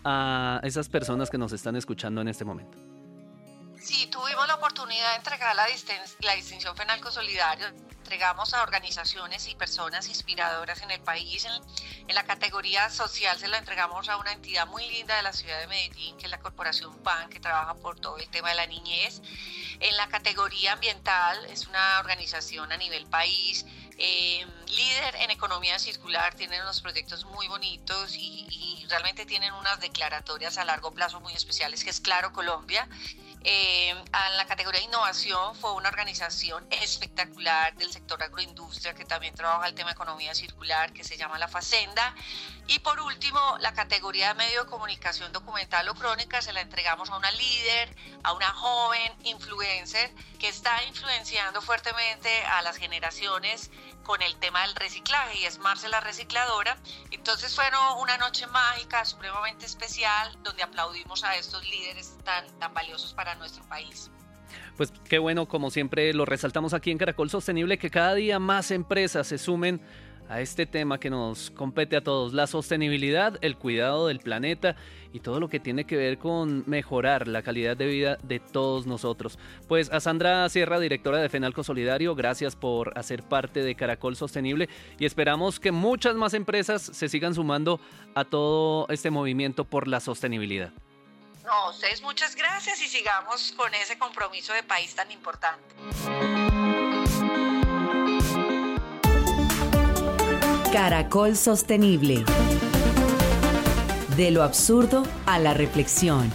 a 0.05 0.61
esas 0.63 0.88
personas 0.88 1.30
que 1.30 1.38
nos 1.38 1.51
están 1.51 1.76
escuchando 1.76 2.22
en 2.22 2.30
este 2.30 2.45
momento? 2.45 2.94
Sí, 3.86 4.07
tuvimos 4.07 4.47
la 4.47 4.55
oportunidad 4.55 5.11
de 5.11 5.17
entregar 5.17 5.55
la, 5.55 5.67
la 6.21 6.33
distinción 6.33 6.75
Fenalco 6.75 7.11
Solidario. 7.11 7.67
Entregamos 7.67 8.55
a 8.55 8.63
organizaciones 8.63 9.47
y 9.47 9.53
personas 9.53 10.07
inspiradoras 10.07 10.81
en 10.81 10.89
el 10.89 11.01
país. 11.01 11.45
En, 11.45 12.15
la 12.15 12.23
categoría 12.23 12.89
social 12.89 13.38
se 13.38 13.47
la 13.47 13.59
entregamos 13.59 14.09
a 14.09 14.17
una 14.17 14.31
entidad 14.31 14.65
muy 14.65 14.89
linda 14.89 15.15
de 15.15 15.21
la 15.21 15.33
ciudad 15.33 15.59
de 15.59 15.67
Medellín, 15.67 16.17
que 16.17 16.25
es 16.25 16.31
la 16.31 16.39
Corporación 16.39 16.97
PAN, 17.03 17.29
que 17.29 17.39
trabaja 17.39 17.75
por 17.75 17.99
todo 17.99 18.17
el 18.17 18.27
tema 18.29 18.49
de 18.49 18.55
la 18.55 18.65
niñez. 18.65 19.21
En 19.79 19.95
la 19.97 20.07
categoría 20.07 20.73
ambiental 20.73 21.45
es 21.45 21.67
una 21.67 21.99
organización 21.99 22.71
a 22.71 22.77
nivel 22.77 23.05
país. 23.05 23.67
Eh, 23.99 24.47
líder 24.67 25.15
en 25.17 25.29
economía 25.29 25.77
circular, 25.77 26.33
tienen 26.33 26.63
unos 26.63 26.81
proyectos 26.81 27.23
muy 27.25 27.47
bonitos 27.47 28.15
y, 28.15 28.47
y 28.49 28.86
realmente 28.89 29.27
tienen 29.27 29.53
unas 29.53 29.79
declaratorias 29.79 30.57
a 30.57 30.65
largo 30.65 30.91
plazo 30.91 31.21
muy 31.21 31.33
especiales, 31.33 31.83
que 31.83 31.91
es 31.91 32.01
Claro 32.01 32.33
Colombia. 32.33 32.89
Eh, 33.47 33.91
en 33.91 34.37
la 34.37 34.47
categoría 34.47 34.79
de 34.79 34.87
innovación 34.87 35.53
fue 35.55 35.71
una 35.73 35.89
organización 35.89 36.65
espectacular 36.71 37.75
del 37.75 37.91
sector 37.91 38.23
agroindustria 38.23 38.95
que 38.95 39.05
también 39.05 39.35
trabaja 39.35 39.67
el 39.67 39.75
tema 39.75 39.91
economía 39.91 40.33
circular 40.33 40.91
que 40.93 41.03
se 41.03 41.15
llama 41.15 41.37
La 41.37 41.47
Facenda. 41.47 42.15
Y 42.65 42.79
por 42.79 42.99
último, 42.99 43.39
la 43.59 43.71
categoría 43.73 44.29
de 44.29 44.33
medio 44.33 44.63
de 44.63 44.69
comunicación 44.71 45.31
documental 45.31 45.87
o 45.89 45.93
crónica 45.93 46.41
se 46.41 46.53
la 46.53 46.61
entregamos 46.61 47.11
a 47.11 47.17
una 47.17 47.29
líder, 47.29 47.95
a 48.23 48.33
una 48.33 48.51
joven 48.51 49.13
influencer 49.25 50.11
que 50.39 50.47
está 50.47 50.83
influenciando 50.85 51.61
fuertemente 51.61 52.43
a 52.45 52.63
las 52.63 52.77
generaciones 52.77 53.69
con 54.05 54.21
el 54.21 54.35
tema 54.37 54.61
del 54.61 54.75
reciclaje 54.75 55.39
y 55.39 55.45
es 55.45 55.59
Marcela 55.59 55.99
Recicladora. 55.99 56.77
Entonces 57.11 57.53
fue 57.55 57.65
una 58.01 58.17
noche 58.17 58.47
mágica, 58.47 59.03
supremamente 59.03 59.65
especial, 59.65 60.37
donde 60.43 60.63
aplaudimos 60.63 61.23
a 61.23 61.35
estos 61.35 61.67
líderes 61.67 62.15
tan, 62.23 62.47
tan 62.59 62.73
valiosos 62.73 63.13
para 63.13 63.35
nuestro 63.35 63.67
país. 63.67 64.09
Pues 64.77 64.93
qué 65.09 65.19
bueno, 65.19 65.47
como 65.47 65.71
siempre 65.71 66.13
lo 66.13 66.25
resaltamos 66.25 66.73
aquí 66.73 66.91
en 66.91 66.97
Caracol 66.97 67.29
Sostenible, 67.29 67.77
que 67.77 67.89
cada 67.89 68.13
día 68.13 68.39
más 68.39 68.71
empresas 68.71 69.27
se 69.27 69.37
sumen 69.37 69.81
a 70.30 70.41
este 70.41 70.65
tema 70.65 70.99
que 70.99 71.09
nos 71.09 71.51
compete 71.51 71.95
a 71.97 72.03
todos, 72.03 72.34
la 72.34 72.47
sostenibilidad, 72.47 73.38
el 73.41 73.57
cuidado 73.57 74.07
del 74.07 74.19
planeta 74.19 74.76
y 75.13 75.19
todo 75.19 75.39
lo 75.39 75.49
que 75.49 75.59
tiene 75.59 75.86
que 75.86 75.95
ver 75.95 76.17
con 76.17 76.63
mejorar 76.67 77.28
la 77.28 77.41
calidad 77.41 77.78
de 77.78 77.86
vida 77.86 78.17
de 78.23 78.39
todos 78.39 78.86
nosotros. 78.86 79.39
Pues 79.67 79.91
a 79.91 79.99
Sandra 79.99 80.47
Sierra, 80.49 80.80
directora 80.80 81.19
de 81.19 81.30
Fenalco 81.30 81.63
Solidario, 81.63 82.15
gracias 82.15 82.55
por 82.55 82.97
hacer 82.97 83.23
parte 83.23 83.63
de 83.63 83.76
Caracol 83.76 84.15
Sostenible 84.15 84.69
y 84.99 85.05
esperamos 85.05 85.59
que 85.59 85.71
muchas 85.71 86.15
más 86.15 86.34
empresas 86.34 86.82
se 86.82 87.07
sigan 87.09 87.34
sumando 87.34 87.80
a 88.13 88.26
todo 88.26 88.88
este 88.89 89.09
movimiento 89.09 89.63
por 89.63 89.88
la 89.88 89.99
sostenibilidad. 89.99 90.71
No, 91.45 91.69
ustedes 91.69 92.01
muchas 92.01 92.36
gracias 92.36 92.82
y 92.82 92.88
sigamos 92.88 93.53
con 93.55 93.73
ese 93.76 93.99
compromiso 93.99 94.51
de 94.53 94.63
país 94.63 94.95
tan 94.95 95.11
importante. 95.11 95.76
Caracol 100.76 101.38
Sostenible. 101.38 102.26
De 104.17 104.30
lo 104.30 104.43
absurdo 104.43 105.03
a 105.26 105.39
la 105.39 105.53
reflexión. 105.53 106.30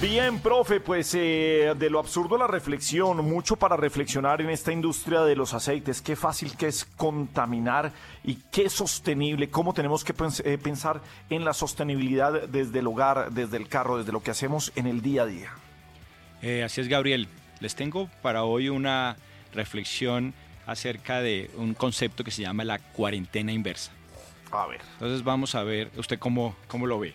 Bien, 0.00 0.38
profe, 0.38 0.80
pues 0.80 1.14
eh, 1.14 1.74
de 1.78 1.90
lo 1.90 1.98
absurdo 1.98 2.36
a 2.36 2.38
la 2.38 2.46
reflexión, 2.46 3.28
mucho 3.28 3.56
para 3.56 3.76
reflexionar 3.76 4.40
en 4.40 4.48
esta 4.48 4.72
industria 4.72 5.20
de 5.20 5.36
los 5.36 5.52
aceites, 5.52 6.00
qué 6.00 6.16
fácil 6.16 6.56
que 6.56 6.68
es 6.68 6.86
contaminar 6.96 7.92
y 8.24 8.36
qué 8.50 8.70
sostenible, 8.70 9.50
cómo 9.50 9.74
tenemos 9.74 10.02
que 10.02 10.14
eh, 10.44 10.56
pensar 10.56 11.02
en 11.28 11.44
la 11.44 11.52
sostenibilidad 11.52 12.48
desde 12.48 12.78
el 12.78 12.86
hogar, 12.86 13.32
desde 13.32 13.58
el 13.58 13.68
carro, 13.68 13.98
desde 13.98 14.12
lo 14.12 14.22
que 14.22 14.30
hacemos 14.30 14.72
en 14.76 14.86
el 14.86 15.02
día 15.02 15.24
a 15.24 15.26
día. 15.26 15.52
Eh, 16.42 16.62
así 16.62 16.80
es, 16.80 16.88
Gabriel. 16.88 17.28
Les 17.60 17.74
tengo 17.74 18.08
para 18.22 18.44
hoy 18.44 18.68
una 18.68 19.16
reflexión 19.52 20.34
acerca 20.66 21.20
de 21.20 21.50
un 21.56 21.74
concepto 21.74 22.24
que 22.24 22.30
se 22.30 22.42
llama 22.42 22.64
la 22.64 22.78
cuarentena 22.78 23.52
inversa. 23.52 23.92
A 24.50 24.66
ver. 24.66 24.80
Entonces 24.94 25.22
vamos 25.22 25.54
a 25.54 25.62
ver 25.62 25.90
usted 25.96 26.18
cómo, 26.18 26.56
cómo 26.66 26.86
lo 26.86 26.98
ve. 26.98 27.12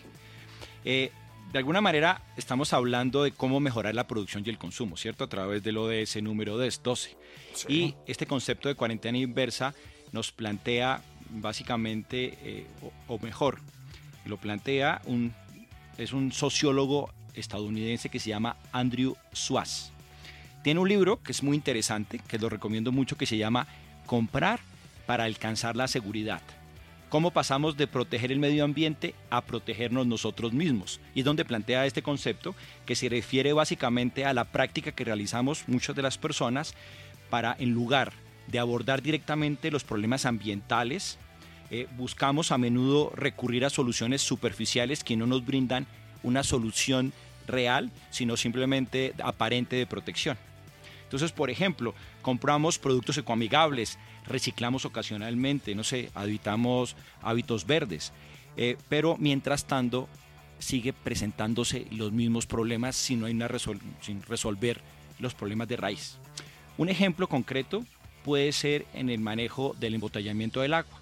Eh, 0.83 1.11
de 1.51 1.59
alguna 1.59 1.81
manera 1.81 2.21
estamos 2.37 2.73
hablando 2.73 3.23
de 3.23 3.31
cómo 3.31 3.59
mejorar 3.59 3.95
la 3.95 4.07
producción 4.07 4.43
y 4.45 4.49
el 4.49 4.57
consumo, 4.57 4.97
¿cierto? 4.97 5.23
A 5.23 5.27
través 5.27 5.63
del 5.63 5.77
ODS 5.77 6.21
número 6.21 6.57
12. 6.57 7.15
Y 7.69 7.95
este 8.07 8.25
concepto 8.25 8.67
de 8.67 8.75
cuarentena 8.75 9.17
inversa 9.17 9.73
nos 10.11 10.31
plantea 10.31 11.01
básicamente, 11.29 12.37
eh, 12.43 12.67
o, 13.07 13.19
mejor, 13.19 13.59
lo 14.25 14.37
plantea 14.37 15.01
un, 15.05 15.33
es 15.97 16.13
un 16.13 16.31
sociólogo 16.31 17.09
estadounidense 17.35 18.09
que 18.09 18.19
se 18.19 18.29
llama 18.29 18.57
Andrew 18.71 19.15
Swass. 19.31 19.91
Tiene 20.63 20.79
un 20.79 20.89
libro 20.89 21.21
que 21.21 21.31
es 21.31 21.43
muy 21.43 21.55
interesante, 21.55 22.19
que 22.27 22.39
lo 22.39 22.49
recomiendo 22.49 22.91
mucho, 22.91 23.17
que 23.17 23.25
se 23.25 23.37
llama 23.37 23.67
Comprar 24.05 24.59
para 25.05 25.25
alcanzar 25.25 25.75
la 25.75 25.87
seguridad 25.87 26.41
cómo 27.15 27.31
pasamos 27.31 27.77
de 27.77 27.87
proteger 27.87 28.33
el 28.33 28.39
medio 28.39 28.65
ambiente 28.65 29.15
a 29.29 29.39
protegernos 29.39 30.05
nosotros 30.05 30.51
mismos. 30.51 30.99
Y 31.13 31.19
es 31.19 31.25
donde 31.25 31.45
plantea 31.45 31.85
este 31.85 32.01
concepto 32.01 32.55
que 32.85 32.95
se 32.95 33.07
refiere 33.07 33.53
básicamente 33.53 34.25
a 34.25 34.33
la 34.33 34.43
práctica 34.43 34.91
que 34.91 35.05
realizamos 35.05 35.63
muchas 35.67 35.95
de 35.95 36.01
las 36.01 36.17
personas 36.17 36.73
para, 37.29 37.55
en 37.57 37.71
lugar 37.71 38.11
de 38.47 38.59
abordar 38.59 39.01
directamente 39.01 39.71
los 39.71 39.85
problemas 39.85 40.25
ambientales, 40.25 41.17
eh, 41.71 41.87
buscamos 41.95 42.51
a 42.51 42.57
menudo 42.57 43.11
recurrir 43.15 43.63
a 43.63 43.69
soluciones 43.69 44.21
superficiales 44.21 45.03
que 45.03 45.15
no 45.15 45.25
nos 45.25 45.45
brindan 45.45 45.87
una 46.21 46.43
solución 46.43 47.13
real, 47.47 47.91
sino 48.09 48.37
simplemente 48.37 49.13
aparente 49.23 49.75
de 49.75 49.85
protección. 49.87 50.37
Entonces, 51.03 51.31
por 51.31 51.49
ejemplo, 51.49 51.93
compramos 52.21 52.79
productos 52.79 53.17
ecoamigables, 53.17 53.99
reciclamos 54.27 54.85
ocasionalmente, 54.85 55.75
no 55.75 55.83
sé, 55.83 56.09
habitamos 56.15 56.95
hábitos 57.21 57.65
verdes, 57.65 58.11
eh, 58.57 58.77
pero 58.89 59.15
mientras 59.17 59.65
tanto 59.65 60.09
sigue 60.59 60.93
presentándose 60.93 61.85
los 61.91 62.11
mismos 62.11 62.47
problemas 62.47 62.95
si 62.95 63.15
no 63.15 63.27
hay 63.27 63.33
una 63.33 63.49
sin 64.01 64.21
resolver 64.23 64.81
los 65.19 65.33
problemas 65.33 65.67
de 65.67 65.77
raíz. 65.77 66.17
Un 66.77 66.89
ejemplo 66.89 67.27
concreto 67.27 67.85
puede 68.23 68.51
ser 68.51 68.85
en 68.93 69.09
el 69.09 69.19
manejo 69.19 69.75
del 69.79 69.93
embotellamiento 69.93 70.61
del 70.61 70.73
agua, 70.73 70.99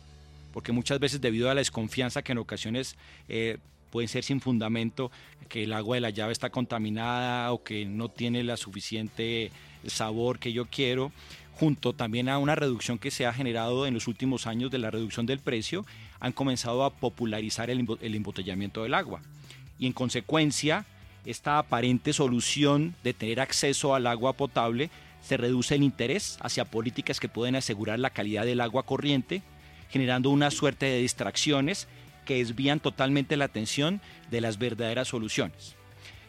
porque 0.52 0.72
muchas 0.72 1.00
veces 1.00 1.22
debido 1.22 1.50
a 1.50 1.54
la 1.54 1.62
desconfianza 1.62 2.22
que 2.22 2.34
en 2.34 2.38
ocasiones 2.40 2.98
eh, 3.30 3.58
pueden 3.94 4.10
ser 4.10 4.24
sin 4.24 4.42
fundamento, 4.42 5.12
que 5.50 5.66
el 5.66 5.74
agua 5.74 5.98
de 5.98 6.02
la 6.02 6.10
llave 6.10 6.34
está 6.34 6.50
contaminada 6.50 7.52
o 7.54 7.62
que 7.62 7.86
no 7.86 8.10
tiene 8.10 8.44
la 8.44 8.58
suficiente 8.58 9.52
sabor 9.86 10.40
que 10.40 10.52
yo 10.52 10.66
quiero, 10.66 11.12
junto 11.52 11.94
también 11.94 12.28
a 12.28 12.40
una 12.40 12.56
reducción 12.56 12.98
que 12.98 13.12
se 13.12 13.28
ha 13.28 13.34
generado 13.34 13.86
en 13.86 13.94
los 13.94 14.08
últimos 14.08 14.48
años 14.48 14.72
de 14.72 14.80
la 14.80 14.90
reducción 14.90 15.28
del 15.28 15.38
precio, 15.38 15.86
han 16.20 16.32
comenzado 16.32 16.84
a 16.84 16.90
popularizar 16.90 17.70
el, 17.70 17.86
embotellamiento 18.02 18.82
del 18.82 18.96
agua. 18.96 19.22
Y 19.78 19.86
en 19.86 19.94
consecuencia, 19.94 20.88
esta 21.24 21.60
aparente 21.60 22.14
solución 22.14 22.96
de 23.04 23.14
tener 23.14 23.40
acceso 23.40 23.94
al 23.94 24.08
agua 24.08 24.34
potable 24.34 24.90
se 25.22 25.38
reduce 25.38 25.76
el 25.76 25.84
interés 25.84 26.40
hacia 26.42 26.66
políticas 26.66 27.20
que 27.20 27.30
pueden 27.30 27.56
asegurar 27.56 28.00
la 28.00 28.10
calidad 28.10 28.44
del 28.44 28.62
agua 28.62 28.88
corriente, 28.88 29.44
generando 29.92 30.32
una 30.32 30.50
suerte 30.50 30.88
de 30.88 30.98
distracciones 30.98 31.88
que 32.26 32.38
desvían 32.38 32.80
totalmente 32.80 33.38
la 33.38 33.46
atención 33.46 34.02
de 34.32 34.42
las 34.42 34.58
verdaderas 34.58 35.08
soluciones. 35.08 35.76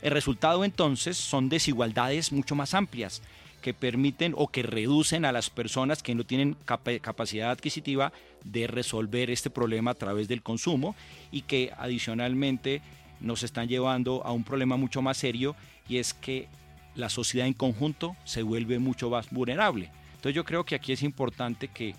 El 0.02 0.10
resultado 0.10 0.64
entonces 0.64 1.16
son 1.16 1.48
desigualdades 1.48 2.32
mucho 2.32 2.54
más 2.54 2.74
amplias 2.74 3.22
que 3.62 3.72
permiten 3.72 4.34
o 4.36 4.48
que 4.48 4.62
reducen 4.62 5.24
a 5.24 5.32
las 5.32 5.48
personas 5.48 6.02
que 6.02 6.14
no 6.14 6.24
tienen 6.24 6.54
capacidad 7.00 7.50
adquisitiva 7.50 8.12
de 8.44 8.66
resolver 8.66 9.30
este 9.30 9.48
problema 9.48 9.92
a 9.92 9.94
través 9.94 10.28
del 10.28 10.42
consumo 10.42 10.94
y 11.32 11.40
que 11.40 11.72
adicionalmente 11.78 12.82
nos 13.20 13.42
están 13.42 13.68
llevando 13.68 14.22
a 14.22 14.32
un 14.32 14.44
problema 14.44 14.76
mucho 14.76 15.00
más 15.00 15.16
serio 15.16 15.56
y 15.88 15.96
es 15.96 16.12
que 16.12 16.48
la 16.94 17.08
sociedad 17.08 17.46
en 17.46 17.54
conjunto 17.54 18.16
se 18.24 18.42
vuelve 18.42 18.78
mucho 18.78 19.08
más 19.08 19.30
vulnerable. 19.30 19.90
Entonces 20.16 20.34
yo 20.34 20.44
creo 20.44 20.64
que 20.64 20.74
aquí 20.74 20.92
es 20.92 21.02
importante 21.02 21.68
que 21.68 21.94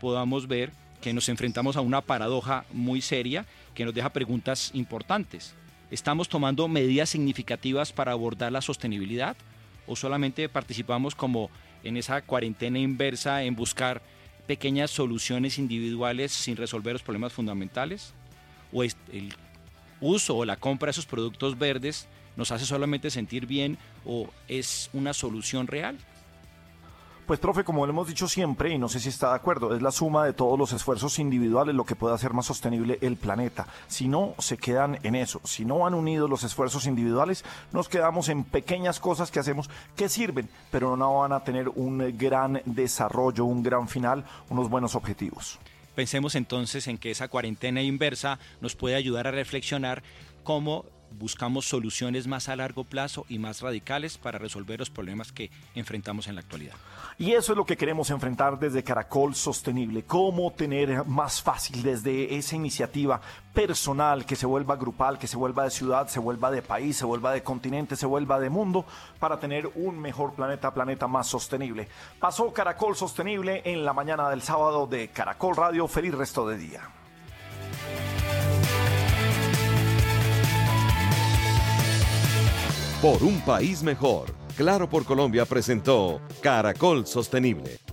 podamos 0.00 0.48
ver 0.48 0.72
que 1.06 1.12
nos 1.12 1.28
enfrentamos 1.28 1.76
a 1.76 1.82
una 1.82 2.00
paradoja 2.00 2.64
muy 2.72 3.00
seria 3.00 3.46
que 3.76 3.84
nos 3.84 3.94
deja 3.94 4.10
preguntas 4.12 4.72
importantes. 4.74 5.54
¿Estamos 5.92 6.28
tomando 6.28 6.66
medidas 6.66 7.10
significativas 7.10 7.92
para 7.92 8.10
abordar 8.10 8.50
la 8.50 8.60
sostenibilidad? 8.60 9.36
o 9.86 9.94
solamente 9.94 10.48
participamos 10.48 11.14
como 11.14 11.48
en 11.84 11.96
esa 11.96 12.20
cuarentena 12.22 12.80
inversa 12.80 13.44
en 13.44 13.54
buscar 13.54 14.02
pequeñas 14.48 14.90
soluciones 14.90 15.58
individuales 15.58 16.32
sin 16.32 16.56
resolver 16.56 16.94
los 16.94 17.04
problemas 17.04 17.32
fundamentales? 17.32 18.12
¿O 18.72 18.82
el 18.82 18.92
uso 20.00 20.38
o 20.38 20.44
la 20.44 20.56
compra 20.56 20.86
de 20.86 20.90
esos 20.90 21.06
productos 21.06 21.56
verdes 21.56 22.08
nos 22.34 22.50
hace 22.50 22.66
solamente 22.66 23.10
sentir 23.10 23.46
bien 23.46 23.78
o 24.04 24.28
es 24.48 24.90
una 24.92 25.14
solución 25.14 25.68
real? 25.68 25.96
Pues 27.26 27.40
profe, 27.40 27.64
como 27.64 27.84
lo 27.84 27.90
hemos 27.90 28.06
dicho 28.06 28.28
siempre, 28.28 28.70
y 28.70 28.78
no 28.78 28.88
sé 28.88 29.00
si 29.00 29.08
está 29.08 29.30
de 29.30 29.34
acuerdo, 29.34 29.74
es 29.74 29.82
la 29.82 29.90
suma 29.90 30.24
de 30.24 30.32
todos 30.32 30.56
los 30.56 30.72
esfuerzos 30.72 31.18
individuales 31.18 31.74
lo 31.74 31.84
que 31.84 31.96
puede 31.96 32.14
hacer 32.14 32.32
más 32.32 32.46
sostenible 32.46 32.98
el 33.00 33.16
planeta. 33.16 33.66
Si 33.88 34.06
no, 34.06 34.34
se 34.38 34.56
quedan 34.56 35.00
en 35.02 35.16
eso. 35.16 35.40
Si 35.42 35.64
no 35.64 35.80
van 35.80 35.94
unidos 35.94 36.30
los 36.30 36.44
esfuerzos 36.44 36.86
individuales, 36.86 37.44
nos 37.72 37.88
quedamos 37.88 38.28
en 38.28 38.44
pequeñas 38.44 39.00
cosas 39.00 39.32
que 39.32 39.40
hacemos 39.40 39.68
que 39.96 40.08
sirven, 40.08 40.48
pero 40.70 40.96
no 40.96 41.18
van 41.18 41.32
a 41.32 41.42
tener 41.42 41.68
un 41.68 42.16
gran 42.16 42.62
desarrollo, 42.64 43.44
un 43.44 43.64
gran 43.64 43.88
final, 43.88 44.24
unos 44.48 44.70
buenos 44.70 44.94
objetivos. 44.94 45.58
Pensemos 45.96 46.36
entonces 46.36 46.86
en 46.86 46.96
que 46.96 47.10
esa 47.10 47.26
cuarentena 47.26 47.82
inversa 47.82 48.38
nos 48.60 48.76
puede 48.76 48.94
ayudar 48.94 49.26
a 49.26 49.32
reflexionar 49.32 50.04
cómo 50.44 50.84
buscamos 51.18 51.66
soluciones 51.66 52.26
más 52.26 52.48
a 52.48 52.56
largo 52.56 52.84
plazo 52.84 53.26
y 53.28 53.38
más 53.38 53.60
radicales 53.60 54.18
para 54.18 54.38
resolver 54.38 54.78
los 54.78 54.90
problemas 54.90 55.32
que 55.32 55.50
enfrentamos 55.74 56.28
en 56.28 56.34
la 56.34 56.40
actualidad. 56.40 56.74
Y 57.18 57.32
eso 57.32 57.52
es 57.52 57.56
lo 57.56 57.64
que 57.64 57.76
queremos 57.76 58.10
enfrentar 58.10 58.58
desde 58.58 58.84
Caracol 58.84 59.34
Sostenible, 59.34 60.04
cómo 60.04 60.52
tener 60.52 61.04
más 61.06 61.42
fácil 61.42 61.82
desde 61.82 62.36
esa 62.36 62.56
iniciativa 62.56 63.20
personal 63.54 64.26
que 64.26 64.36
se 64.36 64.44
vuelva 64.44 64.76
grupal, 64.76 65.18
que 65.18 65.26
se 65.26 65.38
vuelva 65.38 65.64
de 65.64 65.70
ciudad, 65.70 66.08
se 66.08 66.20
vuelva 66.20 66.50
de 66.50 66.60
país, 66.60 66.96
se 66.96 67.06
vuelva 67.06 67.32
de 67.32 67.42
continente, 67.42 67.96
se 67.96 68.04
vuelva 68.04 68.38
de 68.38 68.50
mundo, 68.50 68.84
para 69.18 69.40
tener 69.40 69.70
un 69.76 69.98
mejor 69.98 70.34
planeta, 70.34 70.74
planeta 70.74 71.06
más 71.06 71.26
sostenible. 71.26 71.88
Pasó 72.20 72.52
Caracol 72.52 72.94
Sostenible 72.96 73.62
en 73.64 73.84
la 73.84 73.94
mañana 73.94 74.28
del 74.28 74.42
sábado 74.42 74.86
de 74.86 75.08
Caracol 75.08 75.56
Radio. 75.56 75.88
Feliz 75.88 76.14
resto 76.14 76.46
de 76.46 76.58
día. 76.58 76.82
Por 83.02 83.22
un 83.22 83.40
país 83.42 83.82
mejor, 83.82 84.34
Claro 84.56 84.88
por 84.88 85.04
Colombia 85.04 85.44
presentó 85.44 86.18
Caracol 86.40 87.06
Sostenible 87.06 87.85